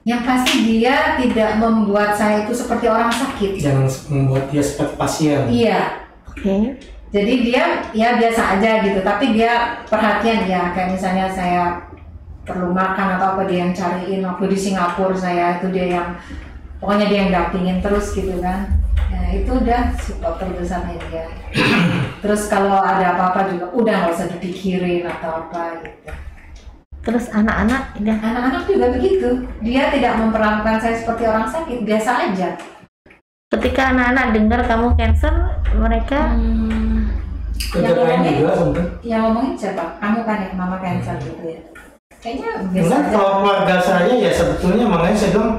Yang 0.00 0.20
pasti 0.24 0.56
dia 0.64 1.20
tidak 1.20 1.60
membuat 1.60 2.16
saya 2.16 2.48
itu 2.48 2.56
seperti 2.56 2.88
orang 2.88 3.12
sakit. 3.12 3.60
jangan 3.60 3.86
membuat 4.08 4.48
dia 4.48 4.64
seperti 4.64 4.94
pasien 4.96 5.40
Iya, 5.44 5.80
Oke. 6.24 6.80
jadi 7.12 7.32
dia 7.44 7.64
ya 7.92 8.08
biasa 8.16 8.56
aja 8.56 8.80
gitu, 8.80 9.04
tapi 9.04 9.36
dia 9.36 9.84
perhatian 9.84 10.48
ya 10.48 10.72
kayak 10.72 10.96
misalnya 10.96 11.28
saya 11.28 11.62
perlu 12.48 12.72
makan 12.72 13.20
atau 13.20 13.36
apa 13.36 13.42
dia 13.44 13.68
yang 13.68 13.76
cariin 13.76 14.24
waktu 14.24 14.44
di 14.48 14.58
Singapura 14.58 15.12
saya 15.14 15.60
itu 15.60 15.68
dia 15.68 15.86
yang 16.00 16.08
pokoknya 16.80 17.06
dia 17.06 17.18
yang 17.28 17.30
dampingin 17.30 17.78
terus 17.84 18.16
gitu 18.16 18.40
kan. 18.40 18.66
Ya, 19.10 19.42
itu 19.42 19.50
udah 19.52 19.90
support 19.98 20.38
terbesarnya 20.38 20.94
dia. 21.10 21.26
Terus 22.22 22.46
kalau 22.46 22.78
ada 22.78 23.18
apa-apa 23.18 23.50
juga 23.50 23.66
udah 23.74 23.94
nggak 24.06 24.14
usah 24.14 24.30
dipikirin 24.38 25.02
atau 25.02 25.44
apa 25.44 25.82
gitu. 25.82 26.14
Terus 27.10 27.26
anak-anak 27.28 27.82
Ida 27.98 28.14
Anak-anak 28.14 28.62
juga 28.64 28.86
begitu. 28.94 29.28
Dia 29.60 29.90
tidak 29.90 30.14
memperlakukan 30.16 30.78
saya 30.78 30.94
seperti 30.94 31.26
orang 31.26 31.44
sakit, 31.44 31.82
biasa 31.82 32.10
aja. 32.30 32.50
ketika 33.50 33.90
anak-anak 33.90 34.26
dengar 34.30 34.60
kamu 34.62 34.94
cancer 34.94 35.34
mereka 35.74 36.38
Kerja 37.58 37.90
lain 37.90 38.22
ngomongin- 38.22 38.38
juga 38.38 38.82
Yang 39.02 39.20
ngomongin 39.20 39.52
siapa? 39.58 39.84
Kamu 39.98 40.22
kan 40.22 40.38
ya, 40.38 40.50
mama 40.54 40.78
cancer 40.78 41.18
gitu 41.18 41.42
ya. 41.44 41.60
Kayaknya 42.16 42.50
biasa 42.70 42.86
Enggak, 42.86 43.00
aja. 43.02 43.10
kalau 43.10 43.30
keluarga 43.42 43.76
saya 43.82 44.12
ya 44.14 44.30
sebetulnya 44.30 44.86
makanya 44.86 45.16
saya 45.18 45.30
bilang 45.34 45.52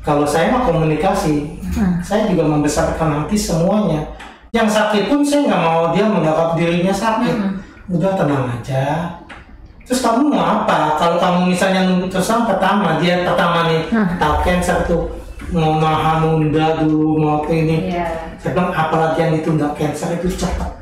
kalau 0.00 0.24
saya 0.26 0.52
mah 0.52 0.62
komunikasi, 0.62 1.34
Hmm. 1.72 1.96
saya 2.00 2.28
juga 2.28 2.44
membesarkan 2.44 3.24
hati 3.24 3.36
semuanya. 3.36 4.04
Yang 4.50 4.68
sakit 4.70 5.02
pun 5.08 5.24
saya 5.24 5.40
nggak 5.46 5.62
mau 5.62 5.82
dia 5.90 6.04
menganggap 6.04 6.60
dirinya 6.60 6.92
sakit. 6.92 7.34
Hmm. 7.34 7.56
Udah 7.88 8.12
tenang 8.14 8.52
aja. 8.52 8.84
Terus 9.90 10.06
kamu 10.06 10.30
mau 10.30 10.62
apa? 10.62 10.94
Kalau 11.02 11.18
kamu 11.18 11.50
misalnya 11.50 11.82
yang 11.82 12.46
pertama 12.46 13.02
dia 13.02 13.26
pertama 13.26 13.66
nih 13.66 13.90
Hmm. 13.90 14.06
tahu 14.22 14.34
cancer 14.46 14.86
tuh 14.86 15.10
mau 15.50 15.82
nahan 15.82 16.22
nunda 16.22 16.78
dulu 16.78 17.18
mau 17.18 17.42
ke 17.42 17.58
ini. 17.58 17.90
Iya. 17.90 18.06
Saya 18.38 18.54
bilang 18.54 18.70
apalagi 18.70 19.18
yang 19.18 19.32
ditunda 19.34 19.74
cancer 19.74 20.14
itu 20.14 20.30
cepat. 20.30 20.78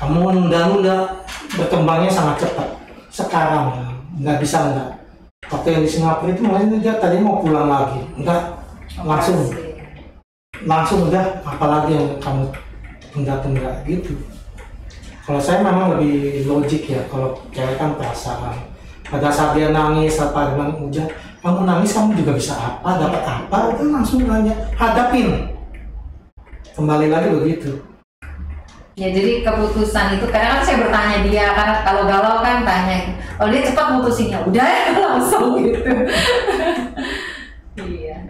Kamu 0.00 0.32
nunda-nunda 0.32 1.28
berkembangnya 1.60 2.08
sangat 2.08 2.48
cepat. 2.48 2.72
Sekarang 3.12 3.76
nggak 4.16 4.40
bisa 4.40 4.64
enggak. 4.64 4.88
Waktu 5.52 5.68
yang 5.68 5.82
di 5.84 5.90
Singapura 5.92 6.32
itu 6.32 6.40
mulai 6.40 6.64
dia 6.80 6.96
tadi 6.96 7.20
mau 7.20 7.44
pulang 7.44 7.68
lagi, 7.68 8.00
enggak 8.16 8.64
langsung 9.04 9.52
langsung 10.64 11.12
udah 11.12 11.44
apalagi 11.44 12.00
yang 12.00 12.08
kamu 12.16 12.48
tunda-tunda 13.12 13.76
gitu. 13.84 14.16
Kalau 15.22 15.38
saya 15.38 15.62
memang 15.62 15.96
lebih 15.96 16.50
logik 16.50 16.90
ya, 16.90 16.98
kalau 17.06 17.38
cewek 17.54 17.78
kan 17.78 17.94
perasaan. 17.94 18.58
Pada 19.06 19.28
saat 19.28 19.54
dia 19.54 19.70
nangis 19.70 20.18
apa 20.18 20.54
dengan 20.54 20.88
udah 20.88 21.06
kamu 21.42 21.66
nangis 21.66 21.90
kamu 21.90 22.22
juga 22.22 22.32
bisa 22.38 22.54
apa 22.54 23.02
dapat 23.02 23.22
apa 23.26 23.58
itu 23.74 23.90
langsung 23.90 24.22
nanya 24.24 24.54
hadapin 24.78 25.50
kembali 26.78 27.10
lagi 27.10 27.28
begitu 27.34 27.72
Ya 28.92 29.08
jadi 29.08 29.40
keputusan 29.40 30.20
itu 30.20 30.28
karena 30.28 30.52
kan 30.52 30.60
saya 30.68 30.84
bertanya 30.84 31.24
dia 31.24 31.56
karena 31.56 31.80
kalau 31.80 32.04
galau 32.04 32.44
kan 32.44 32.60
tanya. 32.60 33.16
Kalau 33.40 33.48
dia 33.48 33.64
cepat 33.64 33.96
mutusinnya 33.96 34.44
udah 34.44 34.68
ya 34.68 34.84
langsung 35.08 35.64
gitu. 35.64 35.80
iya. 37.88 38.20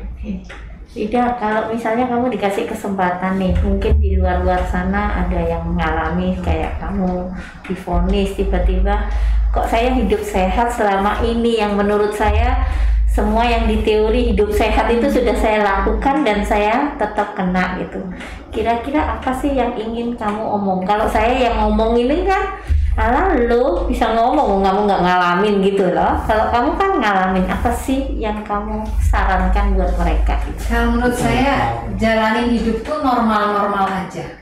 Ida 0.93 1.40
kalau 1.40 1.72
misalnya 1.72 2.05
kamu 2.05 2.36
dikasih 2.36 2.68
kesempatan 2.68 3.40
nih 3.40 3.57
mungkin 3.64 3.97
di 3.97 4.20
luar-luar 4.20 4.61
sana 4.68 5.24
ada 5.24 5.40
yang 5.40 5.64
mengalami 5.64 6.36
kayak 6.45 6.76
kamu 6.84 7.32
difonis 7.64 8.36
tiba-tiba 8.36 9.09
kok 9.57 9.72
saya 9.72 9.97
hidup 9.97 10.20
sehat 10.20 10.68
selama 10.76 11.24
ini 11.24 11.64
yang 11.64 11.80
menurut 11.80 12.12
saya 12.12 12.68
semua 13.09 13.45
yang 13.49 13.64
di 13.68 13.80
teori 13.80 14.36
hidup 14.36 14.53
sehat 14.53 14.93
itu 14.93 15.09
sudah 15.09 15.32
saya 15.36 15.64
lakukan 15.64 16.28
dan 16.28 16.45
saya 16.45 16.97
tetap 16.97 17.36
kena 17.36 17.76
gitu. 17.80 18.01
Kira-kira 18.49 19.16
apa 19.16 19.36
sih 19.36 19.53
yang 19.53 19.76
ingin 19.76 20.16
kamu 20.16 20.40
omong? 20.40 20.88
Kalau 20.88 21.05
saya 21.09 21.36
yang 21.36 21.61
ngomong 21.61 22.01
ini 22.01 22.24
kan 22.24 22.57
Alah 22.93 23.32
lo 23.49 23.88
bisa 23.88 24.12
ngomong 24.12 24.61
kamu 24.61 24.84
nggak 24.84 25.01
ngalamin 25.01 25.55
gitu 25.64 25.88
loh. 25.97 26.12
Kalau 26.28 26.53
kamu 26.53 26.70
kan 26.76 26.90
ngalamin 27.01 27.47
apa 27.49 27.72
sih 27.72 28.20
yang 28.20 28.45
kamu 28.45 28.84
sarankan 29.01 29.72
buat 29.72 29.97
mereka? 29.97 30.36
gitu? 30.45 30.61
Kalau 30.68 30.93
menurut 30.93 31.16
saya 31.16 31.80
jalanin 31.97 32.53
hidup 32.53 32.84
tuh 32.84 33.01
normal-normal 33.01 33.88
aja. 33.88 34.36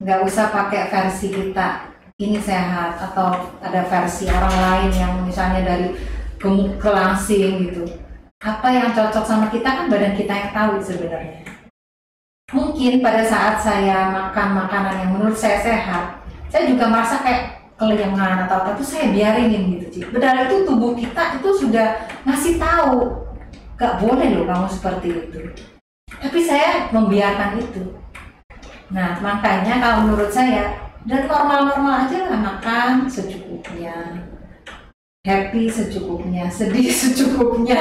Nggak 0.00 0.24
usah 0.24 0.48
pakai 0.48 0.88
versi 0.88 1.28
kita 1.28 1.92
ini 2.16 2.40
sehat 2.40 2.96
atau 2.96 3.52
ada 3.60 3.84
versi 3.84 4.24
orang 4.26 4.56
lain 4.56 4.90
yang 4.96 5.12
misalnya 5.22 5.62
dari 5.68 5.94
gemuk 6.40 6.80
ke 6.80 6.88
langsing 6.88 7.68
gitu. 7.68 7.84
Apa 8.40 8.72
yang 8.72 8.96
cocok 8.96 9.22
sama 9.28 9.52
kita 9.52 9.68
kan 9.68 9.86
badan 9.92 10.16
kita 10.16 10.32
yang 10.32 10.50
tahu 10.56 10.80
sebenarnya. 10.80 11.44
Mungkin 12.48 13.04
pada 13.04 13.20
saat 13.20 13.60
saya 13.60 14.08
makan 14.08 14.64
makanan 14.64 14.94
yang 15.04 15.10
menurut 15.12 15.36
saya 15.36 15.60
sehat, 15.60 16.17
saya 16.48 16.64
juga 16.64 16.84
merasa 16.88 17.20
kayak 17.20 17.58
kelengan 17.78 18.44
atau 18.48 18.56
apa 18.64 18.68
itu 18.74 18.84
saya 18.84 19.14
biarinin 19.14 19.78
gitu 19.78 19.86
Ci. 19.88 20.00
Padahal 20.10 20.50
itu 20.50 20.66
tubuh 20.66 20.92
kita 20.98 21.38
itu 21.38 21.48
sudah 21.54 22.10
ngasih 22.26 22.58
tahu 22.58 23.22
gak 23.78 24.02
boleh 24.02 24.28
loh 24.34 24.44
kamu 24.48 24.66
seperti 24.66 25.08
itu. 25.14 25.40
Tapi 26.18 26.38
saya 26.42 26.90
membiarkan 26.90 27.62
itu. 27.62 27.94
Nah 28.90 29.22
makanya 29.22 29.78
kalau 29.78 30.10
menurut 30.10 30.32
saya 30.34 30.90
dan 31.06 31.30
normal-normal 31.30 32.10
aja 32.10 32.26
lah 32.26 32.40
makan 32.42 33.06
secukupnya, 33.06 34.26
happy 35.22 35.70
secukupnya, 35.70 36.50
sedih 36.50 36.90
secukupnya, 37.06 37.78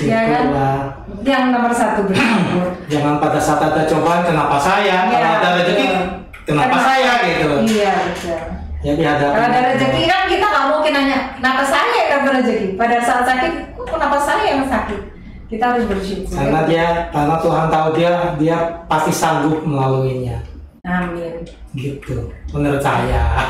ya 0.00 0.20
kan? 0.26 0.44
Situlah. 0.48 0.80
Yang 1.22 1.44
nomor 1.52 1.72
satu 1.76 2.08
bersyukur. 2.08 2.66
Jangan 2.88 3.20
pada 3.20 3.38
saat 3.38 3.60
ada 3.68 3.84
cobaan 3.84 4.24
kenapa 4.24 4.56
saya, 4.56 5.06
Iya, 5.06 5.12
kalau 5.12 5.36
ada 5.38 5.48
rezeki. 5.60 6.17
Kenapa 6.48 6.72
Kenapa? 6.72 6.88
saya 6.88 7.12
gitu. 7.28 7.48
Iya 7.68 7.94
betul. 8.08 8.40
Ya 8.78 8.92
dihadapi. 8.96 9.34
Kalau 9.36 9.48
ada 9.52 9.60
rezeki 9.74 10.02
kan 10.08 10.22
kita 10.32 10.46
nggak 10.48 10.66
mungkin 10.72 10.92
nanya 10.96 11.18
kenapa 11.36 11.62
saya 11.68 11.90
yang 11.92 12.08
dapat 12.16 12.32
rezeki. 12.40 12.66
Pada 12.80 12.96
saat 13.04 13.22
sakit, 13.28 13.52
kok 13.76 13.88
kenapa 13.92 14.16
saya 14.16 14.42
yang 14.56 14.64
sakit? 14.64 15.00
Kita 15.48 15.64
harus 15.72 15.84
bersyukur. 15.88 16.32
Karena 16.36 16.60
dia, 16.68 16.86
karena 17.08 17.36
Tuhan 17.40 17.66
tahu 17.72 17.88
dia, 17.96 18.12
dia 18.36 18.56
pasti 18.84 19.12
sanggup 19.12 19.64
melaluinya. 19.64 20.40
Amin. 20.84 21.40
Gitu, 21.72 22.32
menurut 22.52 22.80
saya. 22.84 23.48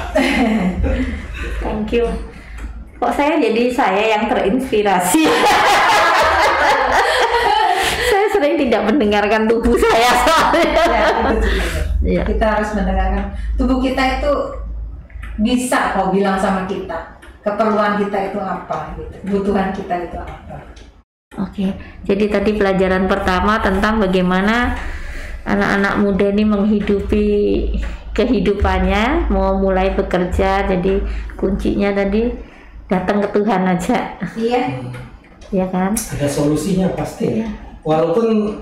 Thank 1.63 1.91
you. 1.95 2.07
Kok 2.99 3.15
saya 3.15 3.39
jadi 3.39 3.71
saya 3.71 4.03
yang 4.19 4.31
terinspirasi? 4.31 5.23
saya 8.39 8.55
sering 8.55 8.71
tidak 8.71 8.83
mendengarkan 8.87 9.43
tubuh 9.51 9.75
saya 9.75 10.11
soalnya. 10.23 10.73
Ya. 10.79 11.05
Iya. 11.99 12.23
Kita 12.31 12.47
harus 12.47 12.71
mendengarkan 12.79 13.35
tubuh 13.59 13.83
kita 13.83 14.23
itu 14.23 14.33
bisa 15.43 15.99
kok 15.99 16.15
bilang 16.15 16.39
sama 16.39 16.63
kita 16.71 17.19
keperluan 17.43 17.99
kita 17.99 18.31
itu 18.31 18.39
apa 18.39 18.95
gitu, 18.95 19.15
kebutuhan 19.27 19.75
kita 19.75 19.95
itu 20.07 20.17
apa. 20.19 20.57
Oke, 21.39 21.75
jadi 22.03 22.25
tadi 22.31 22.55
pelajaran 22.59 23.07
pertama 23.07 23.63
tentang 23.63 24.03
bagaimana 24.03 24.75
anak-anak 25.47 25.95
muda 26.03 26.27
ini 26.35 26.45
menghidupi 26.47 27.27
kehidupannya, 28.15 29.31
mau 29.31 29.55
mulai 29.59 29.95
bekerja. 29.95 30.67
Jadi 30.67 30.99
kuncinya 31.39 31.95
tadi 31.95 32.35
datang 32.91 33.23
ke 33.23 33.29
Tuhan 33.35 33.63
aja, 33.71 34.19
Iya. 34.35 34.63
ya 35.55 35.67
kan? 35.71 35.95
Ada 35.95 36.27
solusinya 36.27 36.91
pasti. 36.99 37.43
Iya. 37.43 37.68
Walaupun 37.89 38.53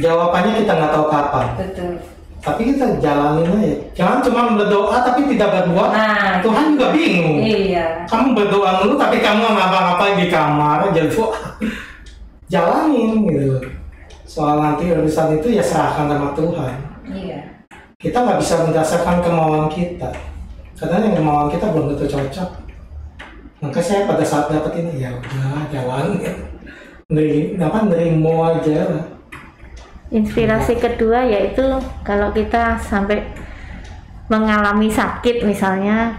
jawabannya 0.00 0.64
kita 0.64 0.72
nggak 0.72 0.92
tahu 0.96 1.06
kapan, 1.12 1.46
Betul. 1.60 1.92
tapi 2.40 2.72
kita 2.72 2.96
jalanin 2.96 3.52
aja. 3.52 3.76
Jangan 3.92 4.18
cuma 4.24 4.56
berdoa 4.56 5.04
tapi 5.04 5.28
tidak 5.36 5.52
berbuat. 5.52 5.90
Nah, 5.92 6.40
Tuhan 6.40 6.64
juga 6.72 6.96
bingung. 6.96 7.44
Iya. 7.44 8.08
Kamu 8.08 8.32
berdoa 8.32 8.80
dulu 8.80 8.96
tapi 8.96 9.20
kamu 9.20 9.52
ngapa-ngapain 9.52 10.16
di 10.16 10.32
kamar 10.32 10.88
aja 10.88 11.04
doa. 11.12 11.36
Jalanin 12.48 13.28
gitu. 13.28 13.60
Soal 14.24 14.64
nanti 14.64 14.88
urusan 14.88 15.36
itu 15.36 15.52
ya 15.52 15.60
serahkan 15.60 16.08
sama 16.08 16.32
Tuhan. 16.32 16.72
Iya. 17.12 17.38
Kita 18.00 18.24
nggak 18.24 18.40
bisa 18.40 18.64
mendasarkan 18.64 19.20
kemauan 19.20 19.68
kita. 19.68 20.08
Karena 20.80 21.04
yang 21.04 21.20
kemauan 21.20 21.52
kita 21.52 21.68
belum 21.68 21.92
tentu 21.92 22.16
cocok. 22.16 22.50
Maka 23.60 23.80
saya 23.84 24.08
pada 24.08 24.24
saat 24.24 24.48
dapat 24.48 24.72
ini 24.80 25.04
ya 25.04 25.12
udah 25.12 25.68
jalan. 25.68 26.16
Neri, 27.12 27.60
apa 27.60 27.84
nerimo 27.84 28.48
aja 28.48 28.88
lah. 28.88 29.04
Inspirasi 30.08 30.80
kedua 30.80 31.26
yaitu 31.26 31.60
kalau 32.00 32.32
kita 32.32 32.80
sampai 32.80 33.24
mengalami 34.32 34.88
sakit 34.88 35.44
misalnya 35.44 36.16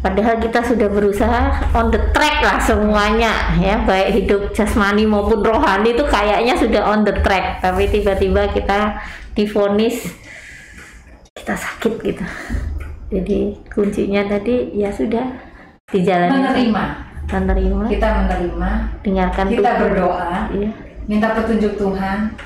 padahal 0.00 0.40
kita 0.40 0.64
sudah 0.64 0.88
berusaha 0.88 1.72
on 1.76 1.92
the 1.92 2.00
track 2.12 2.40
lah 2.40 2.56
semuanya 2.60 3.56
ya 3.60 3.84
baik 3.84 4.16
hidup 4.16 4.42
jasmani 4.56 5.04
maupun 5.04 5.44
rohani 5.44 5.92
itu 5.92 6.04
kayaknya 6.08 6.56
sudah 6.56 6.88
on 6.88 7.04
the 7.04 7.12
track 7.20 7.60
tapi 7.60 7.84
tiba-tiba 7.88 8.48
kita 8.52 8.96
difonis 9.36 10.08
kita 11.36 11.52
sakit 11.52 11.94
gitu 12.00 12.24
jadi 13.12 13.40
kuncinya 13.68 14.24
tadi 14.24 14.72
ya 14.72 14.88
sudah 14.88 15.24
dijalani 15.92 16.48
Menerima. 16.48 17.09
Menerima 17.30 17.84
Kita 17.86 18.08
menerima. 18.24 18.70
dengarkan 19.06 19.44
Kita 19.46 19.70
tubuh. 19.70 19.82
berdoa. 19.86 20.34
iya 20.50 20.70
minta 21.10 21.34
petunjuk 21.34 21.74
Tuhan. 21.74 22.38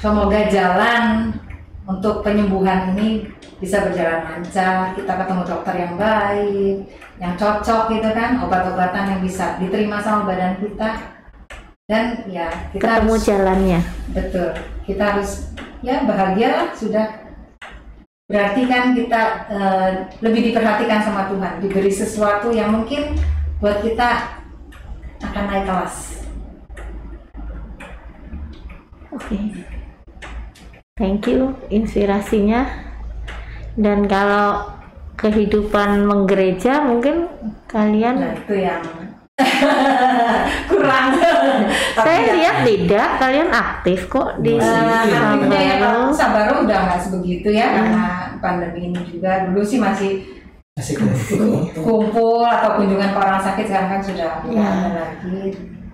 Semoga 0.00 0.48
jalan 0.48 1.36
untuk 1.84 2.24
penyembuhan 2.24 2.96
ini 2.96 3.28
bisa 3.60 3.84
berjalan 3.84 4.24
lancar. 4.24 4.96
Kita 4.96 5.12
ketemu 5.20 5.42
dokter 5.44 5.74
yang 5.76 5.94
baik, 6.00 6.76
yang 7.20 7.36
cocok 7.36 7.92
gitu 7.92 8.08
kan, 8.16 8.40
obat-obatan 8.40 9.04
yang 9.12 9.20
bisa 9.20 9.60
diterima 9.60 10.00
sama 10.00 10.24
badan 10.24 10.56
kita. 10.56 11.20
Dan 11.84 12.24
ya 12.32 12.48
kita 12.72 12.80
ketemu 12.80 13.12
harus 13.12 13.26
jalannya 13.28 13.80
betul. 14.16 14.48
Kita 14.88 15.02
harus 15.12 15.30
ya 15.84 16.06
bahagia 16.08 16.72
sudah. 16.72 17.28
Berarti 18.30 18.62
kan 18.70 18.94
kita 18.94 19.22
eh, 19.50 19.90
lebih 20.22 20.48
diperhatikan 20.48 21.02
sama 21.02 21.26
Tuhan, 21.28 21.58
diberi 21.60 21.90
sesuatu 21.92 22.54
yang 22.54 22.72
mungkin 22.72 23.18
buat 23.60 23.84
kita 23.84 24.40
akan 25.20 25.44
naik 25.46 25.64
kelas. 25.68 25.94
Oke. 29.12 29.36
Thank 30.96 31.28
you 31.28 31.56
inspirasinya. 31.68 32.68
Dan 33.76 34.04
kalau 34.04 34.76
kehidupan 35.16 36.08
menggereja 36.08 36.80
mungkin 36.82 37.28
Nah 37.28 37.52
kalian 37.68 38.16
itu 38.34 38.54
yang 38.56 38.82
kurang. 40.68 41.16
saya 41.96 42.20
ya, 42.20 42.32
lihat 42.36 42.56
tidak 42.66 43.08
kalian 43.16 43.48
aktif 43.48 44.10
kok 44.10 44.36
di 44.42 44.60
aktifnya 44.60 45.60
ya 45.60 45.76
Sabaro. 45.78 46.02
Sabaro 46.12 46.54
udah 46.68 46.78
nggak 46.88 47.00
sebegitu 47.00 47.48
ya 47.48 47.66
Hmm. 47.68 47.76
karena 47.78 48.04
pandemi 48.42 48.80
ini 48.92 49.00
juga. 49.08 49.48
Dulu 49.48 49.60
sih 49.64 49.78
masih 49.80 50.12
Masih 50.80 50.96
kumpul. 50.96 51.44
kumpul 51.84 52.40
atau 52.40 52.80
kunjungan 52.80 53.12
ke 53.12 53.18
orang 53.20 53.36
sakit 53.38 53.68
sekarang 53.68 53.90
kan 53.92 54.00
sudah 54.00 54.30
Ya. 54.48 54.64
ada 54.64 54.90
lagi. 54.96 55.52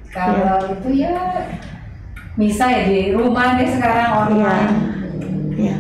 Kalau 0.09 0.57
itu 0.71 0.89
ya 0.95 1.13
bisa 2.37 2.65
ya 2.69 2.87
di 2.87 3.11
rumah 3.11 3.59
deh 3.59 3.67
sekarang 3.67 4.31
online. 4.31 4.71
Ya. 5.59 5.77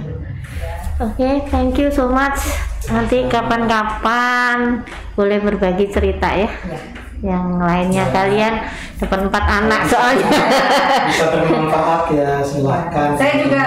Oke, 0.99 1.47
thank 1.47 1.79
you 1.79 1.87
so 1.87 2.11
much. 2.11 2.41
Nanti 2.89 3.31
kapan-kapan 3.31 4.83
boleh 5.15 5.39
berbagi 5.39 5.87
cerita 5.87 6.27
ya. 6.27 6.51
Ya. 6.51 6.79
Yang 7.17 7.45
lainnya 7.59 8.05
kalian 8.11 8.55
dapat 8.97 9.19
empat 9.25 9.45
anak 9.47 9.83
soalnya. 9.89 10.29
Bisa 11.09 11.27
bermanfaat 11.33 12.03
ya 12.13 12.31
silahkan. 12.41 13.09
Saya 13.15 13.35
juga 13.41 13.63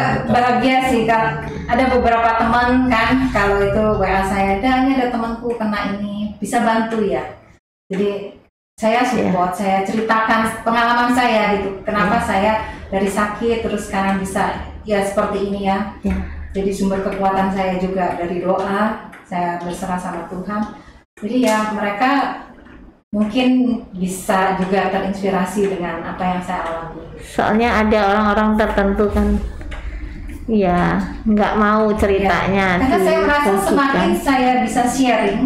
sih 0.89 1.05
kak. 1.05 1.45
Ada 1.69 1.93
beberapa 1.93 2.41
teman 2.41 2.89
kan 2.89 3.29
kalau 3.29 3.61
itu 3.61 3.83
WA 4.01 4.25
saya, 4.25 4.57
dan 4.59 4.89
ini 4.89 4.97
ada 4.97 5.13
temanku 5.13 5.53
kena 5.55 5.95
ini, 5.95 6.33
bisa 6.41 6.65
bantu 6.65 7.05
ya. 7.05 7.21
Jadi 7.89 8.35
saya 8.79 9.03
support, 9.03 9.53
saya 9.53 9.85
ceritakan 9.85 10.65
pengalaman 10.65 11.13
saya 11.13 11.59
gitu. 11.59 11.83
Kenapa 11.85 12.17
saya 12.23 12.63
dari 12.89 13.11
sakit 13.11 13.61
terus 13.61 13.91
sekarang 13.91 14.23
bisa 14.23 14.65
ya 14.87 15.03
seperti 15.05 15.51
ini 15.51 15.69
ya. 15.69 15.93
Ya. 16.01 16.17
Jadi 16.55 16.73
sumber 16.73 17.05
kekuatan 17.05 17.53
saya 17.53 17.77
juga 17.77 18.17
dari 18.17 18.41
doa, 18.41 19.11
saya 19.27 19.61
berserah 19.61 20.01
sama 20.01 20.25
Tuhan. 20.31 20.73
Jadi 21.19 21.45
ya 21.45 21.75
mereka 21.75 22.41
mungkin 23.11 23.81
bisa 23.93 24.57
juga 24.61 24.89
terinspirasi 24.93 25.75
dengan 25.75 26.01
apa 26.05 26.23
yang 26.23 26.41
saya 26.41 26.61
alami. 26.65 27.03
Soalnya 27.19 27.83
ada 27.83 27.99
orang-orang 28.15 28.49
tertentu 28.55 29.05
kan 29.11 29.27
ya 30.49 30.97
nggak 31.23 31.53
mau 31.55 31.93
ceritanya 31.93 32.75
Ya, 32.75 32.81
Karena 32.81 32.97
saya 32.99 33.19
merasa 33.21 33.51
semakin 33.61 34.09
saya 34.17 34.51
bisa 34.65 34.81
sharing, 34.83 35.41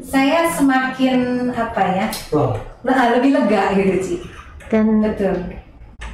saya 0.00 0.50
semakin 0.50 1.18
apa 1.48 1.82
ya, 1.94 2.06
le- 2.82 3.10
lebih 3.14 3.30
lega 3.32 3.62
gitu 3.72 3.94
sih. 4.00 4.18
dan 4.66 5.00
Betul. 5.00 5.36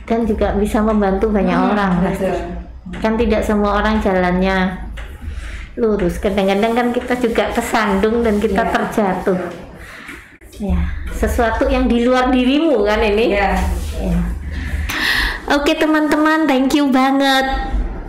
dan 0.05 0.21
juga 0.23 0.53
bisa 0.55 0.79
membantu 0.79 1.27
banyak 1.27 1.57
Hmm, 1.57 1.73
orang 1.73 1.93
Betul. 2.05 2.37
kan 2.95 3.17
tidak 3.17 3.41
semua 3.43 3.81
orang 3.81 3.99
jalannya 3.99 4.79
lurus 5.75 6.19
kadang-kadang 6.19 6.71
kan 6.73 6.89
kita 6.91 7.17
juga 7.17 7.51
kesandung 7.51 8.21
dan 8.21 8.39
kita 8.39 8.63
Iya. 8.63 8.71
terjatuh 8.71 9.41
ya 10.55 10.79
sesuatu 11.11 11.67
yang 11.67 11.91
di 11.91 12.05
luar 12.05 12.31
dirimu 12.31 12.85
kan 12.85 13.01
ini 13.01 13.33
Iya. 13.33 13.51
Ya. 13.97 14.19
Oke 15.51 15.75
teman-teman, 15.75 16.47
thank 16.47 16.73
you 16.73 16.89
banget. 16.89 17.45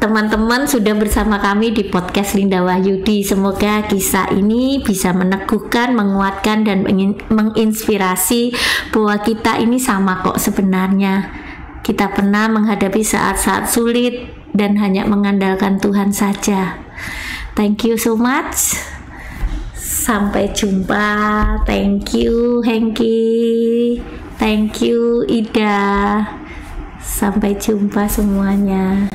Teman-teman 0.06 0.70
sudah 0.70 0.93
bersama 0.93 1.41
kami 1.41 1.74
di 1.74 1.82
podcast 1.89 2.38
Linda 2.38 2.62
Wahyudi. 2.62 3.26
Semoga 3.26 3.89
kisah 3.89 4.30
ini 4.38 4.78
bisa 4.78 5.10
meneguhkan, 5.10 5.97
menguatkan 5.97 6.62
dan 6.62 6.86
mengin- 6.86 7.18
menginspirasi 7.26 8.53
bahwa 8.93 9.18
kita 9.26 9.58
ini 9.58 9.82
sama 9.82 10.22
kok 10.22 10.38
sebenarnya. 10.38 11.34
Kita 11.82 12.14
pernah 12.14 12.45
menghadapi 12.45 13.01
saat-saat 13.01 13.66
sulit 13.66 14.30
dan 14.53 14.78
hanya 14.78 15.10
mengandalkan 15.10 15.82
Tuhan 15.82 16.14
saja. 16.14 16.78
Thank 17.58 17.89
you 17.89 17.97
so 17.97 18.14
much. 18.14 18.78
Sampai 19.74 20.53
jumpa. 20.53 21.10
Thank 21.66 22.14
you, 22.14 22.62
Hengki. 22.62 23.97
Thank 24.38 24.86
you, 24.86 25.26
Ida. 25.26 25.82
Sampai 27.01 27.58
jumpa 27.58 28.06
semuanya. 28.06 29.10